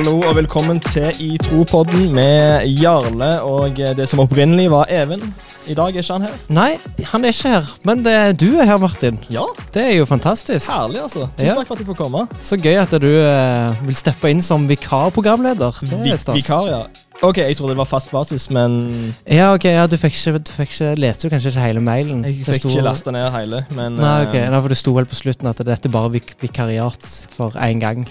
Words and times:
Hallo 0.00 0.14
og 0.24 0.32
velkommen 0.38 0.78
til 0.80 1.10
I 1.20 1.34
tro-podden 1.44 2.06
med 2.16 2.62
Jarle 2.80 3.26
og 3.44 3.76
det 3.98 4.06
som 4.08 4.22
opprinnelig 4.22 4.70
var 4.72 4.88
Even. 4.88 5.20
I 5.68 5.74
dag 5.76 5.92
er 5.92 6.00
ikke 6.00 6.14
han 6.16 6.24
her. 6.24 6.38
Nei, 6.56 6.70
han 7.10 7.26
er 7.28 7.34
ikke 7.34 7.50
her. 7.52 7.66
Men 7.84 8.00
det, 8.06 8.14
du 8.40 8.46
er 8.56 8.64
her, 8.70 8.78
Martin. 8.80 9.18
Ja, 9.28 9.42
Det 9.74 9.82
er 9.90 9.98
jo 9.98 10.06
fantastisk. 10.08 10.70
herlig 10.72 11.02
altså. 11.02 11.26
Tusen 11.36 11.50
Ja. 11.50 11.54
takk 11.58 11.68
for 11.68 11.74
at 11.76 11.82
jeg 11.84 11.88
får 11.90 11.98
komme. 11.98 12.22
Så 12.40 12.56
gøy 12.56 12.78
at 12.80 12.94
du 13.02 13.10
eh, 13.12 13.82
vil 13.90 13.94
steppe 13.98 14.30
inn 14.32 14.40
som 14.42 14.64
vikarprogramleder. 14.70 15.82
Det 15.84 16.00
Vi 16.06 16.14
er 16.14 16.16
stas. 16.16 16.34
vikar, 16.38 16.70
ja. 16.72 16.80
Ok, 17.22 17.36
jeg 17.44 17.58
trodde 17.58 17.74
det 17.76 17.82
var 17.82 17.90
fast 17.92 18.10
basis, 18.10 18.48
men 18.50 19.14
Ja, 19.28 19.52
ok, 19.52 19.64
ja, 19.68 19.84
du 19.86 19.98
fikk 20.00 20.16
ikke, 20.16 20.38
du 20.40 20.52
fikk 20.56 20.72
ikke 20.72 20.94
Leste 20.96 21.28
du 21.28 21.34
kanskje 21.36 21.52
ikke 21.52 21.66
hele 21.66 21.80
mailen? 21.84 22.24
jeg 22.24 22.40
fikk 22.46 22.62
sto- 22.62 22.72
ikke 22.72 22.82
lasta 22.88 23.10
ned 23.12 23.30
hele. 23.36 23.66
Men 23.76 23.96
Nei, 24.00 24.22
ok, 24.24 24.34
eh, 24.34 24.48
Nei, 24.48 24.60
for 24.62 24.68
Det 24.68 24.78
sto 24.80 24.94
vel 24.96 25.04
på 25.04 25.20
slutten 25.20 25.46
at 25.52 25.58
dette 25.60 25.84
er 25.84 25.92
bare 25.92 26.10
vik 26.16 26.34
vikariat 26.40 27.04
for 27.36 27.50
én 27.60 27.78
gang. 27.84 28.08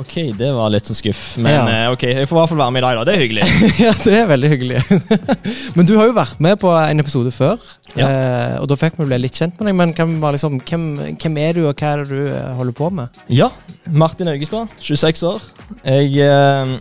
Ok, 0.00 0.14
det 0.38 0.48
var 0.56 0.70
litt 0.72 0.88
sånn 0.88 0.98
skuff. 0.98 1.22
Men 1.38 1.52
Ja. 1.52 1.62
eh, 1.68 1.92
ok, 1.92 2.02
jeg 2.08 2.28
får 2.28 2.36
i 2.36 2.40
hvert 2.40 2.52
fall 2.52 2.60
være 2.62 2.74
med 2.76 2.82
i 2.82 2.86
dag, 2.86 2.96
da. 2.98 3.04
Det 3.04 3.14
er 3.14 3.22
hyggelig. 3.24 3.44
ja, 3.84 3.92
det 4.04 4.14
er 4.20 4.26
veldig 4.30 4.50
hyggelig. 4.54 4.82
men 5.76 5.86
du 5.88 5.94
har 5.98 6.08
jo 6.10 6.16
vært 6.16 6.40
med 6.40 6.58
på 6.62 6.72
en 6.76 7.00
episode 7.04 7.32
før, 7.34 7.58
Ja. 7.96 8.06
eh, 8.06 8.54
og 8.62 8.68
da 8.70 8.76
fikk 8.78 8.98
vi 9.00 9.06
bli 9.10 9.18
litt 9.24 9.36
kjent 9.38 9.58
med 9.60 9.70
deg. 9.70 9.76
Men 9.80 9.92
kan 9.94 10.08
vi 10.12 10.20
bare 10.22 10.36
liksom, 10.38 10.60
hvem, 10.62 10.86
hvem 11.20 11.38
er 11.42 11.52
du, 11.58 11.64
og 11.68 11.74
hva 11.74 11.92
er 11.94 12.04
det 12.04 12.08
du 12.10 12.30
eh, 12.32 12.54
holder 12.58 12.76
på 12.80 12.90
med? 13.00 13.20
Ja, 13.28 13.50
Martin 13.90 14.28
Augestad, 14.32 14.68
26 14.80 15.22
år. 15.30 15.42
Jeg 15.84 16.16
eh, 16.26 16.76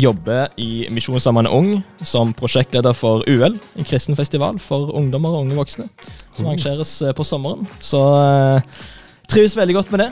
jobber 0.00 0.48
i 0.60 0.86
Misjonssambandet 0.94 1.52
Ung 1.52 1.70
som 2.06 2.30
prosjektleder 2.36 2.94
for 2.96 3.24
UL, 3.26 3.56
en 3.76 3.84
kristen 3.88 4.16
festival 4.16 4.58
for 4.62 4.92
ungdommer 4.96 5.34
og 5.34 5.46
unge 5.48 5.58
voksne, 5.58 5.88
som 6.36 6.46
arrangeres 6.46 6.92
på 7.16 7.26
sommeren. 7.26 7.66
Så 7.82 7.98
eh, 7.98 8.84
trives 9.30 9.56
veldig 9.58 9.74
godt 9.80 9.90
med 9.94 10.04
det. 10.04 10.10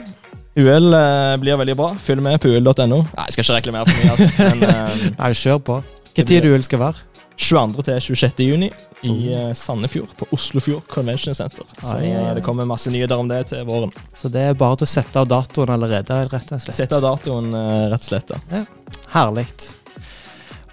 UL 0.57 0.93
eh, 0.93 1.35
blir 1.41 1.57
veldig 1.61 1.75
bra. 1.77 1.91
Følg 2.01 2.23
med 2.25 2.39
på 2.41 2.49
ul.no. 2.55 2.73
Nei, 3.05 3.27
jeg 3.29 3.35
skal 3.37 3.43
ikke 3.45 3.57
reklamere 3.59 3.85
for 3.85 3.99
mye, 3.99 4.11
altså. 4.15 4.29
Men 4.39 4.63
eh, 4.69 5.13
Nei, 5.21 5.31
kjør 5.37 5.61
på. 5.69 5.77
Hvilken 5.83 6.25
Hva 6.25 6.27
tid 6.33 6.43
blir- 6.47 6.57
du 6.57 6.67
skal 6.69 6.79
være? 6.87 7.05
22. 7.39 7.83
til 7.87 7.99
26. 8.03 8.39
juni 8.43 8.67
i 8.67 9.09
Oh. 9.09 9.19
eh, 9.31 9.51
Sandefjord, 9.55 10.09
på 10.19 10.25
Oslofjord 10.35 10.81
Convention 10.91 11.33
Center. 11.37 11.63
Så 11.79 11.93
Ai, 11.95 12.09
ja, 12.09 12.23
eh, 12.25 12.33
det 12.35 12.43
kommer 12.43 12.65
masse 12.67 12.91
nyheter 12.91 13.15
om 13.21 13.29
det 13.31 13.45
til 13.53 13.61
våren. 13.69 13.93
Så 14.17 14.27
det 14.33 14.41
er 14.49 14.57
bare 14.59 14.75
til 14.81 14.89
å 14.89 14.91
sette 14.91 15.21
av 15.21 15.29
datoen 15.31 15.71
allerede, 15.77 16.17
rett 16.33 16.51
og 16.51 16.59
slett. 16.65 16.75
Sette 16.75 16.97
av 16.99 17.05
datoen, 17.05 17.47
eh, 17.55 17.85
rett 17.93 18.03
og 18.03 18.09
slett. 18.09 18.33
da. 18.33 18.65
Herlig. 19.13 19.45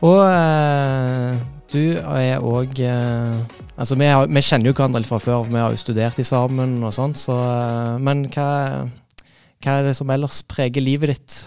Og 0.03 0.19
eh, 0.27 1.39
du 1.71 1.85
er 2.03 2.43
òg 2.43 2.83
Altså, 3.77 3.95
vi, 4.01 4.07
har, 4.09 4.27
vi 4.27 4.41
kjenner 4.41 4.71
jo 4.71 4.75
hverandre 4.77 5.03
litt 5.05 5.11
fra 5.11 5.19
før, 5.21 5.43
vi 5.53 5.61
har 5.61 5.71
jo 5.75 5.77
studert 5.81 6.19
i 6.19 6.25
sammen 6.25 6.79
og 6.83 6.95
sånt, 6.97 7.19
så 7.21 7.35
eh, 7.37 7.97
Men 8.03 8.25
hva, 8.33 8.49
hva 9.65 9.81
er 9.81 9.91
det 9.91 9.97
som 9.99 10.11
ellers 10.13 10.43
preger 10.47 10.85
livet 10.85 11.15
ditt? 11.15 11.43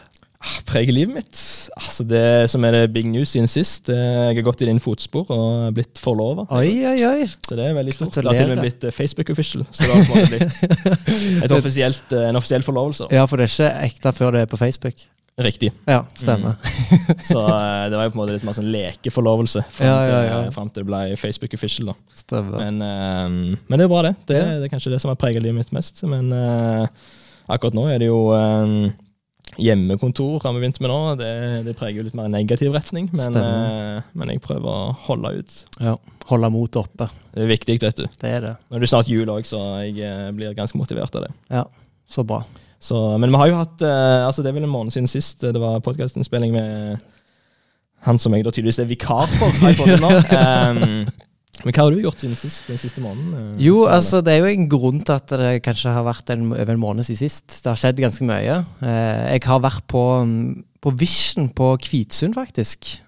preger 0.69 0.93
livet 0.95 1.15
mitt. 1.15 1.41
Altså 1.75 2.05
Det 2.07 2.49
som 2.51 2.63
er 2.63 2.75
det 2.75 2.93
big 2.95 3.07
news 3.11 3.33
siden 3.33 3.49
sist, 3.51 3.89
jeg 3.91 4.37
har 4.37 4.45
gått 4.45 4.63
i 4.63 4.69
dine 4.69 4.81
fotspor 4.83 5.29
og 5.35 5.75
blitt 5.75 5.99
forlova. 5.99 6.45
Så 6.47 7.57
det 7.59 7.67
er 7.67 7.77
veldig 7.77 7.95
stort. 7.95 8.15
Det 8.15 8.25
har 8.25 8.39
til 8.39 8.47
og 8.47 8.55
med 8.55 8.63
blitt 8.63 8.87
eh, 8.87 8.95
Facebook 8.95 9.31
official. 9.35 9.65
Så 9.71 9.83
det 9.83 9.91
har 9.91 10.31
blitt 10.31 12.11
eh, 12.15 12.27
en 12.29 12.39
offisiell 12.39 12.65
forlovelse. 12.65 13.09
Ja, 13.11 13.25
for 13.27 13.41
det 13.41 13.49
er 13.49 13.55
ikke 13.55 13.87
ekte 13.89 14.15
før 14.15 14.37
det 14.37 14.45
er 14.45 14.51
på 14.51 14.59
Facebook. 14.61 15.07
Riktig. 15.39 15.69
Ja, 15.87 16.01
stemmer. 16.19 16.57
Så 17.23 17.39
eh, 17.43 17.85
det 17.91 17.99
var 17.99 18.07
jo 18.07 18.15
på 18.15 18.19
en 18.19 18.23
måte 18.23 18.35
litt 18.35 18.47
mer 18.47 18.55
sånn 18.57 18.71
lekeforlovelse 18.73 19.63
fram, 19.67 19.87
Ja, 19.87 19.99
ja, 19.99 20.09
til, 20.09 20.31
ja. 20.31 20.41
frem 20.55 20.71
til 20.71 20.83
det 20.83 20.89
ble 20.91 21.03
Facebook 21.19 21.55
official. 21.55 21.93
da 21.93 22.19
stemmer. 22.23 22.59
men, 22.63 23.55
men 23.67 23.79
det 23.79 23.87
er 23.87 23.91
bra, 23.91 24.03
det. 24.07 24.17
Det, 24.27 24.43
det 24.59 24.67
er 24.67 24.71
kanskje 24.71 24.95
det 24.95 25.03
som 25.03 25.11
har 25.11 25.19
preget 25.19 25.43
livet 25.43 25.63
mitt 25.63 25.75
mest. 25.75 26.03
Men 26.07 26.31
akkurat 27.49 27.77
nå 27.77 27.87
er 27.89 28.01
det 28.01 28.09
jo 28.09 28.19
um, 28.31 28.91
Hjemmekontor 29.59 30.43
har 30.43 30.53
vi 30.53 30.61
begynt 30.61 30.79
med 30.79 30.91
nå. 30.91 30.99
Det, 31.19 31.31
det 31.65 31.73
preger 31.79 31.99
jo 31.99 32.05
litt 32.07 32.15
mer 32.17 32.29
negativ 32.31 32.71
retning, 32.75 33.09
men, 33.11 33.35
eh, 33.35 34.05
men 34.13 34.31
jeg 34.31 34.43
prøver 34.43 34.69
å 34.69 34.93
holde 35.07 35.33
ut. 35.41 35.55
Ja, 35.81 35.97
Holde 36.29 36.51
motet 36.53 36.83
oppe. 36.83 37.07
Det 37.33 37.41
er 37.41 37.49
viktig, 37.49 37.79
vet 37.81 37.97
du. 37.97 38.05
Det 38.21 38.29
er 38.29 38.43
det. 38.45 38.51
Nå 38.69 38.77
er 38.77 38.83
det 38.83 38.91
snart 38.91 39.09
jul 39.09 39.31
òg, 39.33 39.47
så 39.49 39.59
jeg 39.81 39.97
eh, 40.05 40.27
blir 40.37 40.53
ganske 40.57 40.77
motivert 40.77 41.15
av 41.17 41.25
det. 41.25 41.31
Ja, 41.49 41.63
så 42.09 42.23
bra. 42.27 42.43
Så, 42.79 42.99
men 43.19 43.33
vi 43.33 43.39
har 43.41 43.49
jo 43.49 43.57
hatt 43.59 43.81
uh, 43.83 44.23
altså 44.23 44.39
Det 44.39 44.53
er 44.53 44.55
vel 44.55 44.63
en 44.63 44.71
måned 44.71 44.93
siden 44.95 45.09
sist 45.11 45.41
det 45.43 45.59
var 45.59 45.81
podkastinnspilling 45.83 46.53
med 46.55 47.01
han 48.07 48.21
som 48.21 48.31
jeg 48.31 48.45
da 48.45 48.53
tydeligvis 48.55 48.79
er 48.79 48.87
vikar 48.87 49.27
for. 49.33 49.51
Har 49.59 49.73
jeg 49.73 49.97
det 49.97 49.97
nå. 49.99 50.11
Em, 50.39 51.09
men 51.65 51.73
hva 51.75 51.83
har 51.85 51.91
du 51.95 52.01
gjort 52.03 52.21
siden 52.21 52.37
sist, 52.39 52.67
den 52.69 52.77
siste 52.81 53.01
måneden? 53.03 53.33
eh, 53.35 53.65
Jo, 53.65 53.83
altså 53.91 54.21
det 54.23 54.33
er 54.33 54.43
jo 54.43 54.53
en 54.53 54.69
grunn 54.71 55.01
til 55.03 55.15
at 55.15 55.33
det 55.41 55.51
kanskje 55.65 55.91
har 55.95 56.05
vært 56.07 56.31
en, 56.35 56.47
over 56.53 56.73
en 56.75 56.79
måned 56.79 57.03
siden 57.07 57.19
sist. 57.25 57.59
Det 57.63 57.69
har 57.71 57.79
skjedd 57.81 57.99
ganske 58.03 58.25
mye. 58.29 58.61
Eh, 58.81 59.25
jeg 59.35 59.45
har 59.49 59.59
vært 59.65 59.85
på, 59.91 60.03
mm, 60.23 60.63
på 60.81 60.95
Vision 60.99 61.49
på 61.49 61.73
Kvitsund, 61.83 62.37
faktisk. 62.39 62.99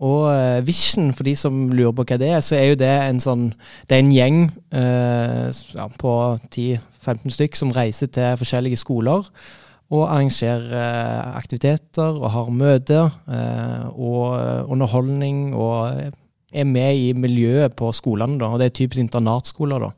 Og 0.00 0.30
eh, 0.32 0.60
Vision, 0.66 1.10
for 1.12 1.28
de 1.28 1.34
som 1.36 1.66
lurer 1.76 1.92
på 1.92 2.06
hva 2.08 2.16
det 2.18 2.30
er, 2.32 2.40
så 2.40 2.56
er 2.56 2.70
jo 2.70 2.78
det 2.80 2.88
en 2.88 3.18
sånn 3.20 3.50
Det 3.88 3.98
er 3.98 4.04
en 4.04 4.12
gjeng 4.14 4.38
eh, 4.72 5.50
ja, 5.76 5.88
på 6.00 6.14
10-15 6.48 7.34
stykk 7.36 7.58
som 7.58 7.74
reiser 7.76 8.08
til 8.08 8.38
forskjellige 8.40 8.80
skoler. 8.80 9.28
Og 9.90 10.04
arrangerer 10.06 10.70
eh, 10.72 11.36
aktiviteter 11.36 12.16
og 12.16 12.30
har 12.32 12.50
møter 12.54 13.10
eh, 13.28 13.86
og 13.92 14.70
underholdning 14.72 15.50
og 15.52 16.14
er 16.52 16.66
med 16.66 16.96
i 16.96 17.12
miljøet 17.14 17.76
på 17.78 17.90
skolene, 17.96 18.38
da, 18.40 18.50
og 18.50 18.60
det 18.60 18.70
er 18.70 18.78
typisk 18.80 19.02
internatskoler. 19.02 19.86
da. 19.86 19.92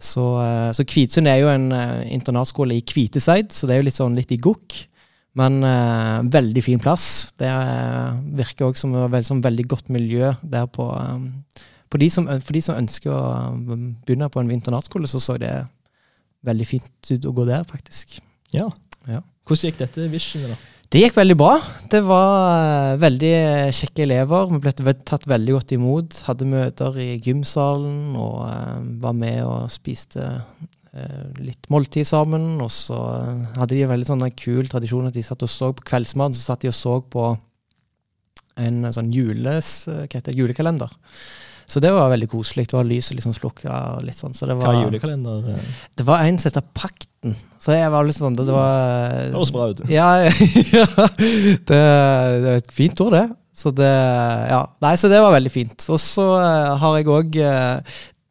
Så, 0.00 0.26
eh, 0.40 0.70
så 0.76 0.86
Kvitsund 0.88 1.28
er 1.28 1.42
jo 1.42 1.50
en 1.52 1.72
eh, 1.76 2.12
internatskole 2.14 2.78
i 2.78 2.84
Kviteseid, 2.86 3.52
så 3.52 3.66
det 3.66 3.74
er 3.74 3.82
jo 3.82 3.88
litt 3.88 3.98
sånn 3.98 4.16
litt 4.16 4.32
i 4.32 4.40
gokk. 4.40 4.86
Men 5.38 5.60
eh, 5.62 6.20
veldig 6.32 6.62
fin 6.66 6.80
plass. 6.82 7.30
Det 7.38 7.48
eh, 7.48 8.14
virker 8.40 8.70
òg 8.70 8.78
som 8.80 8.94
et 8.96 9.12
veldig, 9.12 9.28
sånn 9.28 9.44
veldig 9.44 9.66
godt 9.70 9.92
miljø 9.92 10.32
der 10.42 10.66
på 10.72 10.88
for, 11.90 11.98
de 11.98 12.06
som, 12.10 12.26
for 12.38 12.54
de 12.54 12.62
som 12.62 12.78
ønsker 12.78 13.10
å 13.10 13.22
begynne 14.06 14.30
på 14.30 14.42
en 14.42 14.50
internatskole, 14.54 15.10
så 15.10 15.18
så 15.22 15.34
det 15.42 15.52
veldig 16.46 16.66
fint 16.66 17.10
ut 17.10 17.26
å 17.26 17.32
gå 17.34 17.46
der, 17.48 17.64
faktisk. 17.68 18.20
Ja. 18.54 18.68
Ja. 19.10 19.24
Hvordan 19.46 19.70
gikk 19.70 19.80
dette 19.80 20.06
visionet, 20.12 20.54
da? 20.54 20.79
Det 20.90 21.04
gikk 21.04 21.20
veldig 21.20 21.36
bra. 21.38 21.52
Det 21.86 22.00
var 22.02 22.32
eh, 22.50 22.96
veldig 22.98 23.34
kjekke 23.78 24.02
elever. 24.02 24.48
Vi 24.50 24.58
ble 24.64 24.94
tatt 25.06 25.28
veldig 25.30 25.52
godt 25.54 25.74
imot. 25.76 26.16
Hadde 26.26 26.48
møter 26.50 26.96
i 26.98 27.12
gymsalen 27.22 28.16
og 28.18 28.40
eh, 28.48 28.80
var 29.04 29.14
med 29.14 29.38
og 29.46 29.68
spiste 29.70 30.24
eh, 30.26 31.28
litt 31.38 31.70
måltid 31.70 32.08
sammen. 32.10 32.56
Og 32.64 32.72
så 32.74 32.98
hadde 33.54 33.70
de 33.76 33.84
en 33.84 33.92
veldig 33.92 34.08
sånn 34.08 34.26
kul 34.34 34.66
tradisjon 34.72 35.06
at 35.06 35.14
de 35.14 35.22
satt 35.22 35.46
og 35.46 35.52
så 35.54 35.70
på 35.78 35.86
kveldsmaten. 35.92 36.34
Så 36.34 36.50
satt 36.50 36.66
de 36.66 36.72
og 36.72 36.78
så 36.80 36.96
på 37.06 37.28
en 38.58 38.90
sånn 38.90 39.14
jules, 39.14 39.70
julekalender. 40.10 40.90
Så 41.70 41.82
det 41.82 41.92
var 41.94 42.10
veldig 42.10 42.28
koselig. 42.32 42.66
Det 42.70 42.76
var 42.76 42.88
lyset 42.88 43.14
liksom 43.18 43.34
slukka 43.36 43.80
og 43.94 44.04
litt 44.06 44.18
sånn. 44.18 44.34
Så 44.34 44.48
det 44.48 44.56
Hva 44.58 44.66
var, 44.72 44.78
er 44.80 44.88
julekalender? 44.88 45.50
eh? 45.54 45.74
det 45.96 46.06
var 46.08 46.26
en 46.26 46.40
som 46.40 46.50
heter 46.50 46.66
Pakten. 46.74 47.36
Så 47.60 47.76
jeg 47.76 47.92
var 47.92 48.06
litt 48.08 48.16
sånn 48.16 48.38
Det 48.38 48.46
var 48.48 49.10
Det 49.28 49.36
høres 49.36 49.52
bra 49.54 49.68
ut. 49.70 49.82
ja, 49.98 50.08
ja 50.26 50.86
det, 51.70 51.82
det 51.82 52.54
er 52.54 52.56
et 52.58 52.72
fint 52.74 53.04
ord, 53.06 53.14
det. 53.18 53.26
Så 53.54 53.74
det 53.76 53.90
Ja. 54.50 54.64
Nei, 54.82 54.94
så 54.98 55.10
det 55.12 55.20
var 55.22 55.36
veldig 55.36 55.52
fint. 55.52 55.84
Og 55.92 56.00
så 56.02 56.26
eh, 56.40 56.72
har 56.82 56.98
jeg 56.98 57.12
òg 57.12 57.42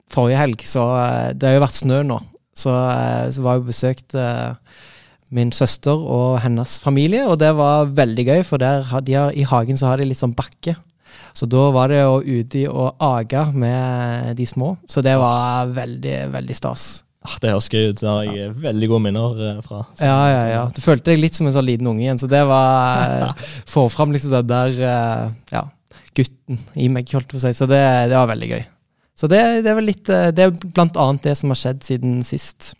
Forrige 0.10 0.42
helg, 0.42 0.66
så 0.66 0.86
eh, 0.98 1.32
Det 1.38 1.50
har 1.50 1.58
jo 1.58 1.66
vært 1.66 1.80
snø 1.80 2.02
nå. 2.08 2.20
Så, 2.58 2.74
eh, 2.74 3.30
så 3.36 3.46
var 3.46 3.62
jeg 3.62 4.04
eh, 4.18 4.84
min 5.32 5.54
søster 5.54 5.96
og 5.96 6.40
hennes 6.44 6.80
familie, 6.82 7.28
og 7.30 7.38
det 7.40 7.52
var 7.56 7.92
veldig 7.96 8.26
gøy, 8.26 8.44
for 8.48 8.62
der 8.62 8.88
de 9.06 9.16
har, 9.16 9.32
i 9.32 9.46
hagen 9.48 9.78
så 9.78 9.92
har 9.92 10.02
de 10.02 10.10
litt 10.10 10.20
sånn 10.20 10.36
bakke. 10.36 10.74
Så 11.34 11.48
da 11.50 11.68
var 11.76 11.92
det 11.92 12.00
jo 12.02 12.18
ute 12.26 12.64
og 12.72 12.96
age 13.06 13.44
med 13.54 14.34
de 14.40 14.46
små. 14.50 14.74
Så 14.90 15.04
det 15.06 15.14
var 15.22 15.70
veldig, 15.76 16.18
veldig 16.34 16.56
stas. 16.58 16.88
Ah, 17.26 17.36
det 17.44 17.52
høres 17.52 17.68
gøy 17.68 17.90
ut. 17.92 18.00
Det 18.00 18.08
har 18.08 18.24
jeg 18.32 18.54
veldig 18.64 18.88
gode 18.88 19.04
minner 19.04 19.42
eh, 19.50 19.62
fra. 19.66 19.82
Så- 19.98 20.06
Ja, 20.08 20.20
ja, 20.32 20.44
ja. 20.54 20.62
Du 20.76 20.80
følte 20.82 21.12
deg 21.12 21.20
litt 21.20 21.36
som 21.36 21.48
en 21.50 21.54
sånn 21.56 21.68
liten 21.68 21.88
unge 21.92 22.06
igjen, 22.06 22.20
så 22.22 22.30
det 22.32 22.42
var 22.48 23.34
Få 23.74 23.90
fram 23.92 24.12
liksom 24.16 24.32
den 24.38 24.48
der 24.48 24.80
eh, 24.88 25.30
ja, 25.52 25.66
gutten 26.16 26.62
i 26.80 26.88
meg, 26.90 27.12
holdt 27.12 27.28
jeg 27.28 27.36
på 27.36 27.42
å 27.42 27.46
si. 27.48 27.54
Så 27.60 27.68
det, 27.70 27.82
det 28.12 28.16
var 28.18 28.32
veldig 28.32 28.50
gøy. 28.54 28.64
Så 29.20 29.28
det, 29.28 29.42
det 29.66 29.72
er 29.74 29.76
vel 29.76 29.90
litt 29.92 30.08
eh, 30.16 30.30
Det 30.32 30.46
er 30.48 30.54
blant 30.72 30.96
annet 30.96 31.26
det 31.28 31.36
som 31.36 31.52
har 31.52 31.60
skjedd 31.60 31.84
siden 31.84 32.22
sist. 32.24 32.74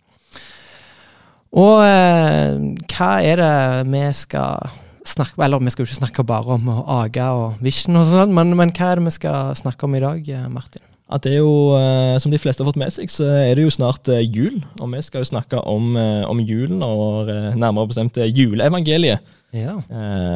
Og 1.50 1.80
eh, 1.84 2.56
hva 2.94 3.10
er 3.26 3.40
det 3.42 3.54
vi 3.90 4.02
skal 4.14 4.70
snakke 5.06 5.42
Eller 5.44 5.62
vi 5.62 5.72
skal 5.72 5.84
jo 5.84 5.88
ikke 5.88 6.02
snakke 6.02 6.24
bare 6.26 6.56
om 6.56 6.70
Aga 6.70 7.32
og 7.36 7.64
vision 7.64 7.98
og 8.00 8.08
sånn, 8.10 8.32
men, 8.36 8.54
men 8.58 8.72
hva 8.76 8.92
er 8.92 9.00
det 9.00 9.08
vi 9.08 9.16
skal 9.16 9.52
snakke 9.58 9.86
om 9.86 9.96
i 9.96 10.02
dag, 10.02 10.28
eh, 10.28 10.48
Martin? 10.52 10.84
At 11.10 11.24
det 11.26 11.32
er 11.34 11.40
jo, 11.40 11.74
eh, 11.74 12.16
som 12.22 12.30
de 12.30 12.38
fleste 12.38 12.62
har 12.62 12.68
fått 12.68 12.78
med 12.78 12.92
seg, 12.94 13.10
så 13.10 13.26
er 13.40 13.56
det 13.58 13.64
jo 13.64 13.72
snart 13.74 14.06
eh, 14.12 14.22
jul. 14.22 14.60
Og 14.78 14.92
vi 14.92 15.00
skal 15.02 15.24
jo 15.24 15.30
snakke 15.32 15.62
om, 15.66 15.96
om 16.30 16.42
julen, 16.44 16.84
og 16.86 17.30
nærmere 17.58 17.90
bestemt 17.90 18.20
juleevangeliet. 18.20 19.32
Ja. 19.50 19.80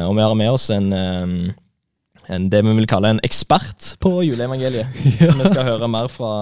Og 0.09 0.17
vi 0.17 0.25
har 0.25 0.35
med 0.35 0.51
oss 0.51 0.67
en, 0.75 0.89
en 0.91 2.49
det 2.51 2.59
vi 2.65 2.73
vil 2.81 2.89
kalle 2.91 3.13
en 3.15 3.23
ekspert 3.23 3.93
på 4.03 4.17
juleevangeliet. 4.27 4.91
Som 5.21 5.39
vi 5.39 5.53
skal 5.53 5.69
høre 5.69 5.87
mer 5.87 6.11
fra 6.11 6.33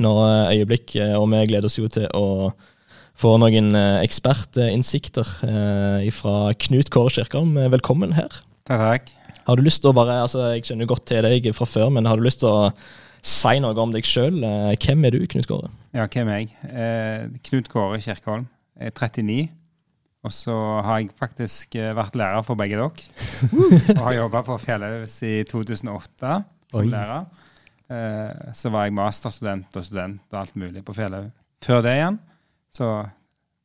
nå 0.00 0.16
øyeblikk. 0.50 0.96
Og 1.20 1.30
vi 1.30 1.46
gleder 1.52 1.70
oss 1.70 1.78
jo 1.78 1.86
til 1.92 2.10
å 2.10 2.50
få 3.18 3.34
noen 3.40 3.74
eh, 3.76 4.00
ekspertinnsikter 4.06 5.30
eh, 5.46 6.08
fra 6.14 6.52
Knut 6.66 6.90
Kåre 6.92 7.12
Kirkholm. 7.14 7.56
Eh, 7.60 7.70
Velkommen 7.72 8.14
her. 8.16 8.40
Takk, 8.68 8.80
takk. 8.80 9.10
Har 9.46 9.58
du 9.58 9.64
lyst 9.66 9.82
til 9.82 9.90
å 9.90 9.96
bare, 9.96 10.20
altså 10.22 10.50
Jeg 10.54 10.66
kjenner 10.68 10.86
godt 10.86 11.06
til 11.10 11.24
deg 11.26 11.48
fra 11.56 11.66
før, 11.66 11.88
men 11.90 12.06
har 12.06 12.20
du 12.20 12.24
lyst 12.26 12.42
til 12.44 12.50
å 12.52 12.70
si 13.26 13.56
noe 13.60 13.74
om 13.82 13.92
deg 13.92 14.06
sjøl? 14.06 14.38
Hvem 14.80 15.06
er 15.08 15.16
du, 15.16 15.24
Knut 15.32 15.48
Kåre? 15.50 15.70
Ja, 15.96 16.06
hvem 16.06 16.30
er 16.30 16.42
jeg? 16.44 16.52
Eh, 16.70 17.24
Knut 17.50 17.70
Kåre 17.72 17.98
Kirkholm. 18.04 18.46
Jeg 18.80 18.92
er 18.92 18.96
39. 18.96 19.40
Og 20.20 20.32
så 20.36 20.54
har 20.84 20.98
jeg 21.00 21.10
faktisk 21.16 21.76
vært 21.96 22.16
lærer 22.20 22.44
for 22.44 22.58
begge 22.60 22.76
dere. 22.76 23.04
og 23.96 24.02
har 24.04 24.18
jobba 24.18 24.42
på 24.44 24.56
Fjellhaus 24.60 25.14
i 25.24 25.38
2008 25.48 26.34
som 26.70 26.82
Oi. 26.84 26.88
lærer. 26.92 27.24
Eh, 27.90 28.50
så 28.54 28.70
var 28.70 28.86
jeg 28.86 28.94
masterstudent 29.00 29.76
og 29.80 29.86
student 29.88 30.20
og 30.30 30.42
alt 30.44 30.58
mulig 30.60 30.84
på 30.86 30.94
Fjellhaug 30.94 31.30
før 31.64 31.82
det 31.84 31.96
igjen. 31.98 32.14
Så 32.74 32.90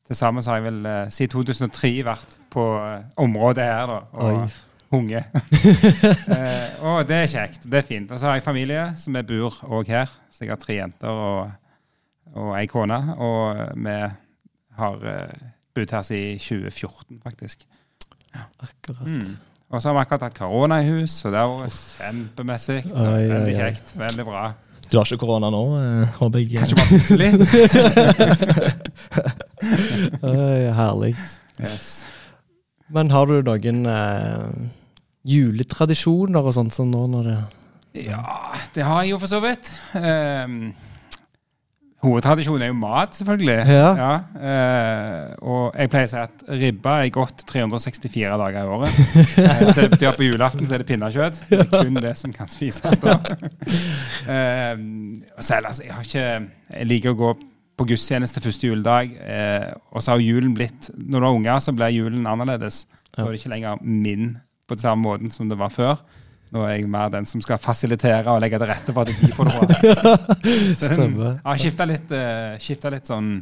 til 0.05 0.15
sammen 0.17 0.43
har 0.45 0.59
jeg 0.59 0.65
vel 0.67 0.85
eh, 0.85 1.09
siden 1.13 1.31
2003 1.33 1.91
vært 2.05 2.37
på 2.53 2.65
eh, 2.77 3.03
området 3.21 3.63
her, 3.65 3.85
da. 3.89 3.99
Og 4.13 4.41
Oi. 4.43 4.49
hunge. 4.93 5.23
eh, 6.35 6.83
og 6.85 7.07
det 7.09 7.21
er 7.23 7.31
kjekt. 7.31 7.65
Det 7.65 7.81
er 7.81 7.87
fint. 7.87 8.11
Og 8.11 8.19
så 8.21 8.29
har 8.29 8.37
jeg 8.39 8.45
familie 8.45 8.91
som 9.01 9.17
jeg 9.17 9.27
bor 9.29 9.57
òg 9.69 9.89
her. 9.93 10.11
Så 10.29 10.45
jeg 10.45 10.53
har 10.53 10.61
tre 10.61 10.77
jenter 10.77 11.09
og, 11.09 11.49
og 12.35 12.53
ei 12.59 12.67
kone. 12.69 12.99
Og 13.17 13.65
vi 13.81 13.97
har 14.81 15.09
eh, 15.15 15.49
bodd 15.75 15.91
her 15.97 16.05
siden 16.05 16.39
2014, 16.39 17.19
faktisk. 17.23 17.65
Akkurat. 18.35 19.07
Mm. 19.09 19.35
Og 19.73 19.81
så 19.81 19.89
har 19.89 19.95
vi 19.97 20.03
akkurat 20.05 20.27
hatt 20.27 20.37
korona 20.37 20.77
i 20.83 20.89
hus, 20.91 21.17
og 21.25 21.33
det 21.33 21.39
har 21.41 21.53
vært 21.63 21.79
kjempemessig. 21.97 22.81
Så 22.91 22.95
Oi, 22.95 23.07
oi, 23.09 23.29
Veldig 23.31 23.55
oi. 23.55 23.57
kjekt. 23.57 23.95
Veldig 23.99 24.25
bra. 24.27 24.43
Du 24.91 24.97
har 24.97 25.05
ikke 25.07 25.23
korona 25.25 25.49
nå, 25.53 25.61
eh, 25.79 26.17
håper 26.19 26.39
jeg? 26.43 26.59
Kanskje 26.59 26.75
bare 26.77 26.89
plutselig. 26.93 27.29
Herlig. 30.79 31.15
Yes. 31.61 32.05
Men 32.93 33.09
har 33.13 33.25
du 33.29 33.39
noen 33.41 33.85
eh, 33.89 34.49
juletradisjoner 35.25 36.45
og 36.45 36.53
sånt 36.57 36.75
som 36.75 36.91
nå 36.91 37.05
når 37.11 37.29
det 37.29 37.37
Ja, 38.05 38.21
det 38.75 38.83
har 38.85 39.01
jeg 39.03 39.15
jo 39.15 39.21
for 39.23 39.31
så 39.31 39.39
vidt. 39.43 39.71
Um, 39.95 40.75
hovedtradisjonen 42.05 42.65
er 42.65 42.69
jo 42.71 42.77
mat, 42.79 43.15
selvfølgelig. 43.17 43.55
Ja. 43.75 44.11
eh, 44.49 45.33
og 45.41 45.75
jeg 45.75 45.91
pleier 45.91 46.07
å 46.07 46.11
si 46.11 46.19
at 46.21 46.45
ribba 46.61 46.95
er 47.03 47.11
godt 47.15 47.43
364 47.49 48.37
dager 48.41 48.61
i 48.61 48.77
året. 48.77 48.99
Eh, 49.45 49.59
så 49.73 49.83
det 49.83 49.89
betyr 49.91 50.09
at 50.09 50.17
på 50.19 50.25
julaften 50.25 50.67
så 50.67 50.77
er 50.77 50.81
det 50.81 50.87
pinnekjøtt. 50.89 51.41
Det 51.49 51.59
er 51.59 51.67
kun 51.73 51.97
det 52.01 52.13
som 52.17 52.31
kan 52.33 52.49
spises 52.49 53.01
da. 53.03 53.17
eh, 54.35 54.71
selv, 55.43 55.69
altså, 55.69 55.83
jeg 55.83 55.93
har 55.93 56.07
ikke 56.07 56.25
Jeg 56.25 56.87
liker 56.89 57.13
å 57.13 57.19
gå 57.19 57.33
på 57.75 57.87
gudstjeneste 57.91 58.41
første 58.43 58.69
juledag. 58.69 59.11
Eh, 59.19 59.69
og 59.91 60.03
så 60.03 60.15
har 60.15 60.23
julen 60.23 60.55
blitt 60.55 60.89
Når 60.95 61.19
du 61.19 61.27
har 61.27 61.39
unger, 61.39 61.59
så 61.59 61.75
blir 61.75 61.93
julen 61.95 62.27
annerledes. 62.29 62.85
Da 63.11 63.25
er 63.25 63.33
det 63.33 63.41
ikke 63.41 63.53
lenger 63.55 63.81
min 63.83 64.37
på 64.65 64.77
den 64.77 64.81
samme 64.81 65.05
måten 65.05 65.31
som 65.31 65.49
det 65.51 65.59
var 65.59 65.73
før. 65.73 65.99
Nå 66.53 66.63
er 66.65 66.75
jeg 66.75 66.87
mer 66.91 67.11
den 67.13 67.27
som 67.29 67.41
skal 67.43 67.59
fasilitere 67.61 68.31
og 68.31 68.41
legge 68.43 68.59
til 68.61 68.69
rette 68.69 68.93
for 68.95 69.03
at 69.03 69.11
de 69.11 69.33
får 69.35 69.49
det 69.49 69.55
bra. 69.57 70.15
Stemmer. 70.85 71.37
Jeg 71.37 71.45
har 71.49 71.61
skifta 71.61 71.87
litt, 71.89 72.11
uh, 72.13 72.91
litt 72.93 73.09
sånn 73.09 73.37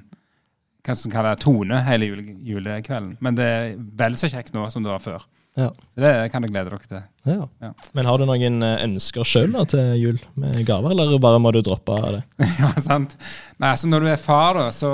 hva 0.83 0.95
som 0.99 1.11
kaller 1.11 1.39
tone 1.39 1.77
hele 1.85 2.09
jule, 2.09 2.25
julekvelden. 2.43 3.15
Men 3.23 3.37
det 3.37 3.47
er 3.47 3.71
vel 3.99 4.17
så 4.19 4.27
kjekt 4.31 4.55
nå 4.55 4.65
som 4.71 4.83
det 4.83 4.91
var 4.91 5.03
før. 5.03 5.23
Ja. 5.55 5.69
Så 5.93 6.01
det 6.01 6.11
kan 6.33 6.41
du 6.41 6.49
glede 6.49 6.71
dere 6.71 6.87
til. 6.89 7.03
ja. 7.29 7.71
Men 7.93 8.09
har 8.09 8.17
du 8.17 8.25
noen 8.25 8.65
eh, 8.65 8.81
ønsker 8.87 9.27
sjøl 9.27 9.53
til 9.69 9.93
jul 10.01 10.17
med 10.39 10.63
gaver, 10.67 10.95
eller 10.95 11.13
bare 11.21 11.39
må 11.39 11.53
du 11.53 11.61
droppe 11.63 11.99
det? 12.17 12.23
ja, 12.61 12.73
sant? 12.81 13.15
Nei, 13.59 13.69
altså 13.69 13.91
Når 13.91 14.03
du 14.03 14.09
er 14.11 14.21
far, 14.21 14.57
da, 14.59 14.71
så 14.75 14.93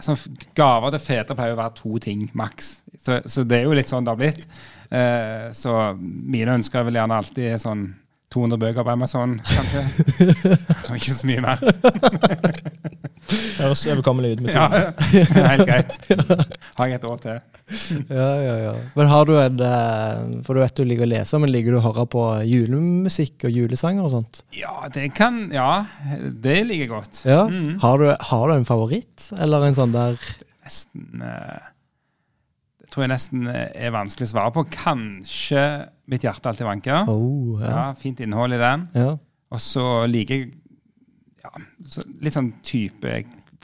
altså, 0.00 0.30
Gaver 0.54 0.94
til 0.94 1.04
fedre 1.06 1.38
pleier 1.38 1.56
å 1.56 1.62
være 1.62 1.76
to 1.80 2.02
ting 2.04 2.28
maks. 2.36 2.74
Så, 3.00 3.22
så 3.24 3.46
det 3.48 3.62
er 3.62 3.66
jo 3.68 3.74
litt 3.78 3.90
sånn 3.90 4.06
det 4.06 4.12
har 4.12 4.20
blitt. 4.20 4.46
Eh, 4.90 5.50
så 5.54 5.94
mine 6.00 6.58
ønsker 6.58 6.80
er 6.80 6.88
vel 6.88 6.98
gjerne 6.98 7.18
alltid 7.22 7.62
sånn 7.62 7.88
200 8.30 8.60
bøker 8.62 8.86
på 8.86 8.92
Amazon, 8.92 9.40
kanskje. 9.42 9.80
Og 10.88 10.98
ikke 11.00 11.14
så 11.16 11.26
mye 11.26 11.42
mer. 11.42 11.62
Høres 13.60 13.82
overkommelig 13.90 14.36
ut. 14.36 14.42
med 14.44 14.54
Ja. 14.54 14.66
Helt 15.34 15.64
greit. 15.66 15.96
Har 16.78 16.90
jeg 16.90 16.98
et 17.00 17.06
år 17.06 17.18
til. 17.22 17.40
ja, 18.20 18.28
ja, 18.42 18.54
ja. 18.64 18.74
Men 18.94 19.10
har 19.10 19.26
du 19.26 19.34
en 19.38 19.60
eh, 19.62 20.22
For 20.46 20.54
du 20.54 20.62
vet 20.62 20.78
du 20.78 20.84
liker 20.86 21.06
å 21.06 21.10
lese, 21.10 21.38
men 21.42 21.52
liker 21.52 21.74
du 21.74 21.80
å 21.80 21.84
høre 21.84 22.06
på 22.10 22.24
julemusikk 22.46 23.48
og 23.50 23.58
julesanger 23.58 24.06
og 24.06 24.14
sånt? 24.14 24.42
Ja, 24.56 24.76
det 24.94 25.10
kan 25.18 25.48
Ja, 25.54 25.84
det 26.14 26.60
liker 26.70 26.86
jeg 26.86 26.92
godt. 26.94 27.24
Ja. 27.26 27.44
Mm. 27.50 27.78
Har, 27.82 27.98
du, 28.02 28.14
har 28.30 28.46
du 28.46 28.56
en 28.56 28.68
favoritt, 28.68 29.30
eller 29.38 29.66
en 29.66 29.78
sånn 29.78 29.94
der 29.96 30.18
Nesten 30.60 31.22
Det 31.22 31.79
tror 32.90 33.04
jeg 33.06 33.12
nesten 33.12 33.46
eh, 33.50 33.68
er 33.86 33.92
vanskelig 33.94 34.28
å 34.28 34.32
svare 34.34 34.52
på. 34.54 34.64
Kanskje 34.74 35.64
Mitt 36.10 36.24
hjerte 36.26 36.50
alltid 36.50 36.66
vanker. 36.66 37.06
oh, 37.10 37.60
Ja, 37.62 37.70
ja. 37.70 37.84
Fint 37.98 38.20
innhold 38.24 38.56
i 38.56 38.60
den. 38.62 38.88
ja. 38.98 39.12
Og 39.50 39.58
så 39.58 39.82
liker 40.06 40.36
jeg 40.36 40.52
ja, 41.42 41.50
så 41.90 42.02
litt 42.22 42.34
sånn 42.36 42.52
type 42.62 43.16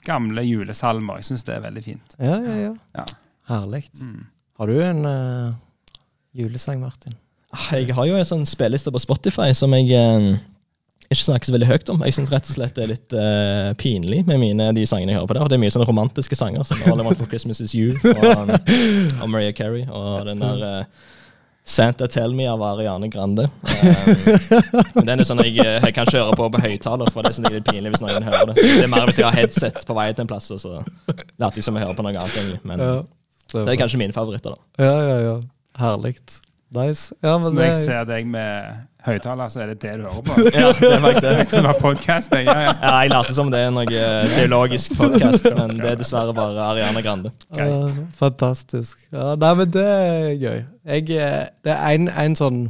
gamle 0.07 0.43
julesalmer. 0.43 1.21
Jeg 1.21 1.29
syns 1.29 1.45
det 1.47 1.55
er 1.55 1.61
veldig 1.63 1.83
fint. 1.85 2.17
Ja, 2.19 2.39
ja, 2.43 2.55
ja. 2.65 2.73
Ja. 2.97 3.05
Herlig. 3.53 3.85
Mm. 4.03 4.25
Har 4.59 4.67
du 4.73 4.81
en 4.83 5.05
uh, 5.07 5.53
julesang, 6.35 6.81
Martin? 6.83 7.15
Ah, 7.55 7.69
Jeg 7.79 7.95
har 7.95 8.07
jo 8.09 8.17
en 8.19 8.27
sånn 8.27 8.43
spilleliste 8.49 8.91
på 8.95 8.99
Spotify 9.05 9.53
som 9.55 9.75
jeg 9.79 9.93
eh, 9.95 10.27
ikke 11.11 11.23
snakker 11.23 11.49
så 11.49 11.55
veldig 11.55 11.69
høyt 11.69 11.91
om. 11.93 12.05
Jeg 12.07 12.17
syns 12.17 12.31
rett 12.33 12.49
og 12.51 12.57
slett 12.57 12.77
det 12.77 12.85
er 12.85 12.91
litt 12.91 13.17
uh, 13.17 13.73
pinlig 13.79 14.23
med 14.27 14.41
mine, 14.43 14.71
de 14.75 14.87
sangene 14.89 15.13
jeg 15.13 15.21
hører 15.21 15.31
på 15.31 15.37
der. 15.37 15.45
Og 15.47 15.53
det 15.53 15.59
er 15.59 15.63
mye 15.63 15.75
sånne 15.75 15.87
romantiske 15.89 16.39
sanger, 16.39 16.65
som 16.67 16.81
All 16.91 17.03
I 17.03 17.07
Want 17.07 17.21
for 17.21 17.31
Christmas 17.31 17.61
Is 17.63 17.77
You 17.79 17.95
og, 17.95 18.51
og 19.23 19.29
Maria 19.31 19.53
Carey. 19.55 19.85
Og 19.87 20.27
den 20.27 20.43
der 20.43 20.65
uh, 20.67 21.13
Santa 21.67 22.07
Tell 22.11 22.35
Me 22.35 22.49
av 22.51 22.63
Ariane 22.63 23.11
Grande. 23.13 23.47
Um, 23.47 23.93
men 24.99 25.11
den 25.11 25.23
er 25.23 25.29
sånn 25.29 25.43
jeg, 25.45 25.59
jeg 25.63 25.95
kan 25.95 26.11
kjøre 26.11 26.35
på 26.39 26.49
på 26.55 26.63
høyttaler, 26.63 27.13
for 27.15 27.27
det 27.27 27.33
er 27.33 27.39
sånn 27.39 27.51
litt 27.55 27.69
pinlig 27.71 27.95
hvis 27.95 28.03
noen 28.03 28.27
hører 28.27 28.51
det. 28.51 28.57
Så 28.59 28.73
det 28.81 28.89
er 28.89 28.93
mer 28.97 29.07
hvis 29.11 29.23
jeg 29.23 29.29
har 29.29 29.39
headset 29.39 29.83
på 29.87 29.99
vei 29.99 30.09
til 30.13 30.27
en 30.27 30.33
plass, 30.33 30.51
og 30.55 30.63
så 30.63 30.81
later 30.83 31.61
jeg 31.61 31.69
som 31.69 31.79
jeg 31.79 31.87
hører 31.87 31.99
på 31.99 32.07
noe 32.07 32.15
annet. 32.17 32.41
egentlig. 32.43 32.61
Men 32.67 32.85
det 33.53 33.77
er 33.77 33.81
kanskje 33.83 34.03
mine 34.03 34.15
favoritter, 34.17 34.55
da. 34.55 34.85
Ja, 34.87 34.99
ja, 35.07 35.17
ja. 35.29 35.39
Herlig. 35.79 36.17
Nice. 36.75 37.15
Ja, 37.23 37.43
Så 37.43 37.53
når 37.53 37.61
det... 37.61 37.67
jeg 37.67 37.75
ser 37.85 38.07
deg 38.09 38.27
med 38.27 38.87
høyttaler, 39.07 39.51
så 39.53 39.63
er 39.63 39.73
det 39.73 39.77
det 39.83 39.93
du 40.01 40.07
hører 40.07 40.25
på? 40.27 40.37
Ja, 40.57 40.71
det 40.75 40.91
er 40.91 41.03
faktisk 41.03 41.27
det. 41.27 41.35
Det 41.57 41.63
var 41.65 41.79
podcast, 41.81 42.35
jeg. 42.35 42.47
Ja, 42.49 42.57
ja. 42.65 42.73
Ja, 42.83 42.95
jeg 43.03 43.13
later 43.13 43.37
som 43.37 43.53
det 43.53 43.61
er 43.63 43.75
noe 43.75 43.87
eh, 43.87 44.33
teologisk 44.35 44.97
podkast, 44.99 45.47
men 45.57 45.77
det 45.81 45.93
er 45.93 46.01
dessverre 46.01 46.35
bare 46.37 46.65
Ariana 46.71 47.03
Grande. 47.05 47.33
Uh, 47.57 47.87
fantastisk. 48.19 49.01
Ja, 49.15 49.35
nei, 49.41 49.53
men 49.61 49.71
det 49.75 49.87
er 49.87 50.31
gøy. 50.43 50.65
Jeg, 50.93 51.09
eh, 51.17 51.45
det 51.67 51.77
er 51.77 51.99
en, 51.99 52.11
en 52.11 52.39
sånn 52.39 52.61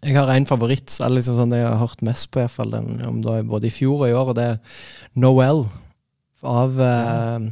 Jeg 0.00 0.16
har 0.16 0.30
en 0.32 0.48
favoritt 0.48 0.94
eller 1.02 1.18
liksom 1.18 1.36
sånn 1.36 1.52
jeg 1.52 1.66
har 1.66 1.76
hørt 1.82 2.00
mest 2.06 2.30
på, 2.32 2.40
i 2.40 2.46
hvert 2.46 2.56
fall, 2.56 2.72
den, 2.72 3.00
om 3.04 3.20
det 3.24 3.42
både 3.48 3.68
i 3.68 3.74
fjor 3.74 4.06
og 4.06 4.08
i 4.08 4.16
år, 4.16 4.32
og 4.32 4.38
det 4.38 4.46
er 4.54 4.82
Noel 5.20 5.66
av 6.46 6.78
eh, 6.80 7.50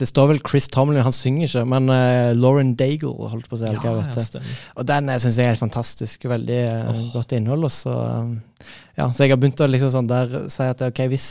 Det 0.00 0.08
står 0.08 0.30
vel 0.30 0.40
Chris 0.40 0.68
Tomlin, 0.72 1.02
han 1.04 1.14
synger 1.14 1.46
ikke, 1.46 1.64
men 1.68 1.90
uh, 1.92 2.30
Lauren 2.38 2.72
Daigle, 2.78 3.12
holdt 3.32 3.50
på 3.50 3.58
å 3.58 3.60
si. 3.60 3.68
Ja, 3.68 3.94
det. 4.16 4.42
Og 4.80 4.88
den 4.88 5.12
syns 5.20 5.36
jeg 5.36 5.44
er 5.44 5.52
helt 5.52 5.60
fantastisk. 5.60 6.24
Veldig 6.30 6.62
oh. 6.88 7.02
godt 7.12 7.36
innhold. 7.36 7.68
Og 7.68 7.74
så, 7.74 7.92
eh, 7.92 8.72
ja, 8.96 9.10
så 9.12 9.26
jeg 9.26 9.34
har 9.34 9.40
begynt 9.42 9.60
å 9.60 9.68
liksom 9.68 9.92
sånn 9.92 10.10
der 10.10 10.48
si 10.52 10.64
at 10.64 10.82
ok, 10.88 11.04
hvis 11.12 11.28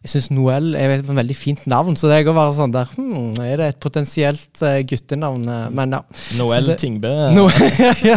jeg 0.00 0.14
syns 0.14 0.30
Noel 0.32 0.72
er 0.80 0.94
et 0.94 1.04
veldig 1.04 1.36
fint 1.36 1.66
navn, 1.68 1.96
så 1.98 2.08
det 2.08 2.22
går 2.24 2.36
bare 2.36 2.54
sånn 2.56 2.72
der 2.72 2.88
hmm, 2.94 3.34
Er 3.44 3.60
det 3.60 3.66
et 3.74 3.80
potensielt 3.84 4.62
uh, 4.64 4.78
guttenavn? 4.88 5.44
Eh, 5.44 5.66
Men 5.76 5.98
ja. 5.98 6.00
Noel 6.40 6.72
det- 6.72 6.78
Tingbø 6.80 7.12
No, 7.36 7.50
ja. 8.06 8.16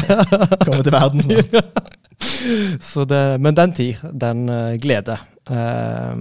kommer 0.64 0.80
til 0.80 0.96
verden 0.96 1.28
snart. 1.28 1.92
Så 2.94 3.04
det, 3.04 3.20
men 3.44 3.56
den 3.56 3.74
tid, 3.76 4.00
den 4.16 4.48
uh, 4.48 4.76
glede. 4.80 5.18
Uh, 5.50 6.16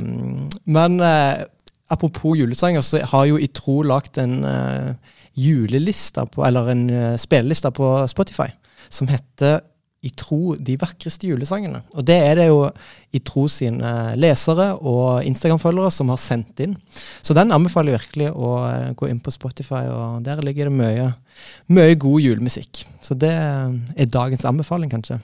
men 0.66 0.99
eh, 0.99 1.45
apropos 1.93 2.37
julesanger, 2.39 2.85
så 2.85 3.03
har 3.13 3.27
jo 3.29 3.41
I 3.41 3.51
tro 3.55 3.83
lagt 3.87 4.19
en 4.23 4.41
uh, 4.45 4.95
juleliste 5.39 6.25
på, 6.33 6.45
eller 6.47 6.73
en 6.73 6.89
uh, 6.91 7.19
spilleliste 7.21 7.71
på 7.75 7.93
Spotify 8.11 8.51
som 8.93 9.09
heter 9.09 9.61
I 10.03 10.11
tro 10.19 10.57
de 10.59 10.75
vakreste 10.81 11.29
julesangene. 11.29 11.85
Og 11.95 12.05
det 12.09 12.17
er 12.19 12.41
det 12.41 12.49
jo 12.49 12.65
I 13.15 13.21
tro 13.23 13.45
sine 13.53 13.93
lesere 14.19 14.73
og 14.81 15.23
Instagram-følgere 15.29 15.93
som 15.95 16.11
har 16.11 16.19
sendt 16.21 16.61
inn. 16.65 16.75
Så 17.23 17.37
den 17.39 17.55
anbefaler 17.55 17.95
jeg 17.95 18.01
virkelig 18.01 18.33
å 18.33 18.51
eh, 18.67 18.89
gå 18.99 19.13
inn 19.13 19.21
på 19.23 19.31
Spotify, 19.31 19.85
og 19.93 20.25
der 20.27 20.43
ligger 20.43 20.69
det 20.69 20.75
mye, 20.75 21.07
mye 21.71 21.95
god 22.03 22.19
julemusikk. 22.25 22.83
Så 23.05 23.15
det 23.15 23.31
er 23.31 24.11
dagens 24.11 24.45
anbefaling, 24.49 24.91
kanskje. 24.91 25.21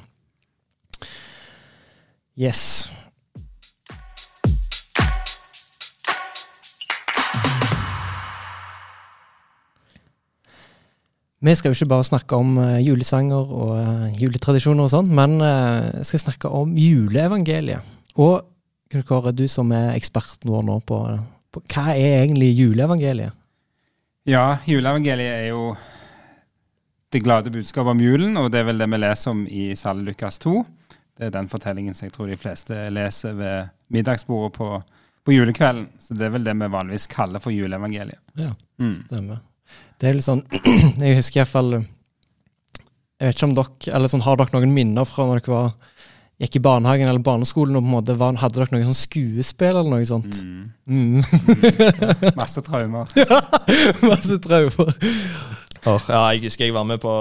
Yes. 2.39 2.87
Vi 11.45 11.55
skal 11.55 11.71
jo 11.71 11.79
ikke 11.79 11.93
bare 11.95 12.07
snakke 12.09 12.37
om 12.37 12.57
eh, 12.59 12.79
julesanger 12.83 13.53
og 13.63 13.75
eh, 13.79 14.21
juletradisjoner 14.23 14.89
og 14.89 14.93
sånn, 14.93 15.11
men 15.15 15.39
vi 15.39 16.05
skal 16.09 16.25
snakke 16.27 16.51
om 16.51 16.77
juleevangeliet. 16.77 17.97
Og 18.19 18.41
Kåre, 19.05 19.35
du 19.37 19.45
som 19.53 19.69
er 19.77 19.91
eksperten 19.99 20.49
vår 20.49 20.63
nå 20.65 20.79
på 20.89 21.03
på 21.53 21.63
hva 21.73 21.95
er 21.97 22.23
egentlig 22.23 22.51
juleevangeliet? 22.57 23.33
Ja, 24.29 24.59
juleevangeliet 24.69 25.33
er 25.33 25.47
jo 25.55 25.73
det 27.13 27.23
glade 27.25 27.53
budskapet 27.53 27.95
om 27.95 28.03
julen, 28.05 28.37
og 28.37 28.51
det 28.53 28.61
er 28.61 28.69
vel 28.69 28.83
det 28.83 28.89
vi 28.93 29.01
leser 29.01 29.33
om 29.33 29.47
i 29.49 29.71
Salle 29.81 30.05
Lukas 30.05 30.37
2. 30.45 30.59
Det 31.19 31.29
er 31.29 31.35
den 31.35 31.49
fortellingen 31.49 31.97
som 31.97 32.07
jeg 32.07 32.15
tror 32.15 32.29
de 32.29 32.37
fleste 32.39 32.83
leser 32.93 33.37
ved 33.39 33.71
middagsbordet 33.95 34.53
på, 34.59 34.69
på 35.25 35.35
julekvelden. 35.35 35.89
Så 35.99 36.15
det 36.15 36.29
er 36.29 36.35
vel 36.37 36.45
det 36.45 36.55
vi 36.61 36.69
vanligvis 36.77 37.09
kaller 37.11 37.43
for 37.43 37.55
juleevangeliet. 37.55 38.21
Ja, 38.39 38.55
Mm. 38.79 39.01
Det 39.99 40.09
er 40.09 40.19
litt 40.19 40.27
sånn 40.27 40.45
Jeg 41.05 41.19
husker 41.19 41.43
iallfall 41.43 41.79
Jeg 41.79 43.25
vet 43.27 43.37
ikke 43.37 43.49
om 43.49 43.57
dere 43.59 43.95
eller 43.97 44.13
sånn, 44.13 44.25
Har 44.27 44.39
dere 44.39 44.55
noen 44.55 44.75
minner 44.75 45.09
fra 45.09 45.27
når 45.29 45.43
dere 45.43 45.55
var, 45.55 45.73
gikk 46.39 46.61
i 46.61 46.63
barnehagen 46.63 47.11
eller 47.11 47.25
barneskolen 47.25 47.79
og 47.79 47.83
på 47.83 47.91
en 47.91 47.97
måte 47.97 48.19
var, 48.19 48.37
hadde 48.39 48.61
dere 48.61 48.77
noen 48.77 48.91
sånn 48.93 49.01
skuespill 49.01 49.75
eller 49.75 49.91
noe 49.91 50.07
sånt? 50.07 50.39
Mm. 50.45 50.69
Mm. 50.87 51.23
Masse 52.39 52.63
traumer. 52.63 53.11
Masse 54.11 54.39
traumer. 54.45 54.95
Åh, 55.87 56.07
ja, 56.11 56.23
jeg 56.35 56.47
husker 56.47 56.69
jeg 56.69 56.75
var 56.75 56.87
med 56.87 56.99
på 57.03 57.13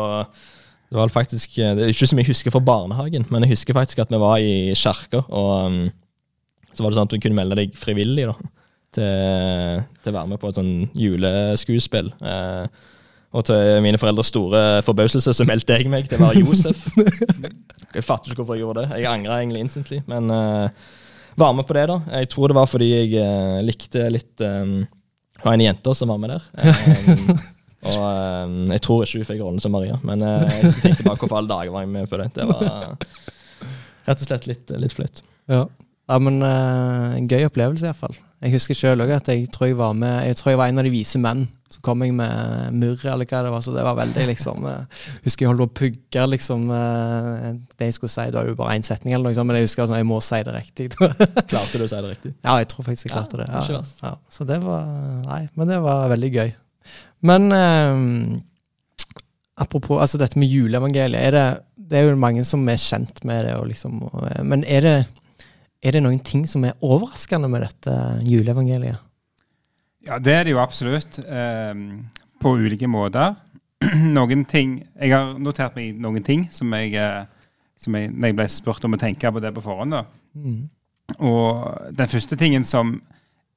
Det 0.90 0.98
var 0.98 1.12
faktisk 1.14 1.60
Det 1.60 1.86
er 1.86 1.92
ikke 1.94 2.08
så 2.10 2.18
mye 2.18 2.26
jeg 2.26 2.34
husker 2.34 2.54
fra 2.54 2.64
barnehagen, 2.64 3.26
men 3.34 3.46
jeg 3.46 3.56
husker 3.56 3.78
faktisk 3.78 4.02
at 4.06 4.14
vi 4.14 4.22
var 4.22 4.38
i 4.42 4.76
kirka, 4.78 5.24
og 5.28 5.50
um, 5.66 5.82
så 6.74 6.86
var 6.86 6.94
det 6.94 7.00
sånn 7.00 7.10
at 7.10 7.16
du 7.16 7.22
kunne 7.22 7.38
melde 7.38 7.58
deg 7.58 7.74
frivillig 7.78 8.28
da, 8.30 8.38
til, 8.96 9.82
til 10.04 10.12
å 10.14 10.18
være 10.20 10.32
med 10.32 10.42
på 10.42 10.52
et 10.52 10.60
sånn 10.60 10.76
juleskuespill. 10.98 12.12
Eh, 12.22 12.86
og 13.38 13.44
til 13.50 13.82
mine 13.84 14.00
foreldres 14.00 14.32
store 14.32 14.62
forbauselse 14.88 15.34
så 15.36 15.46
meldte 15.48 15.76
jeg 15.76 15.92
meg 15.92 16.08
til 16.08 16.22
å 16.22 16.30
være 16.30 16.44
Josef. 16.46 16.86
Jeg 17.98 18.04
fatter 18.04 18.30
ikke 18.30 18.44
hvorfor 18.44 18.58
jeg 18.58 18.62
gjorde 18.62 18.82
det. 18.84 18.98
Jeg 19.00 19.08
angra 19.10 19.38
egentlig 19.40 19.62
instantly, 19.64 19.98
men 20.12 20.28
eh, 20.30 20.90
var 21.40 21.54
med 21.56 21.66
på 21.66 21.74
det, 21.74 21.86
da. 21.90 21.96
Jeg 22.20 22.30
tror 22.30 22.52
det 22.52 22.58
var 22.58 22.68
fordi 22.70 22.88
jeg 22.92 23.14
eh, 23.22 23.60
likte 23.66 24.04
litt 24.12 24.44
um, 24.44 24.82
Det 25.38 25.54
en 25.54 25.64
jente 25.64 25.94
som 25.96 26.12
var 26.12 26.20
med 26.22 26.34
der. 26.34 26.46
Um, 26.60 27.40
og 27.94 28.04
um, 28.04 28.60
jeg 28.76 28.84
tror 28.86 29.06
ikke 29.06 29.22
hun 29.22 29.28
fikk 29.32 29.42
rollen 29.42 29.64
som 29.64 29.74
Maria, 29.74 29.98
men 30.06 30.26
eh, 30.26 30.46
jeg 30.60 30.76
tenkte 30.82 31.08
bare 31.08 31.22
hvorfor 31.22 31.40
alle 31.40 31.52
dager 31.54 31.74
var 31.74 31.88
jeg 31.88 31.94
med 31.96 32.12
på 32.12 32.22
det. 32.22 32.30
Det 32.36 32.48
var 32.52 32.68
rett 34.08 34.24
og 34.24 34.28
slett 34.28 34.50
litt, 34.52 34.78
litt 34.84 34.96
flaut. 34.98 35.24
Ja. 35.48 35.64
ja, 36.12 36.20
men 36.28 36.42
eh, 36.44 37.18
en 37.22 37.30
gøy 37.32 37.48
opplevelse 37.48 37.88
iallfall. 37.88 38.18
Jeg 38.38 38.54
husker 38.54 38.78
sjøl 38.78 39.02
òg 39.02 39.12
at 39.16 39.30
jeg 39.32 39.48
tror 39.50 39.66
jeg 39.72 39.78
var 39.80 39.96
med 39.98 40.28
Jeg 40.28 40.38
tror 40.38 40.52
jeg 40.52 40.60
var 40.60 40.70
en 40.70 40.78
av 40.78 40.86
de 40.86 40.92
vise 40.94 41.18
menn. 41.18 41.48
Så 41.74 41.82
kom 41.84 42.04
jeg 42.06 42.14
med 42.16 42.76
murre, 42.78 43.10
eller 43.12 43.28
hva 43.28 43.40
det 43.44 43.50
var. 43.52 43.64
Så 43.66 43.74
det 43.74 43.84
var 43.84 43.98
veldig 43.98 44.28
liksom 44.30 44.68
Jeg 44.70 45.24
Husker 45.26 45.44
jeg 45.44 45.50
holdt 45.50 45.64
på 45.64 45.68
å 45.68 45.78
pugge 45.80 46.28
liksom 46.32 46.70
eh, 46.72 47.48
det 47.80 47.90
jeg 47.90 47.98
skulle 47.98 48.14
si. 48.14 48.28
Da 48.30 48.44
er 48.44 48.48
det 48.48 48.54
jo 48.54 48.60
bare 48.60 48.78
én 48.78 48.86
setning, 48.86 49.16
eller 49.16 49.32
noe 49.32 49.38
sånt, 49.38 49.50
men 49.50 49.58
jeg 49.60 49.68
husker 49.68 49.88
at 49.88 49.96
jeg 49.98 50.08
må 50.08 50.22
si 50.24 50.42
det 50.46 50.54
riktig. 50.54 50.88
Klarte 51.52 51.82
du 51.82 51.88
å 51.88 51.90
si 51.90 51.98
det 51.98 52.14
riktig? 52.14 52.34
ja, 52.46 52.60
jeg 52.62 52.70
tror 52.74 52.88
faktisk 52.88 53.10
jeg 53.10 53.16
klarte 53.16 53.42
det. 53.42 53.50
Ja, 53.50 53.82
ja. 54.06 54.14
Så 54.32 54.48
det 54.48 54.62
var 54.64 54.86
Nei, 55.26 55.42
men 55.58 55.74
det 55.74 55.82
var 55.84 56.14
veldig 56.14 56.32
gøy. 56.38 56.54
Men 57.28 57.50
eh, 57.58 58.04
apropos 59.66 60.04
altså 60.04 60.22
dette 60.22 60.38
med 60.40 60.54
juleevangeliet. 60.54 61.20
Er 61.26 61.34
det, 61.34 61.48
det 61.90 62.00
er 62.00 62.12
jo 62.12 62.20
mange 62.22 62.46
som 62.46 62.62
er 62.70 62.78
kjent 62.80 63.24
med 63.26 63.48
det, 63.50 63.58
og 63.58 63.72
liksom, 63.74 64.04
eh, 64.30 64.44
men 64.46 64.62
er 64.70 64.86
det, 64.86 64.98
er 65.84 65.98
det 65.98 66.04
noen 66.04 66.20
ting 66.26 66.46
som 66.50 66.66
er 66.66 66.78
overraskende 66.82 67.50
med 67.52 67.66
dette 67.66 67.96
juleevangeliet? 68.26 69.04
Ja, 70.08 70.18
det 70.24 70.34
er 70.34 70.48
det 70.48 70.54
jo 70.56 70.62
absolutt. 70.62 71.20
eh, 71.20 71.74
på 72.42 72.54
ulike 72.58 72.88
måter. 72.88 73.36
noen 74.18 74.46
ting 74.50 74.80
Jeg 74.98 75.14
har 75.14 75.36
notert 75.38 75.76
meg 75.78 76.00
noen 76.02 76.24
ting 76.26 76.48
som 76.50 76.72
jeg, 76.74 76.96
eh, 76.98 77.26
som 77.78 77.94
jeg 77.94 78.10
Når 78.10 78.32
jeg 78.32 78.38
ble 78.40 78.48
spurt 78.50 78.88
om 78.88 78.98
å 78.98 79.00
tenke 79.02 79.32
på 79.32 79.42
det 79.44 79.54
på 79.54 79.62
forhånd. 79.62 79.94
da. 79.94 80.04
Mm. 80.34 80.70
Og 81.20 81.94
den 81.94 82.08
første 82.08 82.36
tingen 82.36 82.64
som 82.64 83.02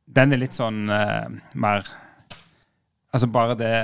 Den 0.07 0.33
er 0.33 0.43
litt 0.43 0.57
sånn 0.57 0.91
eh, 0.91 1.29
mer 1.55 1.89
Altså 3.13 3.27
bare 3.27 3.57
det, 3.59 3.75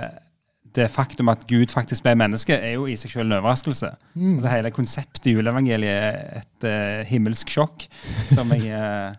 det 0.77 0.91
faktum 0.93 1.31
at 1.33 1.47
Gud 1.49 1.73
faktisk 1.73 2.05
ble 2.05 2.15
menneske, 2.19 2.55
er 2.55 2.77
jo 2.77 2.87
i 2.89 2.97
seg 3.01 3.15
selv 3.15 3.31
en 3.31 3.39
overraskelse. 3.39 3.91
Mm. 4.15 4.37
Altså 4.37 4.53
Hele 4.53 4.73
konseptet 4.75 5.31
i 5.31 5.35
juleevangeliet 5.37 5.97
er 5.97 6.43
et 6.43 6.69
uh, 6.69 7.03
himmelsk 7.09 7.51
sjokk 7.53 7.87
som 8.33 8.53
jeg, 8.55 8.69
uh, 8.77 9.17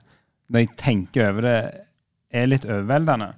når 0.54 0.66
jeg 0.66 0.74
tenker 0.80 1.32
over 1.32 1.48
det, 1.48 1.60
er 2.38 2.50
litt 2.50 2.68
overveldende. 2.68 3.32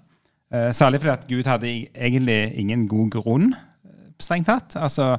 Uh, 0.53 0.69
særlig 0.75 1.01
fordi 1.03 1.13
at 1.15 1.27
Gud 1.29 1.49
hadde 1.49 1.75
egentlig 1.93 2.39
ingen 2.59 2.87
god 2.91 3.13
grunn, 3.19 3.53
strengt 4.19 4.49
tatt. 4.51 4.75
Altså, 4.75 5.13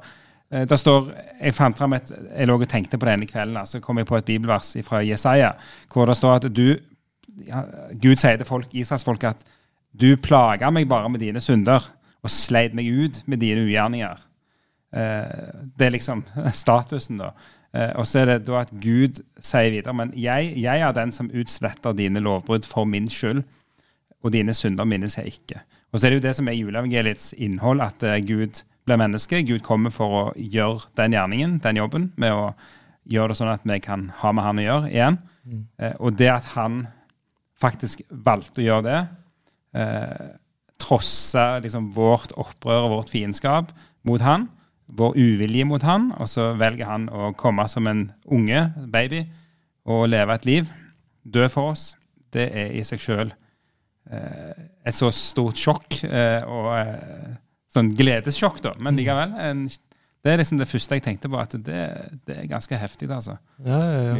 der 0.50 0.76
står, 0.76 1.12
Jeg 1.40 1.54
fant 1.54 1.78
fram 1.78 1.92
et, 1.94 2.08
jeg 2.10 2.48
lå 2.50 2.56
og 2.58 2.68
tenkte 2.68 2.98
på 2.98 3.06
det 3.06 3.12
ene 3.14 3.26
kvelden, 3.26 3.54
så 3.54 3.60
altså, 3.60 3.80
kom 3.80 3.98
jeg 3.98 4.06
på 4.06 4.16
et 4.18 4.24
bibelvers 4.24 4.74
fra 4.84 4.98
Jesaja, 5.06 5.52
hvor 5.92 6.10
det 6.10 6.16
står 6.18 6.34
at 6.34 6.48
du, 6.50 6.74
ja, 7.46 7.62
Gud 8.02 8.18
sier 8.18 8.36
til 8.36 8.48
folk, 8.48 8.66
Israelsfolket 8.74 9.28
at 9.30 9.44
du 9.94 10.16
plager 10.20 10.70
meg 10.74 10.88
bare 10.90 11.08
med 11.08 11.22
dine 11.22 11.40
synder 11.40 11.86
og 12.20 12.32
sleit 12.32 12.74
meg 12.76 12.90
ut 12.90 13.22
med 13.26 13.40
dine 13.42 13.64
ugjerninger. 13.64 14.26
Eh, 14.92 15.64
det 15.78 15.86
er 15.86 15.94
liksom 15.94 16.24
statusen, 16.64 17.22
da. 17.22 17.32
Eh, 17.74 17.92
og 17.98 18.06
så 18.08 18.22
er 18.22 18.32
det 18.32 18.38
da 18.48 18.64
at 18.64 18.72
Gud 18.82 19.20
sier 19.38 19.70
videre 19.70 19.94
men 19.94 20.10
jeg, 20.18 20.48
jeg 20.58 20.82
er 20.82 20.94
den 20.96 21.12
som 21.14 21.28
utsletter 21.30 21.94
dine 21.94 22.22
lovbrudd 22.22 22.66
for 22.66 22.88
min 22.88 23.06
skyld, 23.08 23.44
og 24.20 24.34
dine 24.34 24.52
synder 24.56 24.84
minnes 24.84 25.16
jeg 25.16 25.32
ikke. 25.32 25.62
Og 25.92 26.00
så 26.00 26.06
er 26.06 26.12
det 26.12 26.18
jo 26.18 26.26
det 26.26 26.34
som 26.36 26.48
er 26.50 26.58
juleevangeliets 26.58 27.32
innhold, 27.38 27.80
at 27.84 28.02
eh, 28.04 28.20
Gud 28.26 28.62
blir 28.84 29.00
menneske. 29.00 29.42
Gud 29.46 29.62
kommer 29.64 29.94
for 29.94 30.16
å 30.18 30.24
gjøre 30.36 30.90
den 30.98 31.16
gjerningen, 31.16 31.58
den 31.64 31.80
jobben, 31.80 32.10
med 32.20 32.36
å 32.36 32.50
gjøre 33.10 33.32
det 33.32 33.40
sånn 33.40 33.52
at 33.54 33.64
vi 33.66 33.78
kan 33.82 34.10
ha 34.20 34.32
med 34.34 34.46
han 34.46 34.60
å 34.60 34.66
gjøre 34.66 34.90
igjen. 34.92 35.18
Eh, 35.80 35.96
og 35.98 36.18
det 36.18 36.30
at 36.32 36.52
han 36.54 36.84
faktisk 37.60 38.04
valgte 38.10 38.62
å 38.62 38.66
gjøre 38.66 38.86
det, 38.86 39.00
eh, 39.80 40.28
trosse 40.80 41.44
liksom, 41.64 41.90
vårt 41.96 42.32
opprør 42.40 42.86
og 42.86 42.94
vårt 42.96 43.12
fiendskap 43.12 43.74
mot 44.08 44.22
han, 44.24 44.48
vår 44.96 45.14
uvilje 45.18 45.66
mot 45.68 45.84
han, 45.86 46.10
og 46.18 46.28
så 46.30 46.50
velger 46.58 46.88
han 46.88 47.06
å 47.12 47.30
komme 47.38 47.66
som 47.70 47.86
en 47.90 48.08
unge, 48.26 48.64
baby, 48.90 49.24
og 49.90 50.08
leve 50.10 50.34
et 50.36 50.48
liv, 50.48 50.72
dø 51.24 51.46
for 51.52 51.74
oss, 51.74 51.92
det 52.34 52.48
er 52.56 52.74
i 52.78 52.82
seg 52.86 53.02
sjøl 53.02 53.30
eh, 54.10 54.66
et 54.86 54.96
så 54.96 55.10
stort 55.14 55.58
sjokk, 55.60 56.00
eh, 56.06 56.42
og 56.46 56.72
eh, 56.78 57.38
sånn 57.70 57.92
gledessjokk, 57.98 58.60
da, 58.64 58.74
men 58.82 58.98
likevel 58.98 59.36
en, 59.38 59.68
Det 60.20 60.34
er 60.34 60.36
liksom 60.42 60.58
det 60.60 60.68
første 60.68 60.98
jeg 60.98 61.02
tenkte 61.06 61.30
på, 61.32 61.38
at 61.40 61.54
det, 61.64 61.84
det 62.28 62.34
er 62.42 62.48
ganske 62.50 62.76
heftig, 62.76 63.08
altså. 63.08 63.38
Ja, 63.64 63.78
ja, 63.78 64.00
ja. 64.02 64.16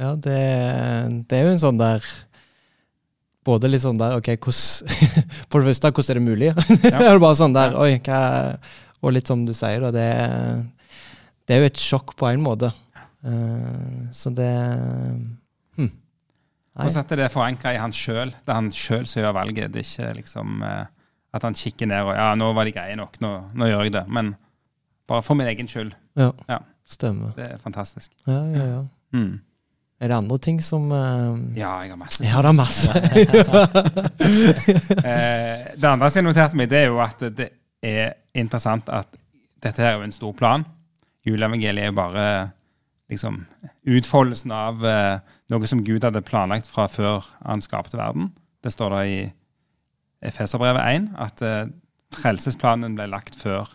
Ja, 0.00 0.14
det, 0.16 0.40
det 1.30 1.36
er 1.36 1.44
jo 1.46 1.52
en 1.52 1.62
sånn 1.62 1.78
der 1.78 2.02
Både 3.46 3.68
litt 3.70 3.84
sånn 3.84 4.00
der 4.00 4.16
OK, 4.18 4.32
hvordan 4.42 5.19
For 5.50 5.60
det 5.62 5.70
første, 5.72 5.90
hvordan 5.90 6.10
er 6.10 6.20
det 6.20 6.26
mulig? 6.26 6.50
Ja. 6.92 6.98
det 7.02 7.22
bare 7.22 7.38
sånn 7.38 7.56
der 7.56 7.74
Oi, 7.78 7.96
hva 8.06 8.20
Og 9.02 9.14
litt 9.16 9.30
som 9.30 9.42
du 9.48 9.54
sier, 9.56 9.80
da. 9.82 9.90
Det, 9.94 10.06
det 11.48 11.56
er 11.56 11.64
jo 11.64 11.70
et 11.70 11.80
sjokk 11.82 12.14
på 12.20 12.28
en 12.30 12.42
måte. 12.44 12.70
Uh, 13.24 14.08
så 14.16 14.30
det 14.32 14.48
hm. 15.76 15.90
Og 16.80 16.92
så 16.92 17.02
er 17.02 17.22
det 17.24 17.32
forankra 17.34 17.74
i 17.74 17.80
han 17.80 17.92
sjøl. 17.92 18.30
Det 18.32 18.52
er 18.52 18.58
han 18.60 18.70
sjøl 18.72 19.08
som 19.08 19.22
gjør 19.24 19.36
valget. 19.36 19.72
Det 19.74 19.82
er 19.82 19.88
ikke 19.88 20.12
liksom 20.20 20.62
eh, 20.64 20.84
at 21.36 21.44
han 21.46 21.56
kikker 21.56 21.90
ned 21.90 22.06
og 22.06 22.14
Ja, 22.16 22.30
nå 22.38 22.52
var 22.56 22.68
de 22.68 22.74
greie 22.74 22.96
nok, 22.98 23.18
nå, 23.22 23.32
nå 23.58 23.68
gjør 23.70 23.84
jeg 23.86 23.94
det. 23.98 24.04
Men 24.08 24.34
bare 25.10 25.24
for 25.26 25.38
min 25.38 25.50
egen 25.50 25.68
skyld. 25.70 25.92
Ja, 26.18 26.30
Ja. 26.48 26.60
stemmer. 26.86 27.34
Det 27.36 27.46
er 27.52 27.58
fantastisk. 27.62 28.12
Ja, 28.26 28.40
ja, 28.54 28.64
ja. 28.76 28.80
Mm. 29.14 29.40
Er 30.00 30.08
det 30.08 30.16
andre 30.16 30.38
ting 30.40 30.62
som 30.64 30.86
uh, 30.88 31.36
Ja, 31.56 31.74
jeg 31.84 31.92
har 31.92 31.98
masse. 32.00 32.24
Ja, 32.24 32.40
det 32.40 32.48
er 32.48 32.56
masse. 32.56 32.90
Eh, 35.00 35.74
det 35.76 35.88
andre 35.88 36.08
som 36.10 36.20
jeg 36.20 36.26
noterte 36.26 36.56
meg, 36.58 36.68
det 36.70 36.78
er 36.78 36.88
jo 36.90 37.00
at 37.02 37.22
det 37.36 37.48
er 37.84 38.14
interessant 38.36 38.88
at 38.92 39.08
dette 39.62 39.82
her 39.82 39.94
er 39.94 39.98
jo 39.98 40.06
en 40.06 40.14
stor 40.14 40.32
plan. 40.36 40.64
Juleevangeliet 41.26 41.84
er 41.84 41.90
jo 41.90 41.96
bare 41.98 42.24
liksom 43.10 43.42
utfoldelsen 43.90 44.52
av 44.54 44.84
uh, 44.84 45.18
noe 45.52 45.68
som 45.68 45.82
Gud 45.84 46.04
hadde 46.06 46.22
planlagt 46.24 46.68
fra 46.70 46.86
før 46.88 47.26
han 47.42 47.64
skapte 47.64 47.98
verden. 48.00 48.30
Det 48.62 48.72
står 48.72 48.94
da 48.94 49.02
i 49.08 49.18
Efeserbrevet 50.30 50.84
1 50.84 51.10
at 51.26 51.44
uh, 51.44 51.72
frelsesplanen 52.14 52.96
ble 52.96 53.08
lagt 53.10 53.36
før 53.40 53.72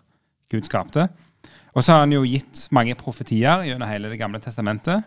Gud 0.54 0.66
skapte. 0.70 1.10
Og 1.76 1.84
så 1.84 1.92
har 1.92 2.06
han 2.06 2.16
jo 2.16 2.24
gitt 2.26 2.68
mange 2.76 2.96
profetier 2.98 3.66
gjennom 3.68 3.90
hele 3.90 4.14
Det 4.14 4.22
gamle 4.22 4.40
testamentet. 4.40 5.04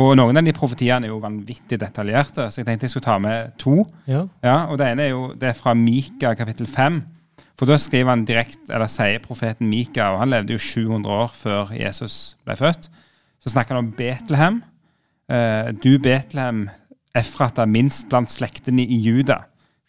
Og 0.00 0.14
noen 0.16 0.40
av 0.40 0.44
de 0.46 0.54
profetiene 0.56 1.04
er 1.04 1.12
jo 1.12 1.20
vanvittig 1.20 1.76
detaljerte, 1.80 2.46
så 2.48 2.62
jeg 2.62 2.68
tenkte 2.68 2.86
jeg 2.88 2.94
skulle 2.94 3.04
ta 3.10 3.18
med 3.20 3.52
to. 3.60 3.82
ja. 4.08 4.22
Ja, 4.42 4.56
og 4.72 4.78
Det 4.78 4.86
ene 4.88 5.02
er 5.04 5.10
jo 5.12 5.34
det 5.36 5.50
er 5.50 5.58
fra 5.58 5.74
Mika 5.74 6.34
kapittel 6.34 6.66
5. 6.66 7.02
For 7.58 7.68
da 7.68 7.76
skriver 7.78 8.08
han 8.10 8.24
direkte, 8.24 8.72
eller 8.72 8.88
sier 8.88 9.20
profeten 9.22 9.68
Mika, 9.68 10.08
og 10.14 10.22
han 10.22 10.32
levde 10.32 10.56
jo 10.56 10.58
700 10.58 11.12
år 11.12 11.28
før 11.28 11.74
Jesus 11.76 12.36
ble 12.44 12.56
født. 12.56 12.88
Så 13.38 13.52
snakker 13.52 13.76
han 13.76 13.84
om 13.84 13.92
Betlehem. 13.92 14.62
Eh, 15.28 15.72
du 15.76 15.98
Betlehem, 15.98 16.70
Efrata, 17.14 17.66
minst 17.68 18.08
blant 18.08 18.32
slektene 18.32 18.82
i 18.82 18.96
Juda. 19.04 19.42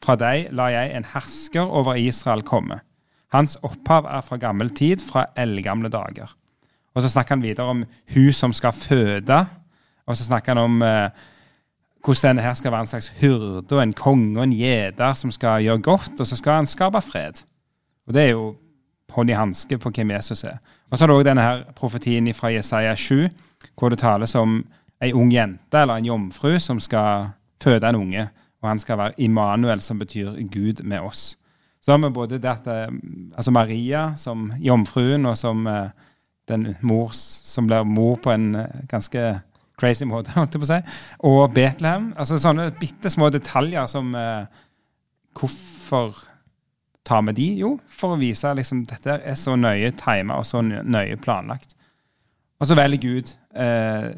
Fra 0.04 0.18
deg 0.20 0.52
lar 0.52 0.74
jeg 0.74 0.92
en 0.98 1.08
hersker 1.14 1.64
over 1.64 1.96
Israel 1.96 2.44
komme. 2.44 2.82
Hans 3.32 3.56
opphav 3.64 4.06
er 4.06 4.22
fra 4.22 4.38
gammel 4.38 4.70
tid, 4.76 5.02
fra 5.02 5.30
eldgamle 5.40 5.90
dager. 5.90 6.36
Og 6.94 7.02
så 7.02 7.10
snakker 7.10 7.38
han 7.38 7.46
videre 7.46 7.72
om 7.72 7.86
hun 8.14 8.34
som 8.36 8.54
skal 8.54 8.76
føde. 8.76 9.40
Og 10.08 10.18
så 10.18 10.26
snakker 10.28 10.54
han 10.54 10.64
om 10.64 10.82
eh, 10.82 11.10
hvordan 12.04 12.30
denne 12.30 12.44
her 12.44 12.54
skal 12.54 12.72
være 12.72 12.86
en 12.86 12.92
slags 12.92 13.08
hyrde 13.22 13.76
og 13.76 13.84
en 13.84 13.94
konge 13.94 14.38
og 14.38 14.44
en 14.44 14.58
gjeter 14.58 15.14
som 15.14 15.32
skal 15.32 15.64
gjøre 15.64 15.82
godt, 15.82 16.20
og 16.20 16.28
så 16.28 16.36
skal 16.36 16.62
han 16.62 16.68
skape 16.68 17.02
fred. 17.02 17.44
Og 18.08 18.14
det 18.14 18.24
er 18.24 18.34
jo 18.34 18.56
hånd 19.14 19.30
i 19.30 19.38
hanske 19.38 19.78
på 19.78 19.92
hvem 19.94 20.12
Jesus 20.12 20.44
er. 20.44 20.58
Og 20.92 20.98
så 20.98 21.04
har 21.04 21.12
du 21.12 21.18
òg 21.18 21.26
denne 21.26 21.44
her 21.46 21.64
profetien 21.78 22.28
fra 22.34 22.52
Jesaja 22.52 22.96
7, 22.96 23.30
hvor 23.80 23.90
det 23.90 24.02
tales 24.02 24.36
om 24.36 24.64
ei 25.04 25.14
ung 25.14 25.32
jente 25.34 25.80
eller 25.80 26.00
en 26.00 26.08
jomfru 26.08 26.58
som 26.60 26.80
skal 26.80 27.30
føde 27.64 27.88
en 27.88 27.96
unge. 27.96 28.28
Og 28.64 28.70
han 28.70 28.80
skal 28.80 28.98
være 28.98 29.18
Immanuel, 29.18 29.82
som 29.82 30.00
betyr 30.00 30.40
Gud 30.52 30.84
med 30.84 31.00
oss. 31.00 31.38
Så 31.82 31.92
har 31.92 31.98
vi 31.98 32.14
både 32.14 32.40
det 32.40 32.50
at 32.50 32.68
eh, 32.68 32.94
altså 33.36 33.52
Maria 33.52 34.14
som 34.16 34.54
jomfruen, 34.60 35.26
og 35.26 35.38
som 35.38 35.68
eh, 35.68 35.90
den 36.48 36.76
mor 36.82 37.12
som 37.14 37.68
blir 37.68 37.84
mor 37.84 38.16
på 38.24 38.32
en 38.32 38.56
eh, 38.56 38.86
ganske 38.90 39.42
crazy 39.84 40.08
måte, 40.10 40.34
holdt 40.40 40.56
jeg 40.56 40.64
på 40.64 40.70
å 40.70 40.74
si. 40.74 40.98
Og 41.30 41.44
Betlehem. 41.54 42.14
Altså 42.18 42.40
sånne 42.42 42.72
bitte 42.80 43.12
små 43.14 43.30
detaljer 43.34 43.92
som 43.92 44.16
Hvorfor 45.34 46.14
tar 47.04 47.24
vi 47.28 47.36
de? 47.38 47.48
Jo, 47.64 47.76
for 47.90 48.16
å 48.16 48.20
vise 48.20 48.52
liksom 48.56 48.84
dette 48.90 49.20
er 49.20 49.40
så 49.40 49.56
nøye 49.60 49.92
tima 50.00 50.40
og 50.40 50.48
så 50.48 50.62
nøye 50.64 51.18
planlagt. 51.22 51.76
Og 52.62 52.70
så 52.70 52.78
velger 52.80 53.02
Gud 53.04 53.32
eh, 53.60 54.12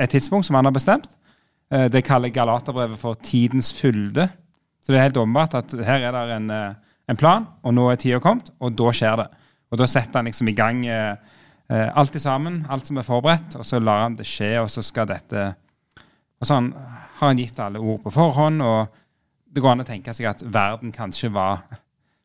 et 0.00 0.12
tidspunkt 0.14 0.48
som 0.48 0.56
han 0.56 0.68
har 0.68 0.74
bestemt. 0.76 1.10
Eh, 1.72 1.88
det 1.92 2.06
kaller 2.06 2.32
Galaterbrevet 2.32 3.00
for 3.00 3.18
tidens 3.20 3.72
fylde. 3.76 4.28
Så 4.80 4.92
det 4.92 4.98
er 4.98 5.10
helt 5.10 5.20
åpenbart 5.20 5.58
at 5.58 5.74
her 5.84 6.06
er 6.08 6.16
det 6.16 6.38
en, 6.38 6.48
eh, 6.50 6.78
en, 7.12 7.18
plan, 7.20 7.44
og 7.62 7.74
nå 7.76 7.90
er 7.90 8.00
tida 8.00 8.20
kommet, 8.22 8.48
og 8.60 8.72
da 8.78 8.94
skjer 8.96 9.20
det. 9.20 9.28
Og 9.70 9.78
da 9.78 9.86
setter 9.86 10.18
han 10.18 10.30
liksom 10.30 10.48
i 10.48 10.56
gang 10.56 10.86
eh, 10.88 11.16
alt 11.70 12.16
sammen, 12.18 12.64
alt 12.68 12.88
som 12.88 12.98
er 12.98 13.06
forberedt, 13.06 13.54
og 13.60 13.66
så 13.66 13.78
lar 13.78 14.02
han 14.02 14.16
det 14.18 14.26
skje, 14.26 14.56
og 14.58 14.70
så 14.72 14.82
skal 14.82 15.06
dette 15.06 15.52
Og 16.40 16.48
så 16.48 16.56
har 16.56 17.28
han 17.28 17.38
gitt 17.38 17.58
alle 17.60 17.78
ord 17.78 18.00
på 18.02 18.10
forhånd, 18.10 18.62
og 18.64 18.88
det 19.52 19.62
går 19.62 19.74
an 19.74 19.84
å 19.84 19.86
tenke 19.86 20.14
seg 20.16 20.30
at 20.30 20.42
verden 20.42 20.90
kanskje 20.90 21.28
var 21.30 21.60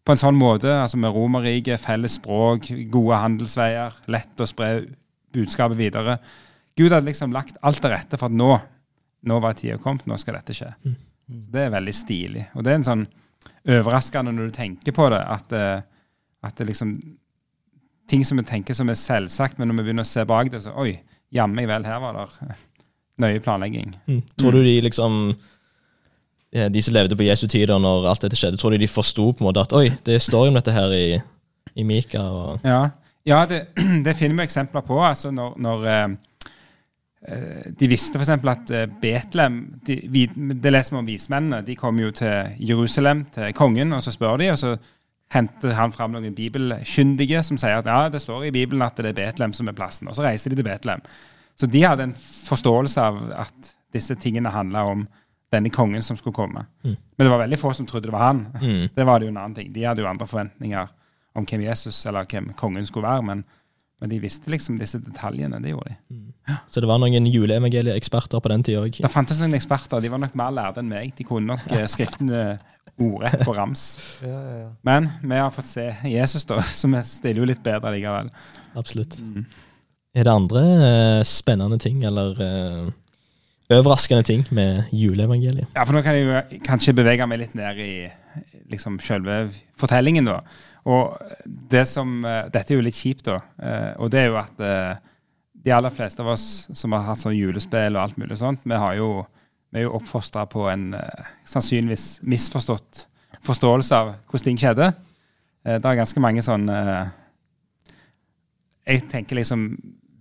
på 0.06 0.14
en 0.14 0.22
sånn 0.22 0.38
måte, 0.40 0.70
altså 0.70 0.98
med 0.98 1.12
Romerriket, 1.12 1.82
felles 1.84 2.16
språk, 2.16 2.70
gode 2.94 3.20
handelsveier, 3.20 3.98
lett 4.08 4.40
å 4.40 4.48
spre 4.48 4.86
budskapet 5.36 5.78
videre. 5.78 6.16
Gud 6.78 6.94
hadde 6.94 7.10
liksom 7.10 7.36
lagt 7.36 7.60
alt 7.66 7.82
til 7.84 7.92
rette 7.92 8.18
for 8.18 8.30
at 8.30 8.38
nå 8.38 8.54
nå 9.26 9.42
var 9.42 9.58
tida 9.58 9.78
kommet, 9.82 10.06
nå 10.10 10.18
skal 10.22 10.38
dette 10.40 10.56
skje. 10.56 10.72
Mm. 10.86 10.96
Så 11.26 11.52
Det 11.52 11.62
er 11.66 11.74
veldig 11.74 11.94
stilig. 11.98 12.46
Og 12.54 12.64
det 12.64 12.72
er 12.72 12.80
en 12.80 12.88
sånn 12.90 13.06
overraskende 13.66 14.34
når 14.36 14.50
du 14.50 14.58
tenker 14.58 14.96
på 14.96 15.08
det, 15.14 15.22
at, 15.22 15.56
eh, 15.58 15.82
at 16.46 16.58
det 16.60 16.68
liksom 16.70 16.96
Ting 18.10 18.26
som 18.26 18.38
vi 18.38 18.46
tenker 18.46 18.78
som 18.78 18.90
er 18.90 19.00
selvsagt, 19.00 19.58
men 19.58 19.70
når 19.70 19.80
vi 19.80 19.88
begynner 19.88 20.06
å 20.06 20.10
se 20.10 20.26
bak 20.28 20.52
det, 20.54 20.62
så 20.66 20.74
Oi, 20.82 20.98
jammen 21.34 21.68
vel, 21.70 21.88
her 21.88 22.02
var 22.04 22.20
det 22.20 22.58
nøye 23.24 23.42
planlegging. 23.44 23.96
Mm. 24.08 24.22
Tror 24.38 24.58
du 24.58 24.62
de 24.66 24.76
liksom 24.86 25.18
eh, 26.54 26.68
De 26.70 26.84
som 26.84 26.94
levde 26.94 27.18
på 27.18 27.28
Jesu 27.28 27.48
tider 27.48 27.80
når 27.82 28.12
alt 28.12 28.28
dette 28.28 28.40
skjedde, 28.40 28.60
tror 28.62 28.76
du 28.76 28.82
de 28.82 28.92
forsto 28.92 29.32
på 29.32 29.44
en 29.44 29.50
måte 29.50 29.66
at 29.66 29.74
oi, 29.78 29.90
det 30.06 30.22
står 30.22 30.52
om 30.52 30.60
dette 30.60 30.76
her 30.76 30.94
i, 30.94 31.08
i 31.76 31.88
Mika? 31.88 32.22
Og 32.22 32.68
ja, 32.68 32.84
ja 33.26 33.44
det, 33.50 33.68
det, 34.06 34.18
finner 34.20 34.42
vi 34.42 34.50
eksempler 34.50 34.86
på. 34.86 35.02
altså 35.04 35.34
når, 35.34 35.60
når 35.62 35.90
eh, 35.92 36.08
Eh, 37.28 37.72
de 37.80 37.88
visste 37.90 38.20
f.eks. 38.20 38.30
at 38.30 38.72
eh, 38.72 38.86
Betlehem 39.02 39.56
de, 39.86 40.28
Det 40.54 40.72
leser 40.72 40.94
vi 40.94 41.00
om 41.00 41.08
vismennene. 41.08 41.64
De 41.66 41.76
kom 41.76 41.98
jo 42.00 42.12
til 42.14 42.54
Jerusalem, 42.60 43.26
til 43.34 43.54
kongen, 43.54 43.94
og 43.94 44.04
så 44.04 44.14
spør 44.14 44.38
de, 44.38 44.52
og 44.54 44.60
så 44.60 44.76
henter 45.36 45.76
han 45.76 45.94
fram 45.94 46.16
noen 46.16 46.36
bibelkyndige 46.36 47.44
som 47.44 47.60
sier 47.60 47.82
at 47.82 47.90
ja, 47.90 48.08
det 48.12 48.22
står 48.24 48.48
i 48.48 48.54
Bibelen 48.56 48.86
at 48.86 48.98
det 48.98 49.12
er 49.12 49.18
Betlehem 49.18 49.54
som 49.56 49.70
er 49.70 49.78
plassen. 49.78 50.10
Og 50.10 50.18
så 50.18 50.26
reiser 50.26 50.54
de 50.54 50.60
til 50.60 50.68
Betlehem. 50.68 51.04
Så 51.56 51.70
de 51.72 51.84
hadde 51.84 52.10
en 52.10 52.16
forståelse 52.16 53.04
av 53.04 53.22
at 53.46 53.76
disse 53.96 54.16
tingene 54.20 54.52
handla 54.52 54.84
om 54.92 55.06
denne 55.54 55.72
kongen 55.72 56.04
som 56.04 56.18
skulle 56.20 56.36
komme. 56.36 56.66
Mm. 56.84 56.96
Men 56.96 57.26
det 57.26 57.32
var 57.32 57.44
veldig 57.46 57.60
få 57.60 57.72
som 57.74 57.88
trodde 57.88 58.10
det 58.10 58.16
var 58.16 58.28
han. 58.28 58.48
Mm. 58.62 58.90
Det 58.96 59.06
var 59.08 59.20
det 59.20 59.28
jo 59.28 59.34
en 59.34 59.38
annen 59.38 59.56
ting. 59.56 59.70
De 59.74 59.86
hadde 59.86 60.04
jo 60.04 60.10
andre 60.10 60.28
forventninger 60.28 60.92
om 61.36 61.46
hvem 61.48 61.64
Jesus 61.68 62.00
eller 62.06 62.28
hvem 62.32 62.52
kongen 62.60 62.86
skulle 62.86 63.08
være. 63.08 63.24
men 63.24 63.46
men 64.02 64.12
de 64.12 64.20
visste 64.20 64.52
liksom 64.52 64.78
disse 64.80 65.00
detaljene. 65.00 65.60
Det 65.64 65.72
gjorde 65.72 65.94
de. 65.94 65.98
Mm. 66.16 66.32
Ja. 66.50 66.56
Så 66.70 66.84
det 66.84 66.90
var 66.90 67.00
noen 67.02 67.28
juleevangelieeksperter 67.32 68.42
på 68.44 68.52
den 68.52 68.66
tida 68.68 68.84
òg? 68.84 68.98
Det 69.02 69.12
fantes 69.12 69.40
noen 69.42 69.56
eksperter. 69.58 70.04
De 70.04 70.12
var 70.12 70.22
nok 70.22 70.36
mer 70.38 70.52
lærde 70.54 70.84
enn 70.84 70.92
meg. 70.92 71.14
De 71.18 71.26
kunne 71.28 71.56
nok 71.56 71.64
ja. 71.72 71.88
skriftene 71.90 72.42
ordrett 73.02 73.46
på 73.46 73.56
rams. 73.56 73.86
ja, 74.22 74.42
ja, 74.60 74.68
Men 74.82 75.10
vi 75.22 75.40
har 75.40 75.52
fått 75.52 75.70
se 75.70 75.88
Jesus, 76.04 76.46
da, 76.46 76.62
så 76.80 76.92
vi 76.92 77.02
stiller 77.08 77.44
jo 77.44 77.50
litt 77.50 77.64
bedre 77.64 77.96
likevel. 77.96 78.30
Absolutt. 78.76 79.18
Mm. 79.20 79.48
Er 80.16 80.28
det 80.28 80.32
andre 80.32 80.62
uh, 80.80 81.24
spennende 81.28 81.80
ting, 81.82 82.04
eller 82.08 82.38
uh, 82.40 82.92
overraskende 83.74 84.24
ting 84.24 84.46
med 84.56 84.86
juleevangeliet? 84.96 85.72
Ja, 85.76 85.84
for 85.84 85.96
nå 85.96 86.04
kan 86.06 86.16
jeg 86.16 86.28
jo 86.28 86.62
kanskje 86.68 86.96
bevege 86.96 87.28
meg 87.28 87.42
litt 87.44 87.58
ned 87.58 87.82
i 87.84 87.92
liksom 88.72 89.00
selve 89.04 89.50
fortellingen, 89.80 90.28
da. 90.28 90.40
Og 90.86 91.18
det 91.46 91.86
som, 91.90 92.24
eh, 92.26 92.50
Dette 92.50 92.74
er 92.74 92.78
jo 92.78 92.86
litt 92.86 92.96
kjipt, 92.96 93.26
da. 93.26 93.40
Eh, 93.60 93.94
og 93.98 94.12
det 94.12 94.20
er 94.20 94.28
jo 94.28 94.38
at 94.38 94.60
eh, 94.62 94.96
de 95.66 95.72
aller 95.72 95.90
fleste 95.90 96.22
av 96.22 96.28
oss 96.36 96.70
som 96.74 96.92
har 96.94 97.08
hatt 97.08 97.18
sånn 97.22 97.38
julespill 97.38 97.96
og 97.96 98.04
alt 98.04 98.18
mulig 98.18 98.38
sånt, 98.38 98.62
vi, 98.64 98.76
har 98.78 98.94
jo, 98.96 99.26
vi 99.74 99.80
er 99.82 99.88
jo 99.88 99.96
oppfostra 99.98 100.46
på 100.46 100.68
en 100.70 100.94
sannsynligvis 101.44 102.22
misforstått 102.22 103.08
forståelse 103.46 103.98
av 103.98 104.12
hvordan 104.30 104.46
ting 104.46 104.60
skjedde. 104.62 104.94
det 105.66 105.86
er 105.86 105.98
ganske 105.98 106.22
mange 106.22 106.42
sånn 106.46 106.70
Jeg 108.86 109.08
tenker 109.10 109.36
liksom 109.36 109.80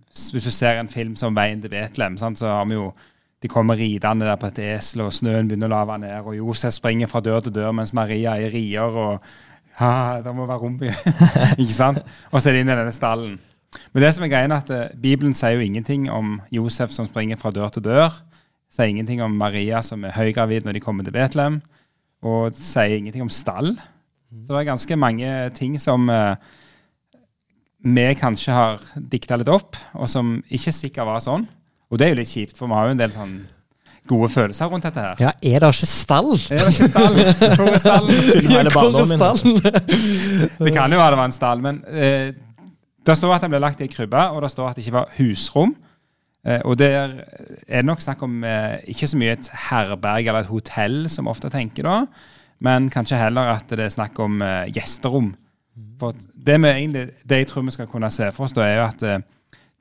Hvis 0.09 0.43
du 0.43 0.51
ser 0.51 0.79
en 0.79 0.87
film 0.87 1.15
som 1.15 1.35
'Veien 1.35 1.61
til 1.61 1.69
Betlehem', 1.69 2.17
så 2.17 2.47
har 2.47 2.65
vi 2.65 2.73
jo 2.73 2.93
de 3.43 3.51
kommer 3.51 3.77
ridende 3.77 4.25
der 4.25 4.37
på 4.39 4.47
et 4.49 4.61
esel, 4.63 5.03
og 5.05 5.13
snøen 5.13 5.49
begynner 5.49 5.69
å 5.69 5.75
lave 5.75 5.97
ned, 6.01 6.15
og 6.23 6.37
Josef 6.37 6.77
springer 6.77 7.09
fra 7.11 7.21
dør 7.23 7.43
til 7.45 7.55
dør 7.57 7.75
mens 7.75 7.93
Maria 7.93 8.37
er 8.39 8.47
i 8.47 8.53
rier. 8.53 8.95
og 8.95 9.25
ha, 9.79 10.21
det 10.23 10.31
må 10.35 10.45
være 10.47 10.61
rom 10.61 10.77
Ikke 11.61 11.75
sant? 11.75 11.99
Og 12.31 12.39
så 12.39 12.49
er 12.49 12.55
det 12.55 12.63
inn 12.63 12.71
i 12.71 12.77
denne 12.77 12.95
stallen. 12.95 13.35
Men 13.91 14.05
det 14.05 14.13
som 14.15 14.23
er 14.23 14.31
greia 14.31 14.47
er 14.47 14.55
at 14.55 14.71
uh, 14.71 14.93
Bibelen 15.01 15.35
sier 15.35 15.57
jo 15.57 15.65
ingenting 15.65 16.07
om 16.11 16.37
Josef 16.53 16.93
som 16.95 17.09
springer 17.09 17.39
fra 17.39 17.51
dør 17.51 17.73
til 17.75 17.83
dør. 17.83 18.13
Sier 18.71 18.91
ingenting 18.91 19.19
om 19.23 19.35
Maria 19.35 19.81
som 19.83 20.05
er 20.07 20.15
høygravid 20.15 20.67
når 20.67 20.77
de 20.77 20.83
kommer 20.83 21.03
til 21.03 21.15
Betlehem. 21.15 21.59
Og 22.23 22.55
sier 22.55 22.95
ingenting 22.95 23.25
om 23.25 23.33
stall. 23.33 23.73
Så 24.31 24.53
det 24.53 24.61
er 24.61 24.71
ganske 24.71 24.97
mange 24.99 25.33
ting 25.59 25.75
som 25.81 26.07
uh, 26.07 26.39
vi 27.83 28.07
kanskje 28.17 28.55
har 28.55 28.81
dikta 28.95 29.37
litt 29.37 29.51
opp, 29.51 29.75
og 29.93 30.07
som 30.09 30.37
ikke 30.49 30.73
sikkert 30.73 31.11
var 31.11 31.21
sånn. 31.23 31.43
Og 31.95 31.99
det 31.99 32.09
er 32.09 32.11
jo 32.11 32.19
litt 32.19 32.27
kjipt, 32.27 32.57
for 32.59 32.67
vi 32.67 32.75
har 32.75 32.89
jo 32.89 32.95
en 32.97 32.99
del 32.99 33.13
sånn 33.15 33.35
gode 34.09 34.27
følelser 34.33 34.67
rundt 34.67 34.83
dette 34.83 34.99
her. 34.99 35.21
Ja, 35.23 35.29
er 35.31 35.63
det 35.63 35.69
ikke 35.71 35.87
stall? 35.87 36.33
Er 36.51 36.65
det 36.65 36.73
ikke 36.73 36.89
stall? 36.91 37.15
Hvor 37.55 37.69
er 37.71 37.79
stallen? 37.79 38.17
Hvor 38.75 38.99
er 38.99 39.13
stallen? 39.15 39.61
det 40.59 40.73
kan 40.75 40.91
jo 40.91 40.99
være 40.99 41.13
det 41.15 41.21
var 41.21 41.29
en 41.29 41.35
stall, 41.35 41.63
men 41.63 41.79
eh, 41.87 42.33
det 43.07 43.15
står 43.15 43.37
at 43.37 43.45
den 43.45 43.53
ble 43.55 43.61
lagt 43.63 43.79
i 43.79 43.87
ei 43.87 43.93
krybbe, 43.93 44.25
og 44.35 44.43
det 44.43 44.51
står 44.51 44.73
at 44.73 44.75
det 44.75 44.83
ikke 44.83 44.97
var 44.97 45.15
husrom. 45.15 45.71
Eh, 46.43 46.59
og 46.67 46.75
der 46.83 47.15
er 47.63 47.79
det 47.79 47.85
nok 47.87 48.03
snakk 48.03 48.27
om 48.27 48.43
eh, 48.43 48.75
ikke 48.91 49.09
så 49.09 49.21
mye 49.21 49.37
et 49.37 49.49
herberg 49.69 50.27
eller 50.27 50.43
et 50.43 50.51
hotell, 50.51 51.05
som 51.09 51.31
ofte 51.31 51.53
tenker 51.53 51.87
da, 51.87 52.01
men 52.65 52.91
kanskje 52.91 53.23
heller 53.23 53.55
at 53.55 53.71
det 53.71 53.87
er 53.87 53.95
snakk 53.95 54.19
om 54.19 54.43
eh, 54.43 54.67
gjesterom. 54.75 55.31
For 56.03 56.11
det, 56.19 56.59
vi 56.59 56.75
egentlig, 56.75 57.07
det 57.23 57.41
jeg 57.45 57.49
tror 57.53 57.65
vi 57.65 57.73
skal 57.79 57.87
kunne 57.87 58.11
se 58.11 58.27
for 58.35 58.49
oss, 58.49 58.53
da, 58.55 58.67
er 58.67 58.81
jo 58.81 58.85
at 58.89 59.07
eh, 59.07 59.25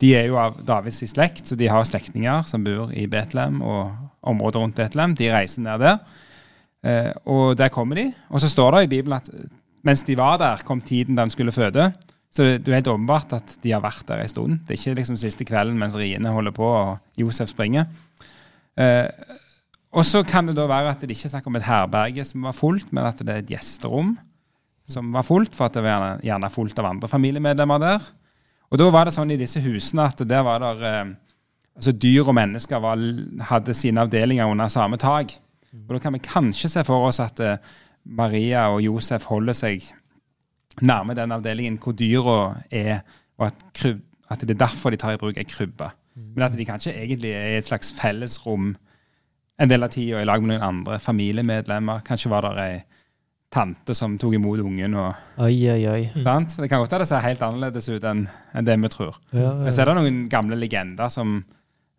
de 0.02 0.11
er 0.18 0.28
jo 0.28 0.38
av 0.40 0.57
Davids 0.66 1.02
slekt, 1.12 1.46
så 1.46 1.59
de 1.59 1.68
har 1.70 1.85
slektninger 1.87 2.46
som 2.48 2.64
bor 2.66 2.92
i 2.94 3.07
Betlehem 3.11 3.61
og 3.62 3.92
området 4.26 4.62
rundt 4.62 4.78
Betlehem. 4.78 5.14
De 5.18 5.30
reiser 5.30 5.62
ned 5.64 5.85
der. 5.85 6.00
Eh, 6.85 7.12
og 7.30 7.54
der 7.59 7.72
kommer 7.72 8.00
de. 8.00 8.09
Og 8.28 8.42
så 8.42 8.50
står 8.50 8.78
det 8.78 8.83
i 8.87 8.90
Bibelen 8.96 9.16
at 9.20 9.30
mens 9.85 10.02
de 10.07 10.16
var 10.18 10.40
der, 10.40 10.64
kom 10.66 10.80
tiden 10.85 11.16
da 11.16 11.26
de 11.26 11.35
skulle 11.35 11.54
føde. 11.54 11.92
Så 12.35 12.57
det 12.59 12.66
er 12.66 12.80
helt 12.80 12.90
åpenbart 12.90 13.37
at 13.37 13.57
de 13.62 13.70
har 13.70 13.85
vært 13.85 14.07
der 14.09 14.24
en 14.24 14.33
stund. 14.33 14.59
Det 14.66 14.74
er 14.74 14.80
ikke 14.80 14.98
liksom 14.98 15.18
siste 15.20 15.46
kvelden 15.46 15.78
mens 15.78 15.94
riene 15.98 16.33
holder 16.35 16.54
på 16.57 16.66
og 16.66 17.20
Josef 17.20 17.52
springer. 17.52 17.87
Eh, 18.74 19.07
og 19.94 20.02
så 20.02 20.24
kan 20.26 20.48
det 20.48 20.57
da 20.59 20.66
være 20.66 20.90
at 20.90 21.04
det 21.04 21.14
ikke 21.14 21.28
er 21.28 21.37
snakk 21.37 21.46
om 21.46 21.61
et 21.61 21.68
herberge 21.68 22.24
som 22.26 22.48
var 22.48 22.57
fullt, 22.59 22.90
men 22.90 23.07
at 23.07 23.20
det 23.22 23.30
er 23.30 23.44
et 23.44 23.52
gjesterom 23.54 24.16
som 24.90 25.14
var 25.14 25.24
fullt, 25.24 25.54
for 25.54 25.68
at 25.68 25.76
det 25.78 25.85
var 25.87 26.18
gjerne 26.24 26.50
fullt 26.52 26.80
av 26.83 26.90
andre 26.90 27.09
familiemedlemmer 27.09 27.80
der. 27.80 28.09
Og 28.74 28.78
da 28.80 28.88
var 28.90 29.06
det 29.06 29.14
sånn 29.14 29.30
i 29.30 29.38
disse 29.38 29.60
husene 29.62 30.08
at 30.10 30.18
der 30.26 30.40
var 30.42 30.58
der 30.58 30.80
eh, 30.82 31.10
altså 31.78 31.92
Dyr 31.94 32.26
og 32.26 32.34
mennesker 32.34 32.80
var, 32.82 32.98
hadde 33.46 33.74
sine 33.78 34.02
avdelinger 34.02 34.50
under 34.50 34.72
samme 34.72 34.98
tak. 34.98 35.37
Og 35.70 35.92
Da 35.94 36.00
kan 36.02 36.16
vi 36.16 36.24
kanskje 36.24 36.72
se 36.72 36.82
for 36.87 37.06
oss 37.06 37.20
at 37.22 37.38
eh, 37.38 37.60
Maria 38.04 38.66
og 38.74 38.82
Josef 38.82 39.28
holder 39.30 39.54
seg 39.54 39.87
nærme 40.82 41.14
den 41.14 41.30
avdelingen 41.37 41.78
hvor 41.78 41.94
dyra 41.94 42.56
er, 42.66 43.04
og 43.38 43.46
at, 43.46 43.62
kryb, 43.78 44.02
at, 44.26 44.42
det 44.42 44.56
er 44.56 44.64
derfor 44.66 44.90
de 44.90 44.98
tar 44.98 45.14
i 45.14 45.22
bruk 45.22 45.38
ei 45.38 45.46
krybbe. 45.46 45.92
Men 46.34 46.48
at 46.48 46.58
de 46.58 46.66
kanskje 46.66 46.96
egentlig 46.98 47.30
er 47.30 47.54
i 47.54 47.60
et 47.60 47.70
slags 47.70 47.94
fellesrom 47.94 48.72
en 49.54 49.70
del 49.70 49.87
av 49.87 49.94
tida 49.94 50.18
i 50.18 50.26
lag 50.26 50.42
med 50.42 50.56
noen 50.56 50.66
andre 50.66 50.98
familiemedlemmer. 50.98 52.02
Kanskje 52.02 52.34
var 52.34 52.50
det 52.50 52.66
ei 52.66 52.82
tante 53.55 53.95
som 53.97 54.17
tok 54.19 54.35
imot 54.37 54.62
ungen. 54.64 54.97
Og, 54.99 55.27
oi, 55.47 55.57
oi, 55.71 55.83
oi. 55.90 56.01
Sant? 56.25 56.57
Det 56.59 56.69
kan 56.71 56.83
godt 56.83 56.97
være 56.97 57.07
det 57.07 57.11
ser 57.12 57.25
helt 57.25 57.45
annerledes 57.47 57.88
ut 57.93 58.07
enn, 58.11 58.25
enn 58.55 58.67
det 58.67 58.77
vi 58.83 58.90
tror. 58.93 59.21
Ja, 59.33 59.45
ja. 59.47 59.53
Men 59.62 59.75
så 59.75 59.85
er 59.85 59.90
det 59.90 60.01
noen 60.01 60.25
gamle 60.33 60.59
legender 60.59 61.12
som 61.12 61.38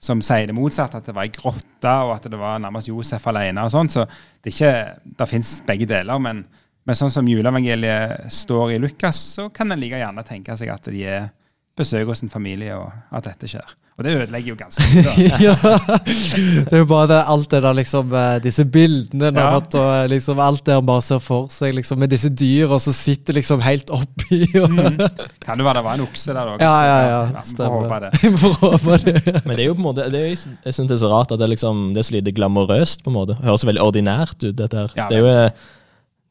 som 0.06 0.22
sier 0.22 0.50
det 0.50 0.54
motsatte, 0.54 1.00
at 1.00 1.08
det 1.08 1.16
var 1.16 1.26
ei 1.26 1.34
grotte, 1.34 1.94
og 2.06 2.12
at 2.18 2.28
det 2.30 2.38
var 2.38 2.60
nærmest 2.62 2.90
Josef 2.92 3.24
alene. 3.32 3.64
og 3.64 3.72
sånn, 3.74 3.90
Så 3.90 4.04
det, 4.06 4.52
er 4.52 4.54
ikke, 4.54 5.00
det 5.18 5.30
fins 5.32 5.62
begge 5.66 5.88
deler. 5.90 6.20
Men, 6.22 6.44
men 6.86 7.00
sånn 7.00 7.14
som 7.14 7.28
juleevangeliet 7.30 8.28
står 8.34 8.76
i 8.76 8.82
Lukas, 8.84 9.22
så 9.38 9.48
kan 9.50 9.72
en 9.72 9.82
like 9.82 9.98
gjerne 9.98 10.26
tenke 10.28 10.58
seg 10.60 10.70
at 10.74 10.92
de 10.92 11.06
er 11.10 11.30
besøk 11.76 12.08
hos 12.08 12.22
en 12.24 12.30
familie, 12.32 12.76
og 12.80 12.92
at 13.12 13.26
dette 13.28 13.48
skjer. 13.52 13.74
Og 13.98 14.04
det 14.04 14.12
ødelegger 14.12 14.50
jo 14.52 14.56
ganske 14.60 14.84
mye. 14.92 15.28
ja. 15.46 15.54
Det 15.56 16.74
er 16.76 16.82
jo 16.82 16.88
bare 16.88 17.08
det, 17.14 17.20
alt 17.32 17.50
det 17.52 17.62
der, 17.64 17.76
liksom, 17.78 18.10
eh, 18.16 18.40
disse 18.44 18.66
bildene 18.68 19.30
Ja. 19.36 19.46
fått, 19.56 19.76
og 19.80 19.88
eh, 20.04 20.08
liksom 20.12 20.40
alt 20.44 20.64
det 20.68 20.74
han 20.76 20.86
bare 20.88 21.04
ser 21.06 21.20
for 21.24 21.48
seg, 21.52 21.74
liksom, 21.78 22.00
med 22.04 22.12
disse 22.12 22.28
dyra 22.32 22.80
som 22.84 22.96
sitter 22.96 23.38
liksom 23.40 23.64
helt 23.64 23.90
oppi. 23.96 24.42
Og, 24.60 24.70
Mm. 24.76 25.00
Kan 25.46 25.58
det 25.60 25.66
være 25.68 25.80
det 25.80 25.84
var 25.86 25.94
en 26.00 26.04
okse 26.04 26.34
der 26.36 26.50
òg? 26.56 26.60
Ja, 26.64 26.74
ja, 26.90 26.98
ja, 27.08 27.22
Vi 27.28 27.40
får 27.40 27.48
stemmer. 27.54 27.88
håpe 27.88 28.00
det. 28.04 28.12
Får 28.44 28.56
håpe 28.64 28.98
det. 29.06 29.36
Men 29.48 29.56
det 29.56 29.64
er 29.64 29.68
jo 29.70 29.76
på 29.78 29.84
en 29.84 29.88
måte 29.88 30.10
det 30.12 30.22
er, 30.22 30.28
Jeg 30.66 30.74
syns 30.76 30.90
det 30.90 30.96
er 30.98 31.02
så 31.06 31.12
rart 31.12 31.32
at 31.32 31.40
det 31.40 31.50
liksom 31.54 31.94
Det 31.96 32.02
er 32.04 32.08
så 32.10 32.16
lite 32.18 32.34
glamorøst. 32.36 33.04
på 33.04 33.12
en 33.14 33.16
måte 33.20 33.36
Det 33.40 33.46
høres 33.48 33.66
veldig 33.68 33.84
ordinært 33.84 34.36
ut, 34.44 34.56
dette 34.60 34.76
her. 34.84 34.92
Ja, 34.98 35.08
det 35.12 35.18
er 35.20 35.24
jo 35.24 35.32
eh, 35.32 35.50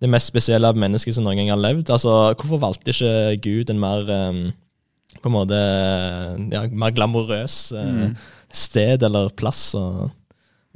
det 0.05 0.11
mest 0.13 0.29
spesielle 0.29 0.69
av 0.69 0.77
mennesket 0.77 1.15
som 1.17 1.25
noen 1.25 1.37
gang 1.41 1.49
har 1.55 1.61
levd. 1.65 1.89
Altså, 1.95 2.35
Hvorfor 2.37 2.61
valgte 2.61 2.93
ikke 2.93 3.41
Gud 3.47 3.71
en 3.73 3.81
mer 3.81 4.11
eh, 4.11 4.43
På 5.25 5.31
en 5.31 5.37
måte 5.39 5.59
ja, 6.53 6.67
mer 6.69 6.93
glamorøs 6.93 7.57
eh, 7.73 7.93
Mm. 7.95 8.17
sted 8.55 9.03
eller 9.09 9.31
plass 9.35 9.71
å, 9.79 10.11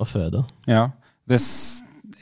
å 0.00 0.06
føde? 0.08 0.40
Ja. 0.70 0.86
Det 1.28 1.36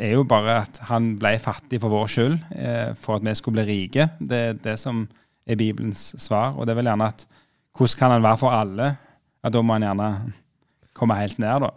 er 0.02 0.16
jo 0.16 0.24
bare 0.28 0.58
at 0.64 0.80
han 0.90 1.12
ble 1.20 1.36
fattig 1.40 1.78
for 1.80 1.88
vår 1.94 2.10
skyld, 2.10 2.34
eh, 2.58 2.90
for 2.98 3.16
at 3.20 3.24
vi 3.24 3.34
skulle 3.38 3.60
bli 3.62 3.68
rike. 3.70 4.08
Det 4.18 4.40
er 4.50 4.58
det 4.64 4.74
som 4.82 5.04
er 5.46 5.56
Bibelens 5.60 6.08
svar. 6.20 6.56
Og 6.58 6.66
det 6.66 6.74
er 6.74 6.80
vel 6.82 6.90
gjerne 6.90 7.06
at 7.14 7.22
hvordan 7.78 7.98
kan 8.00 8.10
han 8.16 8.26
være 8.26 8.40
for 8.42 8.50
alle? 8.56 8.90
Ja, 9.44 9.52
da 9.54 9.62
må 9.62 9.76
han 9.78 9.86
gjerne 9.86 10.10
komme 10.96 11.16
helt 11.20 11.38
ned, 11.38 11.62
da. 11.62 11.70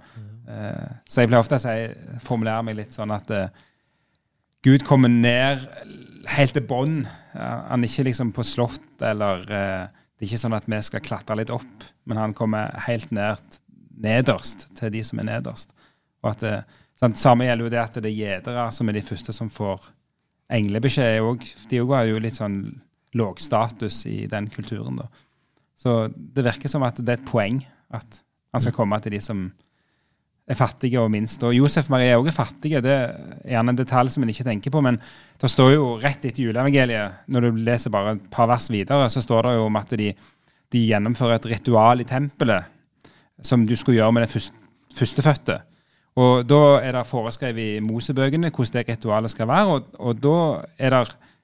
Eh, 0.49 0.89
så 1.05 1.21
jeg 1.21 1.29
pleier 1.29 1.43
ofte 1.45 1.59
å 1.59 1.63
si, 1.63 2.19
formulere 2.25 2.65
meg 2.65 2.79
litt 2.81 2.95
sånn 2.97 3.13
at 3.13 3.29
Gud 4.65 4.83
kommer 4.87 5.11
ned 5.13 5.61
helt 6.33 6.53
til 6.57 6.65
bånn. 6.67 7.03
Han 7.35 7.83
er 7.85 7.87
ikke 7.87 8.07
liksom 8.09 8.33
på 8.35 8.43
slott 8.43 9.05
eller 9.05 9.45
Det 10.19 10.25
er 10.25 10.33
ikke 10.33 10.41
sånn 10.41 10.57
at 10.57 10.67
vi 10.67 10.81
skal 10.83 11.03
klatre 11.05 11.37
litt 11.39 11.51
opp, 11.53 11.85
men 12.03 12.19
han 12.19 12.35
kommer 12.35 12.73
helt 12.89 13.13
nært 13.15 13.61
nederst 13.99 14.67
til 14.75 14.91
de 14.91 15.03
som 15.07 15.21
er 15.21 15.29
nederst. 15.29 15.71
Og 16.19 16.33
at 16.33 16.43
det, 16.43 16.55
sant, 16.99 17.15
Samme 17.19 17.47
gjelder 17.47 17.69
jo 17.69 17.71
det 17.71 17.79
at 17.79 18.01
det 18.03 18.11
er 18.11 18.17
gjedere 18.17 18.65
som 18.75 18.91
er 18.91 18.99
de 18.99 19.05
første 19.05 19.35
som 19.35 19.51
får 19.53 19.87
englebeskjed. 20.51 21.47
De 21.71 21.79
òg 21.79 21.95
har 21.95 22.09
jo 22.09 22.19
litt 22.19 22.35
sånn 22.35 22.59
låg 23.15 23.39
status 23.41 24.03
i 24.09 24.25
den 24.29 24.49
kulturen. 24.51 24.99
da. 24.99 25.07
Så 25.79 26.09
det 26.11 26.43
virker 26.43 26.71
som 26.71 26.83
at 26.83 26.99
det 26.99 27.15
er 27.15 27.21
et 27.21 27.29
poeng 27.29 27.61
at 27.95 28.19
han 28.51 28.63
skal 28.63 28.75
komme 28.75 28.99
til 28.99 29.15
de 29.15 29.21
som 29.23 29.47
er 30.49 30.57
fattige 30.57 31.01
og 31.01 31.11
minst. 31.13 31.43
Og 31.45 31.53
Josef 31.53 31.91
Maria 31.93 32.15
er 32.15 32.21
også 32.21 32.33
fattige. 32.33 32.81
Det 32.81 32.93
er 32.95 33.13
gjerne 33.53 33.73
en 33.75 33.79
detalj 33.79 34.13
som 34.13 34.25
en 34.25 34.31
ikke 34.33 34.47
tenker 34.47 34.73
på. 34.73 34.81
Men 34.85 34.97
det 35.41 35.51
står 35.51 35.73
jo 35.75 35.93
rett 36.01 36.25
etter 36.25 36.43
juleevangeliet, 36.47 37.23
når 37.29 37.45
du 37.45 37.63
leser 37.67 37.93
bare 37.93 38.15
et 38.17 38.27
par 38.33 38.49
vers 38.49 38.69
videre, 38.73 39.09
så 39.13 39.21
står 39.21 39.47
det 39.47 39.55
jo 39.59 39.67
om 39.67 39.79
at 39.79 39.93
de, 40.01 40.11
de 40.73 40.83
gjennomfører 40.89 41.37
et 41.37 41.49
ritual 41.53 42.01
i 42.01 42.09
tempelet 42.09 42.75
som 43.45 43.63
du 43.65 43.75
skulle 43.77 44.01
gjøre 44.01 44.15
med 44.15 44.25
den 44.25 44.33
første, 44.33 44.55
førstefødte. 44.97 45.61
Og 46.19 46.43
Da 46.49 46.61
er 46.83 46.97
det 46.97 47.07
foreskrevet 47.07 47.77
i 47.77 47.83
Mosebøkene 47.85 48.49
hvordan 48.49 48.81
det 48.81 48.87
ritualet 48.89 49.31
skal 49.31 49.47
være. 49.47 49.75
Og, 49.75 49.93
og 49.99 50.19
da 50.19 50.37
er 50.77 50.95
det 50.95 51.03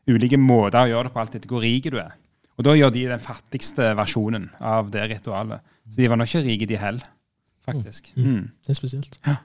ulike 0.09 0.37
måter 0.41 0.81
å 0.81 0.89
gjøre 0.89 1.07
det 1.07 1.13
på 1.13 1.21
alt 1.21 1.35
etter 1.37 1.51
hvor 1.51 1.63
rik 1.63 1.87
du 1.93 1.99
er. 2.01 2.17
Og 2.55 2.65
da 2.65 2.73
gjør 2.75 2.91
de 2.95 3.05
den 3.11 3.23
fattigste 3.23 3.93
versjonen 3.97 4.49
av 4.63 4.89
det 4.91 5.05
ritualet. 5.11 5.63
Så 5.87 6.01
de 6.01 6.09
var 6.09 6.19
nok 6.19 6.31
ikke 6.31 6.45
rike, 6.47 6.67
de 6.69 6.79
heller, 6.79 7.07
faktisk. 7.65 8.11
Mm. 8.15 8.43
Det 8.65 8.73
er 8.73 8.77
spesielt. 8.79 9.17
Ja, 9.25 9.35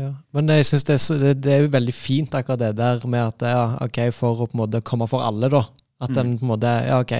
ja. 0.00 0.10
Men 0.32 0.48
jeg 0.54 0.66
synes 0.66 0.84
det, 0.88 0.96
er 0.96 1.18
det, 1.24 1.32
det 1.44 1.52
er 1.52 1.62
jo 1.66 1.72
veldig 1.74 1.92
fint 1.94 2.34
akkurat 2.38 2.58
det 2.62 2.70
der 2.78 3.02
med 3.06 3.20
at 3.26 3.44
ja, 3.52 3.64
ok, 3.84 3.98
for 4.16 4.40
å 4.44 4.48
på 4.48 4.56
en 4.56 4.62
måte 4.64 4.80
komme 4.88 5.08
for 5.10 5.20
alle, 5.26 5.50
da. 5.52 5.64
At 6.00 6.14
den 6.16 6.38
på 6.40 6.46
en 6.46 6.52
måte 6.54 6.70
Ja, 6.88 7.00
ok. 7.04 7.12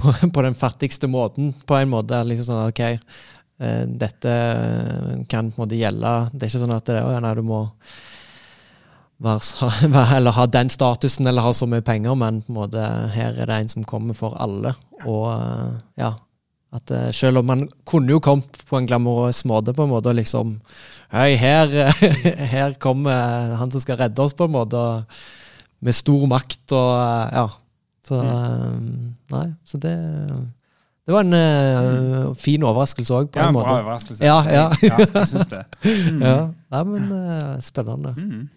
På, 0.00 0.10
på 0.34 0.42
den 0.42 0.54
fattigste 0.58 1.06
måten, 1.12 1.52
på 1.68 1.76
en 1.78 1.90
måte. 1.92 2.18
liksom 2.26 2.48
sånn, 2.48 2.70
ok, 2.72 2.80
eh, 3.62 3.84
dette 3.86 4.32
kan 5.30 5.52
på 5.52 5.60
en 5.60 5.66
måte 5.66 5.78
gjelde 5.78 6.12
Det 6.32 6.46
er 6.46 6.50
ikke 6.50 6.62
sånn 6.64 6.74
at 6.74 6.88
det, 6.90 6.98
å, 7.04 7.12
ja, 7.14 7.20
nei, 7.22 7.34
du 7.38 7.42
må 7.46 7.60
være, 9.22 9.40
så- 9.46 9.70
eller 10.16 10.34
ha 10.34 10.46
den 10.50 10.68
statusen 10.72 11.26
eller 11.30 11.42
ha 11.46 11.52
så 11.54 11.68
mye 11.70 11.84
penger, 11.86 12.16
men 12.18 12.40
på 12.42 12.50
en 12.50 12.58
måte 12.58 12.82
her 13.14 13.36
er 13.38 13.46
det 13.46 13.60
en 13.60 13.68
som 13.76 13.84
kommer 13.86 14.16
for 14.18 14.34
alle. 14.42 14.74
Og 15.06 15.28
ja, 16.00 16.14
at 16.72 16.90
uh, 16.90 17.10
selv 17.12 17.42
om 17.42 17.48
man 17.50 17.66
kunne 17.88 18.14
jo 18.14 18.20
kommet 18.22 18.62
på 18.68 18.78
en 18.78 18.86
glamorøs 18.88 19.44
måte, 19.48 19.74
på 19.76 19.84
en 19.84 19.92
måte, 19.92 20.12
og 20.12 20.18
liksom 20.20 20.56
Hei, 21.12 21.34
her, 21.36 21.68
her 22.54 22.72
kommer 22.80 23.56
han 23.60 23.72
som 23.72 23.82
skal 23.82 23.98
redde 24.00 24.22
oss, 24.24 24.32
på 24.32 24.46
en 24.48 24.54
måte, 24.54 24.80
med 25.84 25.92
stor 25.92 26.24
makt 26.30 26.72
og 26.72 26.92
eh, 26.96 27.36
Ja. 27.36 27.48
Så 28.02 28.18
eh, 28.18 28.70
Nei, 29.30 29.44
så 29.64 29.78
det 29.78 29.92
Det 31.06 31.14
var 31.14 31.26
en 31.26 31.34
uh, 31.34 32.32
fin 32.38 32.62
overraskelse 32.62 33.14
òg, 33.14 33.28
på 33.34 33.38
Ja, 33.38 33.48
en 33.50 33.56
en 33.56 33.60
bra 33.60 33.76
overraskelse. 33.82 34.24
Ja, 34.24 34.38
ja. 34.46 34.64
ja 34.88 34.98
jeg 35.02 35.28
syns 35.28 35.50
det. 35.50 35.64
Mm. 36.12 36.22
Ja, 36.22 36.36
nei, 36.70 36.82
men 36.84 37.12
uh, 37.12 37.60
spennende. 37.60 38.14
Mm. 38.16 38.48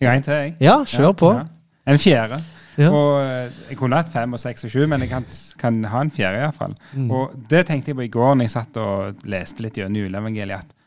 Jeg 0.00 0.08
har 0.08 0.16
en 0.16 0.22
til, 0.22 0.32
jeg. 0.32 0.56
Ja, 0.60 0.84
kjør 0.84 1.12
på. 1.12 1.32
Ja. 1.32 1.46
En 1.88 1.98
fjerde. 1.98 2.38
Ja. 2.80 2.88
Og 2.88 3.18
eh, 3.20 3.56
Jeg 3.70 3.78
kunne 3.80 3.98
hatt 4.00 4.12
fem 4.12 4.32
og 4.32 4.40
seks 4.40 4.64
og 4.66 4.72
sju, 4.72 4.84
men 4.88 5.04
jeg 5.04 5.10
kan, 5.12 5.26
kan 5.60 5.80
ha 5.92 6.04
en 6.04 6.12
fjerde 6.14 6.44
iallfall. 6.44 6.76
Mm. 6.94 7.10
Og 7.12 7.34
det 7.50 7.66
tenkte 7.68 7.92
jeg 7.92 7.98
på 7.98 8.06
i 8.06 8.12
går 8.12 8.36
når 8.36 8.48
jeg 8.48 8.54
satt 8.54 8.78
og 8.80 9.26
leste 9.28 9.64
litt 9.64 9.80
gjennom 9.80 10.04
juleevangeliet, 10.04 10.62
at 10.62 10.78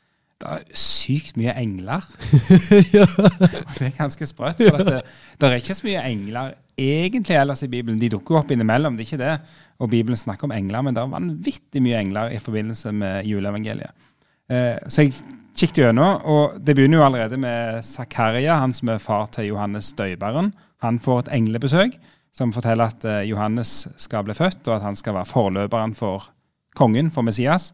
det 0.41 0.51
er 0.51 0.63
sykt 0.75 1.37
mye 1.39 1.53
engler. 1.55 2.03
Og 3.05 3.77
det 3.77 3.85
er 3.87 3.93
ganske 3.95 4.27
sprøtt. 4.27 4.59
For 4.59 4.81
at 4.81 4.89
det, 4.89 4.97
det 5.39 5.47
er 5.47 5.61
ikke 5.61 5.77
så 5.77 5.87
mye 5.87 6.01
engler 6.09 6.55
egentlig 6.75 7.37
ellers 7.39 7.63
i 7.63 7.69
Bibelen. 7.71 8.01
De 8.01 8.09
dukker 8.11 8.35
jo 8.35 8.41
opp 8.41 8.51
innimellom, 8.51 8.97
det 8.97 9.05
er 9.05 9.07
ikke 9.07 9.21
det. 9.21 9.37
Og 9.79 9.89
Bibelen 9.93 10.19
snakker 10.19 10.49
om 10.49 10.53
engler, 10.55 10.83
men 10.83 10.97
det 10.97 11.01
er 11.03 11.13
vanvittig 11.13 11.83
mye 11.85 12.01
engler 12.03 12.35
i 12.35 12.41
forbindelse 12.43 12.91
med 12.95 13.29
juleevangeliet. 13.29 14.11
Eh, 14.51 14.75
så 14.91 15.05
jeg 15.05 15.15
kikket 15.55 15.85
gjennom, 15.85 16.19
og 16.27 16.59
det 16.59 16.75
begynner 16.75 16.99
jo 16.99 17.05
allerede 17.07 17.39
med 17.39 17.79
Zakaria, 17.87 18.59
han 18.59 18.75
som 18.75 18.91
er 18.91 18.99
far 19.01 19.31
til 19.31 19.53
Johannes 19.53 19.93
døyperen. 19.95 20.51
Han 20.83 20.99
får 20.99 21.25
et 21.25 21.33
englebesøk 21.37 21.97
som 22.35 22.51
forteller 22.53 22.91
at 22.91 23.05
eh, 23.07 23.23
Johannes 23.29 23.85
skal 24.01 24.25
bli 24.27 24.35
født, 24.35 24.67
og 24.67 24.77
at 24.77 24.83
han 24.83 24.97
skal 24.99 25.15
være 25.15 25.29
forløperen 25.29 25.95
for 25.95 26.29
kongen, 26.75 27.11
for 27.11 27.23
Messias. 27.23 27.71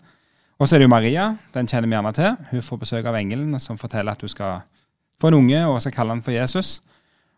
Og 0.62 0.68
så 0.68 0.76
er 0.76 0.82
det 0.82 0.86
jo 0.86 0.94
Maria, 0.94 1.32
den 1.56 1.68
kjenner 1.68 1.90
vi 1.90 1.98
gjerne 1.98 2.14
til. 2.14 2.36
Hun 2.52 2.62
får 2.62 2.82
besøk 2.84 3.08
av 3.10 3.18
engelen 3.18 3.58
som 3.60 3.80
forteller 3.82 4.14
at 4.14 4.22
hun 4.22 4.30
skal 4.30 4.62
få 5.22 5.32
en 5.32 5.40
unge, 5.40 5.64
og 5.66 5.82
så 5.82 5.90
kaller 5.94 6.14
han 6.14 6.22
for 6.26 6.36
Jesus. 6.36 6.82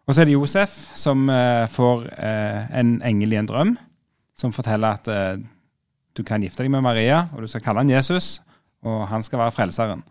Og 0.04 0.16
så 0.16 0.22
er 0.22 0.28
det 0.28 0.36
Josef 0.36 0.74
som 1.00 1.30
eh, 1.32 1.64
får 1.72 2.10
eh, 2.18 2.74
en 2.80 2.98
engel 3.08 3.36
i 3.36 3.40
en 3.40 3.48
drøm, 3.48 3.78
som 4.36 4.52
forteller 4.52 5.00
at 5.00 5.08
eh, 5.08 5.46
du 6.14 6.24
kan 6.28 6.44
gifte 6.44 6.66
deg 6.66 6.74
med 6.74 6.84
Maria, 6.84 7.30
og 7.34 7.46
du 7.46 7.48
skal 7.48 7.64
kalle 7.64 7.86
han 7.86 7.94
Jesus, 7.94 8.42
og 8.84 9.08
han 9.08 9.24
skal 9.24 9.40
være 9.40 9.56
frelseren. 9.56 10.04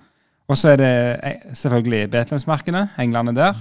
Og 0.49 0.59
så 0.59 0.73
er 0.73 0.81
det 0.81 0.95
eh, 1.21 1.45
selvfølgelig 1.53 2.09
Betlehemsmarkene, 2.15 2.87
englene 3.05 3.37
der. 3.37 3.61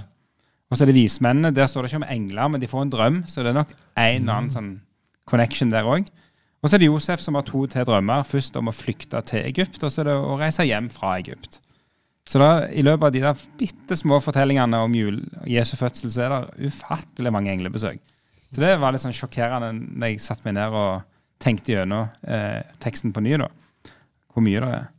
Og 0.72 0.78
så 0.78 0.86
er 0.86 0.88
det 0.88 0.96
vismennene. 0.96 1.52
Der 1.52 1.68
står 1.68 1.84
det 1.84 1.92
ikke 1.92 2.00
om 2.00 2.08
engler, 2.08 2.48
men 2.48 2.62
de 2.62 2.70
får 2.70 2.86
en 2.86 2.92
drøm, 2.94 3.18
så 3.28 3.44
det 3.44 3.52
er 3.52 3.58
nok 3.58 3.74
en 3.76 4.22
eller 4.22 4.38
annen 4.38 4.54
sånn 4.54 4.70
connection 5.28 5.72
der 5.72 5.84
òg. 5.84 6.08
Og 6.62 6.70
så 6.70 6.78
er 6.78 6.80
det 6.80 6.88
Josef 6.88 7.20
som 7.20 7.36
har 7.36 7.44
to 7.44 7.66
til 7.68 7.84
drømmer. 7.84 8.24
Først 8.24 8.56
om 8.56 8.70
å 8.70 8.74
flykte 8.74 9.20
til 9.28 9.44
Egypt, 9.44 9.82
og 9.82 9.92
så 9.92 10.00
er 10.00 10.12
det 10.12 10.16
å 10.16 10.38
reise 10.40 10.64
hjem 10.64 10.88
fra 10.94 11.18
Egypt. 11.20 11.60
Så 12.28 12.38
da, 12.38 12.68
i 12.70 12.84
løpet 12.86 13.08
av 13.08 13.12
de 13.12 13.22
der 13.24 13.44
bitte 13.58 13.98
små 13.98 14.20
fortellingene 14.22 14.80
om 14.86 14.94
jul, 14.94 15.18
Jesu 15.50 15.74
fødsel, 15.76 16.12
så 16.14 16.24
er 16.24 16.34
det 16.34 16.70
ufattelig 16.70 17.32
mange 17.34 17.52
englebesøk. 17.52 17.98
Så 18.52 18.62
det 18.62 18.76
var 18.80 18.94
litt 18.94 19.02
sånn 19.02 19.16
sjokkerende 19.16 19.72
når 19.74 20.12
jeg 20.12 20.22
satte 20.22 20.46
meg 20.46 20.56
ned 20.60 20.76
og 20.76 21.02
tenkte 21.42 21.74
gjennom 21.74 22.06
eh, 22.22 22.62
teksten 22.80 23.12
på 23.12 23.24
ny. 23.24 23.34
da. 23.42 23.50
Hvor 24.32 24.44
mye 24.46 24.62
det 24.62 24.72
er. 24.78 24.90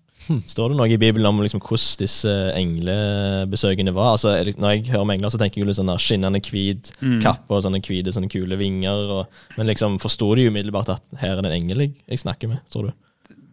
Står 0.47 0.69
det 0.71 0.77
noe 0.79 0.87
i 0.91 0.97
Bibelen 1.01 1.27
om 1.29 1.41
liksom, 1.43 1.61
hvordan 1.63 1.97
disse 1.99 2.31
englebesøkene 2.59 3.91
var? 3.95 4.09
Altså, 4.15 4.29
når 4.57 4.69
jeg 4.77 4.87
hører 4.93 5.03
om 5.05 5.13
engler, 5.13 5.31
så 5.33 5.39
tenker 5.41 5.57
jeg 5.59 5.63
jo 5.65 5.69
litt 5.69 5.79
sånn 5.79 5.91
der 5.91 6.03
skinnende 6.03 6.41
hvit 6.45 6.85
Mm. 7.03 7.19
kappe 7.25 7.51
og 7.57 7.63
sånne 7.65 7.81
hvite, 7.83 8.13
sånne 8.15 8.31
kule 8.31 8.55
vinger. 8.59 8.99
Og, 9.17 9.23
men 9.57 9.65
liksom, 9.71 9.91
forsto 10.03 10.27
de 10.39 10.47
umiddelbart 10.51 10.89
at 10.95 11.03
her 11.21 11.33
er 11.35 11.39
det 11.43 11.49
en 11.51 11.57
engel 11.61 11.79
jeg, 11.87 11.91
jeg 12.07 12.19
snakker 12.23 12.47
med? 12.53 12.59
tror 12.71 12.83
du? 12.89 12.93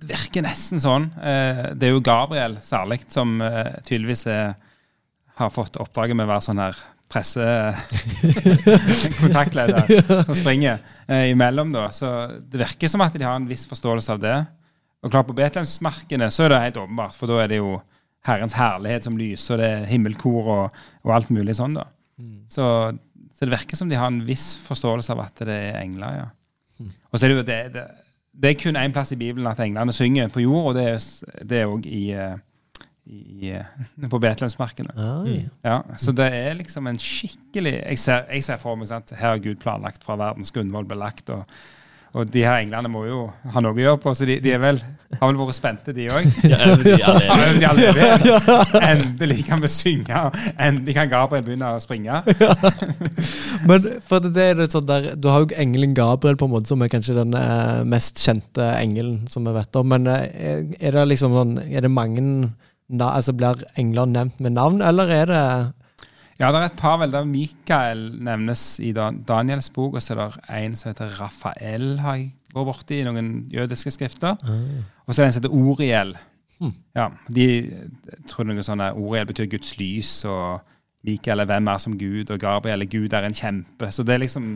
Det 0.00 0.08
virker 0.14 0.40
nesten 0.46 0.78
sånn. 0.80 1.04
Eh, 1.20 1.64
det 1.76 1.84
er 1.88 1.92
jo 1.96 2.04
Gabriel 2.06 2.54
særlig 2.64 2.98
som 3.12 3.28
eh, 3.44 3.72
tydeligvis 3.84 4.24
er, 4.32 4.46
har 5.40 5.50
fått 5.52 5.74
oppdraget 5.82 6.14
med 6.16 6.24
å 6.28 6.32
være 6.32 6.46
sånn 6.46 6.62
her 6.62 6.76
pressekontaktleder 7.10 9.82
som 10.28 10.36
springer 10.38 10.76
eh, 11.08 11.26
imellom. 11.34 11.68
da. 11.74 11.88
Så 11.94 12.06
det 12.40 12.58
virker 12.62 12.88
som 12.92 13.02
at 13.04 13.16
de 13.18 13.24
har 13.26 13.36
en 13.36 13.48
viss 13.50 13.66
forståelse 13.70 14.10
av 14.14 14.18
det. 14.22 14.38
Og 15.02 15.10
klart 15.12 15.26
På 15.30 15.32
Betlehemsmarkene 15.36 16.26
så 16.30 16.44
er 16.44 16.48
det 16.52 16.58
helt 16.66 16.76
åpenbart, 16.82 17.14
for 17.16 17.26
da 17.30 17.38
er 17.44 17.48
det 17.48 17.60
jo 17.62 17.78
Herrens 18.28 18.52
herlighet 18.52 19.06
som 19.06 19.16
lyser, 19.16 19.54
og 19.54 19.60
det 19.62 19.68
er 19.78 19.86
himmelkor 19.88 20.50
og, 20.52 20.74
og 21.06 21.14
alt 21.16 21.30
mulig 21.32 21.54
sånn. 21.56 21.78
da. 21.78 21.86
Så, 22.52 22.64
så 23.32 23.46
det 23.46 23.54
virker 23.54 23.76
som 23.80 23.88
de 23.88 23.96
har 23.96 24.10
en 24.12 24.20
viss 24.28 24.58
forståelse 24.66 25.14
av 25.14 25.22
at 25.24 25.40
det 25.48 25.56
er 25.70 25.78
engler. 25.80 26.18
ja. 26.20 26.28
Og 27.10 27.16
så 27.18 27.24
er 27.26 27.32
det 27.32 27.36
jo 27.38 27.46
det, 27.48 27.58
det, 27.74 27.86
det 28.44 28.50
er 28.52 28.58
kun 28.60 28.76
én 28.76 28.92
plass 28.92 29.10
i 29.12 29.18
Bibelen 29.20 29.48
at 29.48 29.58
englene 29.64 29.92
synger 29.96 30.28
på 30.32 30.44
jord, 30.44 30.70
og 30.70 30.76
det 30.76 30.84
er- 30.92 31.44
det 31.48 31.58
er 31.62 31.72
òg 31.72 31.86
i, 31.88 32.02
eh, 32.12 32.36
i, 33.10 33.50
eh, 33.56 34.06
på 34.12 34.20
Betlehemsmarkene. 34.20 34.92
Oi. 35.24 35.38
Ja, 35.64 35.80
så 35.96 36.12
det 36.12 36.28
er 36.36 36.54
liksom 36.60 36.86
en 36.92 36.98
skikkelig 37.00 37.72
Jeg 37.86 37.98
ser, 37.98 38.26
jeg 38.30 38.44
ser 38.44 38.56
for 38.60 38.76
meg 38.76 38.92
at 38.92 39.10
her 39.16 39.28
har 39.34 39.38
Gud 39.38 39.56
planlagt 39.64 40.04
fra 40.04 40.16
verdens 40.20 40.52
grunnvoll 40.52 40.84
ble 40.84 40.96
lagt. 41.00 41.30
Og, 41.30 41.44
og 42.10 42.26
de 42.26 42.42
her 42.42 42.58
englene 42.58 42.90
må 42.90 43.04
jo 43.06 43.18
ha 43.54 43.60
noe 43.62 43.70
å 43.70 43.78
gjøre 43.78 44.00
på, 44.02 44.12
så 44.18 44.26
de, 44.26 44.40
de 44.42 44.54
vel, 44.58 44.80
har 45.20 45.28
vel 45.28 45.36
vært 45.38 45.54
spente, 45.54 45.92
de 45.94 46.08
òg. 46.10 46.26
Ja, 46.42 46.72
de 46.74 46.96
de 47.60 47.66
all 47.68 47.82
evighet. 47.84 48.24
Endelig 48.90 49.44
kan 49.46 49.62
vi 49.62 49.70
synge, 49.70 50.24
endelig 50.58 50.96
kan 50.96 51.10
Gabriel 51.12 51.44
begynne 51.46 51.70
å 51.76 51.82
springe. 51.82 52.22
Men 53.68 53.86
for 54.08 54.24
det, 54.24 54.32
det 54.34 54.48
er 54.48 54.58
det 54.58 54.70
sånn 54.72 54.88
der, 54.88 55.12
Du 55.14 55.30
har 55.30 55.44
jo 55.44 55.54
engelen 55.60 55.94
Gabriel, 55.94 56.38
på 56.40 56.48
en 56.48 56.54
måte 56.56 56.72
som 56.72 56.82
er 56.82 56.90
kanskje 56.90 57.18
den 57.20 57.36
eh, 57.38 57.82
mest 57.86 58.18
kjente 58.24 58.72
engelen 58.80 59.28
som 59.30 59.46
vi 59.46 59.54
vet 59.54 59.78
om. 59.78 59.92
Men 59.94 60.10
eh, 60.10 60.66
er 60.80 60.98
det 60.98 61.06
liksom 61.12 61.36
sånn 61.36 61.58
Er 61.68 61.86
det 61.86 61.92
mange 61.94 62.24
altså 63.06 63.36
Blir 63.38 63.62
engler 63.78 64.10
nevnt 64.10 64.40
med 64.42 64.56
navn, 64.58 64.82
eller 64.82 65.12
er 65.14 65.30
det 65.30 65.44
Ja, 66.40 66.48
det 66.48 66.56
er 66.56 66.70
et 66.70 66.78
par 66.80 66.96
vel 67.02 67.12
der 67.12 67.26
Mikael 67.28 68.06
nevnes 68.24 68.78
i 68.80 68.94
Daniels 68.96 69.68
bok, 69.74 69.98
og 69.98 70.02
så 70.02 70.14
er 70.14 70.20
det 70.22 70.56
en 70.56 70.76
som 70.78 70.88
heter 70.88 71.12
Rafael, 71.18 71.98
har 72.00 72.16
jeg 72.16 72.30
vært 72.54 72.68
borti 72.70 73.00
i 73.02 73.04
noen 73.04 73.28
jødiske 73.52 73.92
skrifter. 73.92 74.40
Og 75.04 75.12
så 75.12 75.20
er 75.20 75.26
det 75.26 75.28
en 75.28 75.36
som 75.36 75.42
heter 75.42 75.58
Oriel. 75.60 76.14
Mm. 76.60 76.72
Ja, 76.96 77.10
de 77.28 77.44
jeg 77.44 78.24
tror 78.28 78.48
noe 78.48 78.64
sånn 78.64 78.80
Oriel 78.88 79.28
betyr 79.28 79.50
Guds 79.52 79.76
lys, 79.76 80.14
og 80.28 80.64
Mikael 81.04 81.40
er 81.40 81.46
hvem 81.48 81.68
er 81.72 81.78
som 81.80 81.94
Gud, 81.96 82.28
og 82.30 82.38
Gabriel 82.42 82.82
er 82.84 82.88
Gud 82.92 83.14
er 83.16 83.24
en 83.24 83.32
kjempe. 83.34 83.88
Så 83.90 84.04
det 84.04 84.14
er 84.14 84.18
liksom 84.20 84.48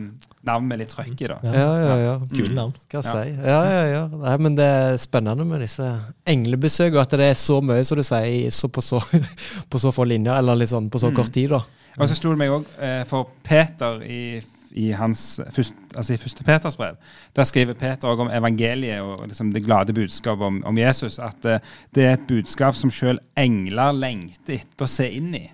navn 0.45 0.67
med 0.69 0.77
litt 0.83 0.91
trøkk 0.93 1.21
i, 1.25 1.29
da. 1.31 1.39
Ja, 1.43 1.69
ja, 1.81 1.95
ja. 2.03 2.11
Kule 2.29 2.53
navn. 2.53 2.75
Skal 2.83 3.01
jeg 3.01 3.05
Ja. 3.05 3.23
si. 3.23 3.47
Ja, 3.49 3.61
ja, 3.65 3.85
ja. 3.95 4.03
Nei, 4.21 4.35
men 4.37 4.55
det 4.59 4.65
er 4.65 4.97
spennende 5.01 5.45
med 5.49 5.61
disse 5.65 5.87
englebesøk, 6.29 6.93
og 6.93 7.01
at 7.01 7.09
det 7.17 7.21
er 7.31 7.33
så 7.39 7.61
mye, 7.65 7.83
som 7.83 7.97
du 7.97 8.03
sier, 8.05 8.51
så, 8.53 8.69
på, 8.69 8.81
så, 8.85 9.01
på 9.69 9.81
så 9.81 9.91
få 9.95 10.05
linjer, 10.05 10.37
eller 10.37 10.55
litt 10.61 10.69
sånn 10.69 10.89
på 10.93 11.01
så 11.01 11.09
Mm. 11.09 11.15
kort 11.17 11.33
tid, 11.33 11.49
da. 11.49 11.63
Og 11.97 12.07
så 12.11 12.15
slo 12.19 12.29
det 12.35 12.37
meg 12.43 12.49
òg, 12.51 12.65
eh, 12.79 13.03
for 13.09 13.29
Peter 13.43 14.01
i, 14.03 14.41
i 14.75 14.91
hans 14.91 15.39
først, 15.55 15.73
altså 15.95 16.13
i 16.13 16.17
første 16.19 16.43
Peters 16.43 16.75
brev, 16.75 16.97
der 17.33 17.43
skriver 17.47 17.73
Peter 17.73 18.07
også 18.11 18.25
om 18.27 18.29
evangeliet 18.35 19.01
og 19.01 19.27
liksom 19.29 19.53
det 19.53 19.63
glade 19.63 19.93
budskapet 19.95 20.43
om, 20.43 20.61
om 20.67 20.77
Jesus. 20.77 21.17
At 21.19 21.45
eh, 21.45 21.59
det 21.95 22.03
er 22.05 22.13
et 22.19 22.27
budskap 22.27 22.75
som 22.75 22.91
sjøl 22.91 23.17
engler 23.37 23.93
lengter 23.95 24.59
etter 24.59 24.85
å 24.85 24.91
se 24.91 25.07
inn 25.09 25.33
i. 25.39 25.45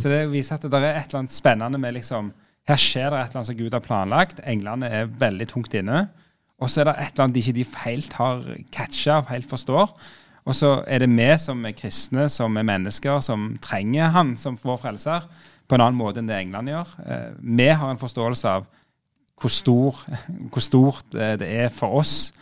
Så 0.00 0.08
det 0.08 0.22
viser 0.32 0.56
at 0.56 0.64
det 0.64 0.78
er 0.80 0.94
et 0.94 1.10
eller 1.10 1.24
annet 1.24 1.34
spennende 1.34 1.80
med 1.80 1.98
liksom 1.98 2.32
Her 2.68 2.78
skjer 2.80 3.10
det 3.10 3.18
et 3.18 3.30
eller 3.30 3.40
annet 3.40 3.50
som 3.50 3.58
Gud 3.58 3.74
har 3.74 3.82
planlagt. 3.82 4.40
Englene 4.46 4.88
er 4.88 5.08
veldig 5.20 5.46
tungt 5.50 5.74
inne. 5.74 6.04
Og 6.60 6.70
så 6.70 6.82
er 6.82 6.90
det 6.90 6.96
et 7.00 7.14
eller 7.14 7.24
annet 7.24 7.38
de 7.38 7.62
ikke 7.64 7.84
helt 7.86 8.16
har 8.18 8.42
catcha 8.72 9.16
og 9.18 9.30
helt 9.32 9.48
forstår. 9.48 9.94
Og 10.48 10.56
så 10.56 10.70
er 10.88 11.02
det 11.02 11.08
vi 11.10 11.28
som 11.40 11.64
er 11.66 11.76
kristne, 11.76 12.28
som 12.32 12.56
er 12.56 12.66
mennesker, 12.68 13.20
som 13.24 13.56
trenger 13.62 14.12
han 14.14 14.36
som 14.40 14.58
vår 14.60 14.78
frelser 14.82 15.26
på 15.68 15.76
en 15.76 15.84
annen 15.84 15.98
måte 15.98 16.20
enn 16.20 16.28
det 16.28 16.38
England 16.40 16.72
gjør. 16.72 16.94
Eh, 17.06 17.26
vi 17.38 17.68
har 17.68 17.90
en 17.90 18.00
forståelse 18.00 18.54
av 18.58 18.68
hvor, 19.40 19.52
stor, 19.52 20.00
hvor 20.52 20.64
stort 20.64 21.14
eh, 21.14 21.36
det 21.40 21.48
er 21.64 21.74
for 21.74 22.00
oss 22.02 22.32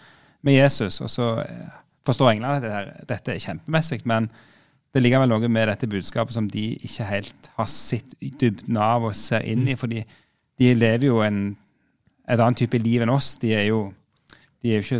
med 0.42 0.58
Jesus. 0.58 1.00
Og 1.04 1.12
så 1.12 1.32
eh, 1.44 1.66
forstår 2.08 2.32
England 2.32 2.64
at 2.64 3.02
dette 3.08 3.34
er 3.34 3.42
kjempemessig, 3.44 4.02
men 4.08 4.30
det 4.98 5.04
ligger 5.04 5.22
vel 5.22 5.30
noe 5.30 5.48
med 5.52 5.70
dette 5.70 5.86
budskapet 5.90 6.34
som 6.34 6.48
de 6.50 6.64
ikke 6.82 7.06
helt 7.06 7.48
har 7.54 7.68
sett 7.70 8.16
dybden 8.40 8.76
av 8.82 9.06
og 9.06 9.14
ser 9.18 9.46
inn 9.46 9.62
i. 9.70 9.76
For 9.78 9.90
de, 9.90 10.02
lever 10.74 11.06
jo 11.06 11.20
en, 11.22 11.38
et 12.26 12.40
annet 12.42 12.58
type 12.64 12.80
liv 12.82 13.04
enn 13.04 13.14
oss. 13.14 13.36
De 13.38 13.54
er 13.54 13.68
jo 13.70 13.84
de 14.58 14.72
er 14.74 14.80
jo 14.80 14.86
ikke, 14.88 14.98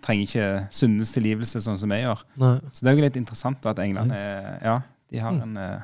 trenger 0.00 0.24
ikke 0.24 0.44
syndens 0.72 1.10
tilgivelse 1.12 1.60
sånn 1.60 1.76
som 1.76 1.90
vi 1.92 1.98
gjør. 2.00 2.22
Nei. 2.40 2.54
Så 2.72 2.80
det 2.80 2.88
er 2.88 2.96
jo 2.96 3.04
litt 3.04 3.18
interessant 3.20 3.66
at 3.68 3.82
englene 3.84 4.16
er- 4.16 4.62
ja, 4.64 4.76
de, 5.12 5.18
har 5.20 5.36
en, 5.44 5.56
eh, 5.60 5.82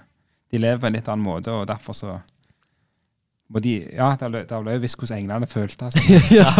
de 0.51 0.61
lever 0.63 0.81
på 0.81 0.89
en 0.89 0.97
litt 0.97 1.11
annen 1.13 1.27
måte, 1.27 1.53
og 1.53 1.67
derfor 1.69 1.93
så 1.93 2.15
de, 3.59 3.73
ja, 3.97 4.13
Det 4.15 4.29
ble 4.31 4.45
det 4.47 4.75
jo 4.77 4.81
visst 4.85 4.99
hvordan 5.01 5.19
englene 5.25 5.47
følte. 5.51 5.89
Altså. 5.89 5.99
ja. 6.39 6.51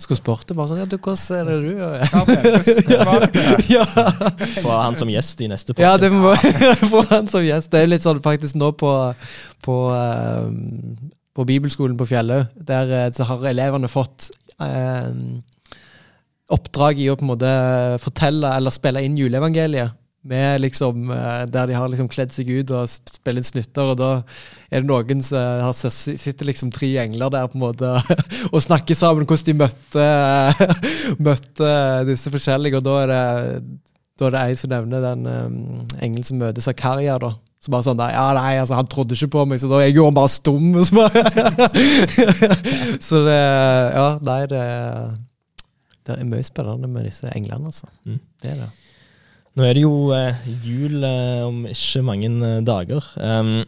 Skulle 0.00 0.16
spurt 0.16 0.46
det 0.48 0.56
bare 0.56 0.70
sånn 0.70 0.80
Ja, 0.80 0.86
du, 0.88 0.96
hvordan 0.96 1.36
er 1.36 1.50
det 1.50 1.58
du 1.60 1.68
gjør? 1.76 1.96
Gabriel, 2.14 2.56
hvordan, 2.56 2.88
hvordan 2.88 3.26
det? 3.34 3.44
Ja. 3.74 3.84
Få 4.64 4.78
han 4.78 4.96
som 4.96 5.12
gjest 5.12 5.44
i 5.44 5.50
neste 5.52 5.74
Ja, 5.76 5.92
podcast. 5.98 6.00
det 6.00 6.10
må 6.16 6.32
få 6.94 7.04
han 7.12 7.28
som 7.28 7.44
gjest. 7.44 7.68
Det 7.74 7.84
er 7.84 7.92
litt 7.92 8.06
sånn 8.06 8.22
faktisk 8.24 8.56
nå 8.56 8.72
på, 8.80 8.94
på, 9.66 9.76
eh, 9.92 10.48
på 11.36 11.48
bibelskolen 11.52 12.00
på 12.00 12.08
Fjellhaug. 12.08 12.48
Der 12.72 12.96
eh, 13.02 13.06
så 13.16 13.28
har 13.28 13.44
elevene 13.52 13.92
fått 13.92 14.30
eh, 14.64 15.12
oppdrag 16.50 16.98
i 17.04 17.10
å 17.12 17.18
på 17.20 17.28
en 17.28 17.34
måte 17.34 17.54
fortelle 18.02 18.56
eller 18.56 18.74
spille 18.74 19.04
inn 19.04 19.20
juleevangeliet. 19.20 19.99
Med 20.22 20.60
liksom, 20.60 21.06
eh, 21.14 21.46
der 21.48 21.70
de 21.70 21.76
har 21.78 21.88
liksom 21.88 22.08
kledd 22.12 22.32
seg 22.34 22.50
ut 22.52 22.70
og 22.76 22.88
sp- 22.92 23.14
spiller 23.16 23.44
snutter. 23.46 23.92
Og 23.94 23.96
da 23.96 24.10
er 24.68 24.82
det 24.82 24.88
noen 24.90 25.22
som 25.24 25.62
har 25.64 25.72
sitter 25.72 26.44
liksom 26.50 26.68
tre 26.74 26.90
engler 27.00 27.32
der 27.32 27.46
på 27.48 27.56
en 27.56 27.62
måte 27.64 27.92
og 28.52 28.60
snakker 28.60 28.98
sammen 28.98 29.24
hvordan 29.24 29.48
de 29.48 29.54
møtte, 29.62 30.08
møtte 31.30 31.70
disse 32.10 32.32
forskjellige. 32.34 32.82
Og 32.82 32.84
da 32.90 32.98
er 33.04 33.14
det 33.14 33.22
da 34.20 34.26
er 34.28 34.34
det 34.34 34.40
ei 34.50 34.56
som 34.60 34.68
nevner 34.68 35.00
den 35.00 35.22
um, 35.24 35.54
engelen 35.96 36.26
som 36.28 36.36
møter 36.36 36.60
Zakaria. 36.60 37.14
da. 37.22 37.30
Så 37.60 37.72
bare 37.72 37.86
sånn 37.86 37.96
der, 37.96 38.12
ja 38.12 38.26
nei, 38.36 38.58
altså 38.60 38.76
Han 38.76 38.86
trodde 38.88 39.16
ikke 39.16 39.30
på 39.32 39.46
meg, 39.48 39.60
så 39.60 39.68
da 39.68 39.78
gjorde 39.86 40.10
han 40.10 40.18
bare 40.18 40.32
stum. 40.32 40.66
Så, 40.84 40.96
bare 40.96 41.24
så 43.00 43.22
det 43.24 43.40
Ja, 43.96 44.04
nei, 44.24 44.38
det 44.52 44.60
Det 46.04 46.16
er 46.18 46.28
mye 46.28 46.44
spennende 46.44 46.88
med 46.92 47.08
disse 47.08 47.28
englene, 47.36 47.72
altså. 47.72 47.88
Mm. 48.04 48.20
Det 48.42 48.52
er 48.52 48.60
det. 48.62 48.70
Nå 49.58 49.66
er 49.66 49.74
det 49.76 49.82
jo 49.82 50.10
eh, 50.14 50.46
jul 50.62 51.02
eh, 51.04 51.42
om 51.46 51.64
ikke 51.66 52.02
mange 52.06 52.30
eh, 52.30 52.60
dager. 52.66 53.06
Um, 53.18 53.60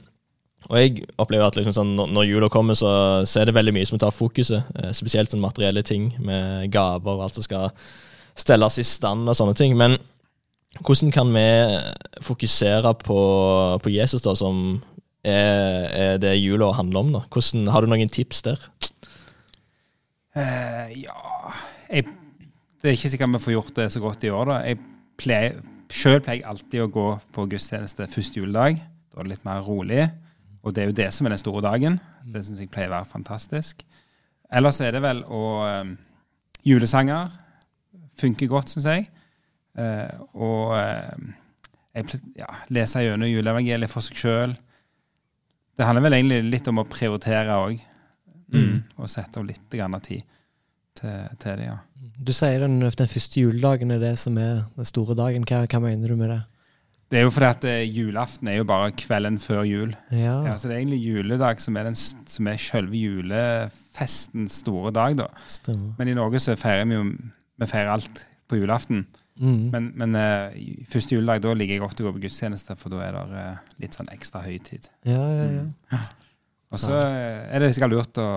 og 0.70 0.78
jeg 0.78 1.02
opplever 1.20 1.48
at 1.48 1.58
liksom 1.58 1.74
sånn, 1.74 1.90
når, 1.98 2.12
når 2.14 2.28
jula 2.28 2.48
kommer, 2.52 2.78
så, 2.78 2.92
så 3.26 3.40
er 3.40 3.48
det 3.48 3.56
veldig 3.56 3.74
mye 3.74 3.88
som 3.88 3.98
tar 4.00 4.14
fokuset. 4.14 4.68
Eh, 4.78 4.92
spesielt 4.94 5.32
sånn 5.32 5.42
materielle 5.42 5.82
ting 5.86 6.12
med 6.22 6.70
gaver 6.72 7.16
og 7.16 7.26
alt 7.26 7.38
som 7.38 7.46
skal 7.46 7.72
stelles 8.38 8.78
i 8.80 8.86
stand 8.86 9.28
og 9.28 9.36
sånne 9.36 9.56
ting. 9.58 9.74
Men 9.78 9.98
hvordan 10.80 11.12
kan 11.12 11.34
vi 11.34 11.44
fokusere 12.24 12.94
på, 13.02 13.18
på 13.82 13.92
Jesus, 13.92 14.22
da, 14.24 14.36
som 14.38 14.78
er, 15.26 15.90
er 15.90 16.22
det 16.22 16.38
jula 16.38 16.70
handler 16.78 17.02
om? 17.02 17.12
da? 17.18 17.24
Hvordan, 17.34 17.66
har 17.74 17.82
du 17.82 17.90
noen 17.90 18.12
tips 18.12 18.46
der? 18.46 18.62
Uh, 20.32 20.88
ja 20.96 21.18
jeg, 21.90 22.06
Det 22.80 22.88
er 22.88 22.94
ikke 22.96 23.10
sikkert 23.12 23.34
vi 23.34 23.42
får 23.44 23.52
gjort 23.58 23.76
det 23.76 23.90
så 23.92 24.00
godt 24.00 24.24
i 24.24 24.30
år. 24.32 24.48
da. 24.48 24.62
Jeg 24.70 24.80
pleier, 25.20 25.58
Selv 25.92 26.22
pleier 26.24 26.40
jeg 26.40 26.48
alltid 26.48 26.82
å 26.82 26.90
gå 26.92 27.08
på 27.34 27.44
gudstjeneste 27.52 28.08
første 28.10 28.40
juledag. 28.40 28.80
Da 29.12 29.20
er 29.20 29.26
det 29.26 29.34
litt 29.34 29.44
mer 29.44 29.60
rolig. 29.66 30.06
Og 30.62 30.72
det 30.72 30.84
er 30.84 30.88
jo 30.88 30.96
det 30.96 31.08
som 31.12 31.26
er 31.26 31.34
den 31.34 31.42
store 31.42 31.64
dagen. 31.64 31.98
Det 32.24 32.44
syns 32.46 32.62
jeg 32.62 32.70
pleier 32.72 32.88
å 32.88 32.96
være 32.96 33.10
fantastisk. 33.10 33.82
Ellers 34.52 34.80
er 34.84 34.94
det 34.94 35.02
vel 35.04 35.22
å 35.28 35.42
um, 35.82 35.94
Julesanger 36.64 37.32
funker 38.20 38.50
godt, 38.50 38.72
syns 38.72 38.88
jeg. 38.88 39.06
Uh, 39.76 40.22
og 40.32 40.74
uh, 40.76 41.30
jeg 41.96 42.20
ja, 42.38 42.48
lese 42.72 43.02
gjennom 43.04 43.28
juleevangeliet 43.28 43.92
for 43.92 44.04
seg 44.04 44.20
sjøl. 44.20 44.54
Det 45.76 45.88
handler 45.88 46.06
vel 46.06 46.18
egentlig 46.20 46.40
litt 46.46 46.68
om 46.72 46.80
å 46.80 46.88
prioritere 46.88 47.58
òg. 47.58 47.80
Mm. 48.52 48.82
Og 49.00 49.10
sette 49.10 49.40
av 49.40 49.48
litt 49.48 49.68
grann 49.72 49.96
tid 50.04 50.24
til, 50.96 51.36
til 51.40 51.58
det, 51.58 51.68
ja. 51.68 51.78
Du 52.18 52.32
sier 52.36 52.62
den, 52.62 52.80
den 52.82 53.10
første 53.10 53.40
juledagen 53.40 53.94
er 53.94 54.00
det 54.02 54.16
som 54.20 54.36
er 54.40 54.64
den 54.76 54.88
store 54.88 55.16
dagen. 55.18 55.46
Hva, 55.48 55.64
hva 55.66 55.80
mener 55.82 56.12
du 56.12 56.18
med 56.18 56.32
det? 56.32 56.40
Det 57.12 57.20
er 57.20 57.26
jo 57.26 57.32
fordi 57.34 57.48
at 57.50 57.64
eh, 57.68 57.82
julaften 57.92 58.48
er 58.48 58.54
jo 58.56 58.66
bare 58.68 58.92
kvelden 58.96 59.36
før 59.42 59.66
jul. 59.68 59.90
Ja, 60.10 60.38
Ja, 60.46 60.54
så 60.56 60.68
det 60.68 60.76
er 60.76 60.80
egentlig 60.80 61.02
juledag 61.04 61.60
som 61.60 61.76
er, 61.76 61.90
den, 61.90 61.96
som 61.96 62.48
er 62.48 62.60
selve 62.62 62.96
julefestens 62.96 64.62
store 64.62 64.92
dag, 64.96 65.18
da. 65.18 65.26
stemmer. 65.44 65.92
Men 65.98 66.08
i 66.08 66.14
Norge 66.16 66.40
så 66.40 66.56
feirer 66.56 66.88
vi 66.88 66.96
jo 66.96 67.02
Vi 67.60 67.68
feirer 67.68 67.92
alt 67.92 68.24
på 68.48 68.56
julaften. 68.56 69.04
Mm. 69.36 69.68
Men, 69.72 69.92
men 69.96 70.16
eh, 70.16 70.56
første 70.88 71.14
juledag 71.14 71.42
da 71.44 71.52
liker 71.56 71.76
jeg 71.76 71.84
ofte 71.84 72.02
å 72.04 72.08
gå 72.08 72.14
på 72.16 72.24
gudstjeneste, 72.24 72.76
for 72.80 72.92
da 72.92 73.04
er 73.04 73.16
det 73.16 73.42
eh, 73.42 73.60
litt 73.84 73.96
sånn 73.98 74.08
ekstra 74.12 74.42
høytid. 74.46 74.88
ja, 75.08 75.20
ja, 75.36 75.68
ja. 75.92 76.00
Og 76.72 76.80
så 76.80 76.96
eh, 76.96 77.44
er 77.52 77.60
det 77.60 77.74
sikkert 77.76 77.92
lurt 77.92 78.20
å 78.22 78.28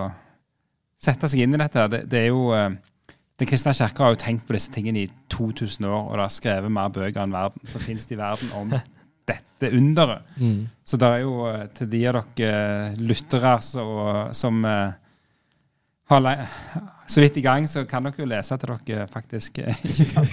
sette 1.00 1.28
seg 1.32 1.46
inn 1.46 1.56
i 1.56 1.60
dette. 1.60 1.86
Det, 1.92 2.02
det 2.12 2.26
er 2.26 2.28
jo 2.28 2.50
eh, 2.56 2.76
Den 3.36 3.48
kristne 3.50 3.74
kirke 3.76 4.02
har 4.02 4.14
jo 4.14 4.20
tenkt 4.20 4.46
på 4.48 4.56
disse 4.56 4.72
tingene 4.72 5.02
i 5.04 5.08
2000 5.32 5.84
år, 5.84 6.04
og 6.08 6.12
det 6.16 6.24
har 6.24 6.32
skrevet 6.32 6.72
mer 6.72 6.92
bøker 6.92 7.20
enn 7.20 7.34
verden 7.34 7.68
som 7.68 7.82
finnes 7.84 8.06
i 8.08 8.16
verden 8.16 8.52
om 8.56 8.70
dette 9.30 9.72
underet. 9.76 10.22
Mm. 10.40 10.68
Så 10.84 10.96
det 11.00 11.08
er 11.10 11.24
jo 11.24 11.48
eh, 11.50 11.66
til 11.76 11.90
de 11.92 12.04
av 12.08 12.22
dere 12.38 12.60
eh, 12.92 12.94
lyttere 12.96 13.56
som 13.60 14.64
eh, 14.64 14.94
har 16.06 16.46
så 17.10 17.20
vidt 17.20 17.36
i 17.36 17.42
gang, 17.42 17.66
så 17.68 17.82
kan 17.84 18.06
dere 18.06 18.22
jo 18.22 18.28
lese 18.30 18.56
til 18.62 18.72
dere 18.86 19.08
faktisk 19.10 19.58
ikke 19.64 20.06
kan, 20.14 20.30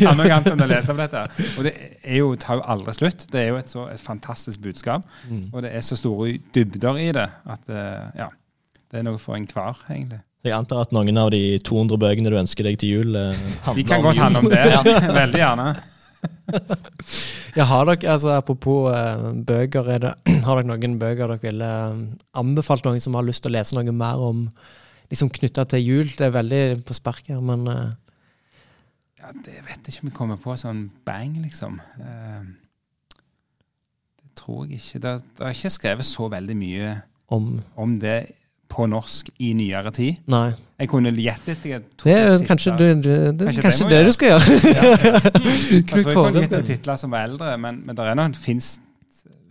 kan 0.00 0.18
noe 0.18 0.32
annet 0.32 0.50
enn 0.54 0.64
å 0.64 0.68
lese 0.72 0.96
på 0.96 1.02
dette. 1.02 1.22
Og 1.60 1.68
det 1.68 1.74
er 2.00 2.18
jo, 2.22 2.32
tar 2.40 2.58
jo 2.58 2.64
aldri 2.74 2.96
slutt. 2.96 3.28
Det 3.30 3.44
er 3.44 3.52
jo 3.52 3.60
et 3.60 3.70
så 3.70 3.86
et 3.92 4.02
fantastisk 4.02 4.64
budskap. 4.64 5.06
Mm. 5.28 5.46
Og 5.52 5.62
det 5.62 5.70
er 5.76 5.86
så 5.86 6.00
store 6.00 6.40
dybder 6.56 6.98
i 7.04 7.10
det 7.14 7.28
at 7.28 7.70
ja, 8.18 8.32
det 8.90 8.98
er 8.98 9.06
noe 9.06 9.20
for 9.22 9.38
enhver, 9.38 9.78
egentlig. 9.92 10.24
Jeg 10.40 10.54
antar 10.56 10.86
at 10.86 10.92
noen 10.96 11.18
av 11.20 11.28
de 11.34 11.58
200 11.60 11.98
bøkene 12.00 12.30
du 12.32 12.38
ønsker 12.40 12.64
deg 12.64 12.78
til 12.80 12.94
jul, 12.94 13.16
eh, 13.18 13.36
De 13.36 13.58
handler 13.66 13.88
kan 13.90 14.04
godt 14.06 14.16
jul. 14.16 14.22
handle 14.24 14.40
om 14.40 14.48
det. 14.48 14.62
Veldig 15.22 15.42
gjerne. 15.42 15.70
Ja, 17.56 17.64
har 17.66 17.88
dere, 17.88 18.12
altså 18.12 18.28
Apropos 18.36 18.92
eh, 18.94 19.22
bøker, 19.42 19.88
er 19.90 19.98
det, 20.04 20.10
har 20.46 20.60
dere 20.60 20.68
noen 20.70 20.92
bøker 21.00 21.32
dere 21.32 21.40
ville 21.42 21.66
eh, 21.66 22.04
anbefalt 22.38 22.84
noen 22.86 23.02
som 23.02 23.16
har 23.18 23.26
lyst 23.26 23.42
til 23.42 23.50
å 23.50 23.56
lese 23.56 23.74
noe 23.74 23.90
mer 23.96 24.22
om 24.22 24.44
liksom 25.10 25.32
knytta 25.34 25.64
til 25.72 25.82
jul? 25.82 26.12
Det 26.14 26.28
er 26.28 26.36
veldig 26.36 26.60
på 26.86 26.94
spark 26.94 27.26
her, 27.32 27.40
men 27.42 27.66
eh, 27.72 27.88
Ja, 29.18 29.32
det 29.34 29.56
vet 29.66 29.82
jeg 29.90 29.96
ikke 29.96 30.04
om 30.04 30.10
jeg 30.12 30.16
kommer 30.20 30.38
på 30.44 30.54
sånn 30.62 30.84
bang, 31.08 31.34
liksom. 31.42 31.80
Eh, 31.98 33.16
det 34.22 34.30
tror 34.38 34.62
jeg 34.70 34.78
ikke. 34.78 35.02
Det, 35.02 35.16
det 35.40 35.48
er 35.50 35.58
ikke 35.58 35.74
skrevet 35.74 36.06
så 36.08 36.30
veldig 36.32 36.56
mye 36.62 36.94
om 37.34 37.56
om 37.78 37.98
det 38.02 38.18
på 38.70 38.86
norsk 38.90 39.30
i 39.42 39.50
nyere 39.58 39.92
tid. 39.94 40.20
Nei. 40.30 40.52
Jeg 40.80 40.88
kunne 40.88 41.12
gjettet 41.12 41.66
jeg 41.68 41.82
Det 42.00 42.14
er 42.16 42.44
kanskje, 42.46 42.72
du, 42.78 42.86
du, 42.94 43.10
det, 43.36 43.50
Kanskje 43.50 43.64
kanskje, 43.66 43.88
det 43.90 43.98
det, 43.98 44.06
du 44.06 44.14
skal 44.14 44.30
gjøre. 44.30 44.46
Jeg 45.74 45.84
tror 45.90 46.00
jeg 46.00 46.16
kunne 46.16 46.44
gitt 46.46 46.56
titler 46.70 47.00
som 47.02 47.12
var 47.12 47.28
eldre, 47.28 47.52
men, 47.60 47.82
men 47.84 47.98
det 47.98 48.06
er 48.06 48.16
noen 48.16 48.36
finnes 48.38 48.78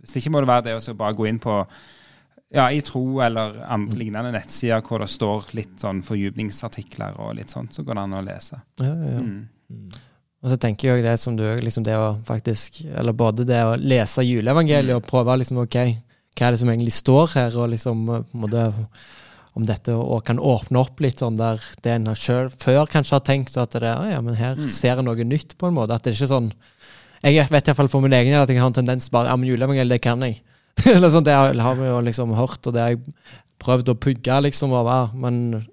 Hvis 0.02 0.16
ikke 0.18 0.32
må 0.34 0.42
det 0.42 0.50
være 0.50 0.66
det 0.66 0.76
å 0.80 0.96
bare 0.98 1.18
gå 1.18 1.28
inn 1.30 1.38
på 1.42 1.62
ja, 2.50 2.64
i 2.74 2.80
Tro 2.82 3.20
eller 3.22 3.60
andre 3.70 4.00
lignende 4.00 4.32
nettsider 4.34 4.82
hvor 4.82 5.04
det 5.04 5.10
står 5.12 5.52
litt 5.54 5.76
sånn 5.78 6.00
fordypningsartikler 6.02 7.20
og 7.22 7.36
litt 7.38 7.52
sånt, 7.52 7.76
så 7.76 7.84
går 7.86 7.94
det 7.94 8.06
an 8.08 8.16
å 8.18 8.22
lese. 8.26 8.58
Ja, 8.82 8.90
ja, 8.90 9.12
ja. 9.12 9.20
Mm. 9.22 10.00
Og 10.40 10.50
så 10.50 10.56
tenker 10.58 10.96
jeg 10.96 11.04
det 11.04 11.14
som 11.20 11.36
du 11.38 11.44
liksom 11.62 11.84
det 11.86 11.94
å 12.00 12.14
faktisk 12.26 12.80
Eller 12.88 13.14
både 13.14 13.44
det 13.46 13.60
å 13.62 13.76
lese 13.78 14.24
juleevangeliet 14.24 14.96
og 14.96 15.06
prøve 15.06 15.36
liksom 15.38 15.60
ok, 15.62 15.76
hva 16.40 16.46
er 16.48 16.54
det 16.56 16.60
som 16.62 16.70
egentlig 16.72 16.94
står 16.96 17.34
her, 17.36 17.56
og 17.60 17.68
liksom 17.74 18.06
på 18.08 18.14
en 18.34 18.40
måte 18.46 18.62
om 19.58 19.64
dette 19.66 19.92
og 19.92 20.22
kan 20.24 20.38
åpne 20.38 20.78
opp 20.80 21.00
litt 21.04 21.18
sånn 21.20 21.36
der 21.36 21.60
det 21.84 21.92
en 21.98 22.06
selv 22.16 22.54
før 22.62 22.86
kanskje 22.88 23.16
har 23.18 23.24
tenkt 23.26 23.56
at 23.60 23.74
det 23.76 23.82
er, 23.82 24.12
ja, 24.14 24.20
men 24.24 24.34
her 24.38 24.54
Mm. 24.56 24.68
ser 24.70 24.94
jeg 24.96 25.04
noe 25.04 25.24
nytt 25.26 25.56
på 25.58 25.66
en 25.68 25.74
måte. 25.74 25.92
At 25.92 26.02
det 26.04 26.12
er 26.14 26.16
ikke 26.24 26.32
sånn 26.32 26.52
Jeg 27.22 27.48
vet 27.50 27.66
iallfall 27.68 27.88
for 27.92 28.00
min 28.00 28.12
egen 28.16 28.32
del 28.32 28.40
at 28.42 28.48
jeg 28.48 28.58
har 28.58 28.66
en 28.70 28.72
tendens 28.72 29.10
bare 29.10 29.26
Ja, 29.28 29.36
men 29.36 29.48
juleevangeliet, 29.50 29.90
det 29.90 30.00
kan 30.00 30.20
jeg. 30.22 30.40
Eller 30.86 31.10
sånn, 31.10 31.24
Det 31.24 31.34
har 31.34 31.52
har 31.54 31.74
vi 31.74 31.84
jo 31.90 32.00
liksom 32.00 32.32
hørt, 32.34 32.66
og 32.66 32.72
det 32.72 32.80
har 32.80 32.88
jeg 32.94 33.02
prøvd 33.60 33.90
å 33.92 33.98
pugge, 34.00 34.40
liksom, 34.42 34.72
Og, 34.72 34.86
ja, 34.86 35.10
men 35.14 35.66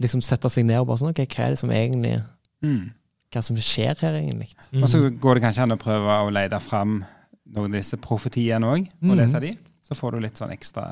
liksom 0.00 0.20
sette 0.22 0.48
seg 0.50 0.64
ned 0.68 0.78
og 0.80 0.86
bare 0.92 0.98
sånn 1.02 1.10
Ok, 1.10 1.24
hva 1.34 1.46
er 1.46 1.50
det 1.50 1.58
som 1.58 1.70
egentlig 1.70 2.22
Mm. 2.62 2.92
Hva 3.32 3.42
som 3.42 3.56
skjer 3.56 3.96
her, 3.98 4.12
egentlig? 4.20 4.52
Mm. 4.72 4.82
Og 4.84 4.88
så 4.92 4.98
går 5.18 5.34
det 5.34 5.42
kanskje 5.42 5.62
an 5.64 5.72
å 5.72 5.80
prøve 5.80 6.04
å 6.06 6.30
lete 6.30 6.60
fram 6.60 7.04
noen 7.50 7.72
av 7.72 7.72
disse 7.72 7.96
profetiene 7.96 8.62
òg, 8.68 8.86
og 9.02 9.08
Mm. 9.10 9.16
lese 9.18 9.40
de. 9.40 9.56
Så 9.92 9.98
får 9.98 10.16
du 10.16 10.22
litt 10.24 10.40
sånn 10.40 10.54
ekstra 10.54 10.86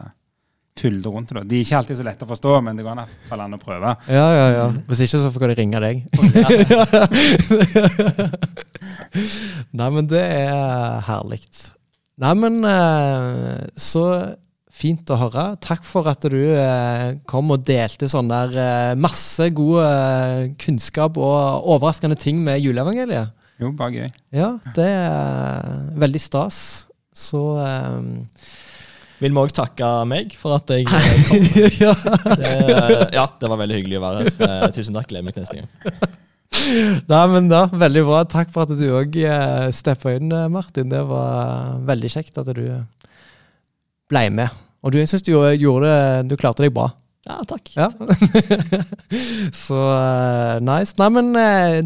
fylde 0.80 1.10
rundt 1.12 1.32
det. 1.34 1.42
De 1.48 1.58
er 1.58 1.64
ikke 1.64 1.78
alltid 1.80 1.98
så 1.98 2.04
lette 2.06 2.26
å 2.26 2.30
forstå, 2.30 2.50
men 2.64 2.78
det 2.78 2.84
går 2.86 2.94
an 2.96 3.04
å 3.04 3.06
an 3.40 3.56
å 3.56 3.58
prøve. 3.60 3.90
Ja, 4.08 4.28
ja, 4.36 4.46
ja. 4.54 4.66
Hvis 4.88 5.02
ikke, 5.06 5.22
så 5.22 5.28
får 5.34 5.52
de 5.52 5.56
ringe 5.58 5.78
deg. 5.84 5.96
Nei, 9.76 9.88
men 9.96 10.04
det 10.10 10.22
er 10.22 11.00
herlig. 11.08 11.40
Nei, 12.20 12.34
men 12.36 12.54
eh, 12.68 13.58
så 13.80 14.04
fint 14.80 15.10
å 15.12 15.18
høre. 15.20 15.44
Takk 15.60 15.84
for 15.88 16.08
at 16.08 16.24
du 16.32 16.40
eh, 16.54 17.08
kom 17.28 17.50
og 17.52 17.64
delte 17.68 18.08
sånn 18.08 18.30
der 18.30 18.50
eh, 18.56 18.94
masse 19.00 19.50
god 19.56 20.54
kunnskap 20.60 21.16
og 21.20 21.68
overraskende 21.76 22.16
ting 22.20 22.36
med 22.44 22.60
juleevangeliet. 22.64 23.28
Jo, 23.60 23.68
bare 23.76 23.92
gøy. 23.92 24.10
Ja, 24.32 24.54
det 24.76 24.88
er 24.88 25.60
veldig 26.00 26.20
stas. 26.22 26.86
Så 27.12 27.40
Vil 29.20 29.34
vi 29.34 29.40
òg 29.42 29.52
takke 29.52 29.88
meg 30.08 30.32
for 30.40 30.56
at 30.56 30.70
jeg 30.72 30.86
eh, 30.88 31.18
kom. 31.28 31.48
ja. 31.82 31.92
Det, 32.40 32.48
eh, 32.48 33.02
ja, 33.18 33.26
det 33.40 33.50
var 33.52 33.60
veldig 33.60 33.76
hyggelig 33.80 33.98
å 33.98 34.04
være 34.06 34.22
her. 34.22 34.30
Eh, 34.46 34.64
tusen 34.76 34.96
takk. 34.96 35.10
Gleder 35.10 35.26
meg 35.26 35.36
til 35.36 35.44
neste 35.44 35.60
gang. 35.60 35.68
Nei, 37.10 37.20
men 37.30 37.50
da, 37.50 37.66
Veldig 37.82 38.04
bra. 38.08 38.22
Takk 38.28 38.50
for 38.54 38.64
at 38.64 38.72
du 38.80 38.86
òg 38.96 39.18
steppa 39.76 40.14
inn, 40.16 40.32
Martin. 40.52 40.88
Det 40.92 41.02
var 41.08 41.76
veldig 41.88 42.10
kjekt 42.16 42.40
at 42.40 42.48
du 42.56 42.64
ble 44.10 44.24
med. 44.34 44.56
Og 44.80 44.94
du, 44.94 44.98
jeg 45.02 45.10
syns 45.10 45.26
du 45.26 45.34
gjorde 45.34 45.84
det 45.84 46.30
Du 46.30 46.38
klarte 46.40 46.64
deg 46.64 46.72
bra. 46.74 46.88
Ja, 47.28 47.36
takk. 47.46 47.68
Ja. 47.76 47.90
Så 49.66 49.82
nice. 50.64 50.96
Nei, 50.96 51.10
men 51.12 51.30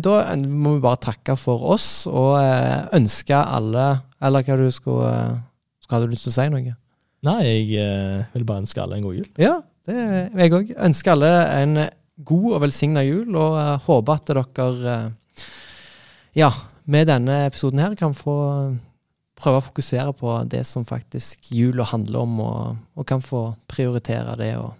da 0.00 0.20
må 0.38 0.76
vi 0.76 0.84
bare 0.86 1.02
takke 1.10 1.34
for 1.40 1.66
oss, 1.74 2.06
og 2.06 2.38
ønske 2.94 3.42
alle 3.42 3.88
Eller 4.22 4.46
hva 4.46 4.60
du 4.62 4.68
skulle 4.72 5.10
skulle 5.84 5.98
Hadde 5.98 6.08
du 6.08 6.14
lyst 6.14 6.30
til 6.30 6.32
å 6.32 6.38
si 6.38 6.48
noe? 6.54 6.78
Nei, 7.24 7.40
jeg 7.48 7.68
eh, 7.80 8.24
vil 8.34 8.44
bare 8.48 8.64
ønske 8.64 8.82
alle 8.82 8.98
en 8.98 9.06
god 9.06 9.16
jul. 9.16 9.28
Ja, 9.40 9.58
det 9.88 9.96
er 9.96 10.42
jeg 10.44 10.56
òg. 10.58 10.72
Ønsker 10.86 11.14
alle 11.14 11.30
en 11.56 11.78
god 12.24 12.48
og 12.52 12.62
velsigna 12.66 13.04
jul, 13.06 13.30
og 13.32 13.56
eh, 13.60 13.86
håper 13.86 14.18
at 14.42 14.58
dere 14.58 14.96
eh, 14.96 15.46
ja, 16.36 16.50
med 16.84 17.08
denne 17.08 17.44
episoden 17.46 17.80
her 17.80 17.96
kan 17.96 18.16
få 18.16 18.36
prøve 19.38 19.60
å 19.60 19.64
fokusere 19.70 20.12
på 20.18 20.36
det 20.50 20.62
som 20.68 20.84
faktisk 20.86 21.50
jula 21.54 21.86
handler 21.90 22.26
om, 22.26 22.36
og, 22.44 22.76
og 22.94 23.08
kan 23.08 23.24
få 23.24 23.46
prioritere 23.70 24.36
det 24.38 24.52
og 24.60 24.74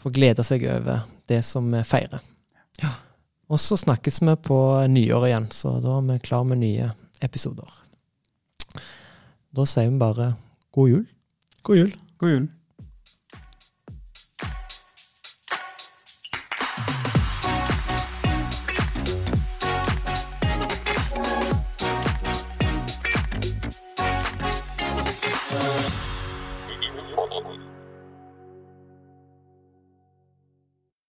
få 0.00 0.12
glede 0.14 0.44
seg 0.46 0.64
over 0.70 1.04
det 1.28 1.42
som 1.46 1.68
vi 1.70 1.84
feirer. 1.86 2.24
Ja. 2.80 2.94
Og 3.50 3.60
så 3.60 3.76
snakkes 3.76 4.22
vi 4.22 4.34
på 4.46 4.58
nyåret 4.88 5.32
igjen, 5.32 5.48
så 5.52 5.76
da 5.82 5.98
er 5.98 6.08
vi 6.08 6.20
klar 6.24 6.46
med 6.46 6.62
nye 6.62 6.92
episoder. 7.20 7.68
Da 9.50 9.66
sier 9.66 9.90
vi 9.90 10.00
bare 10.00 10.32
god 10.74 10.94
jul. 10.94 11.08
God 11.62 11.76
jul. 11.76 11.92
God 12.18 12.28
jul. 12.30 12.59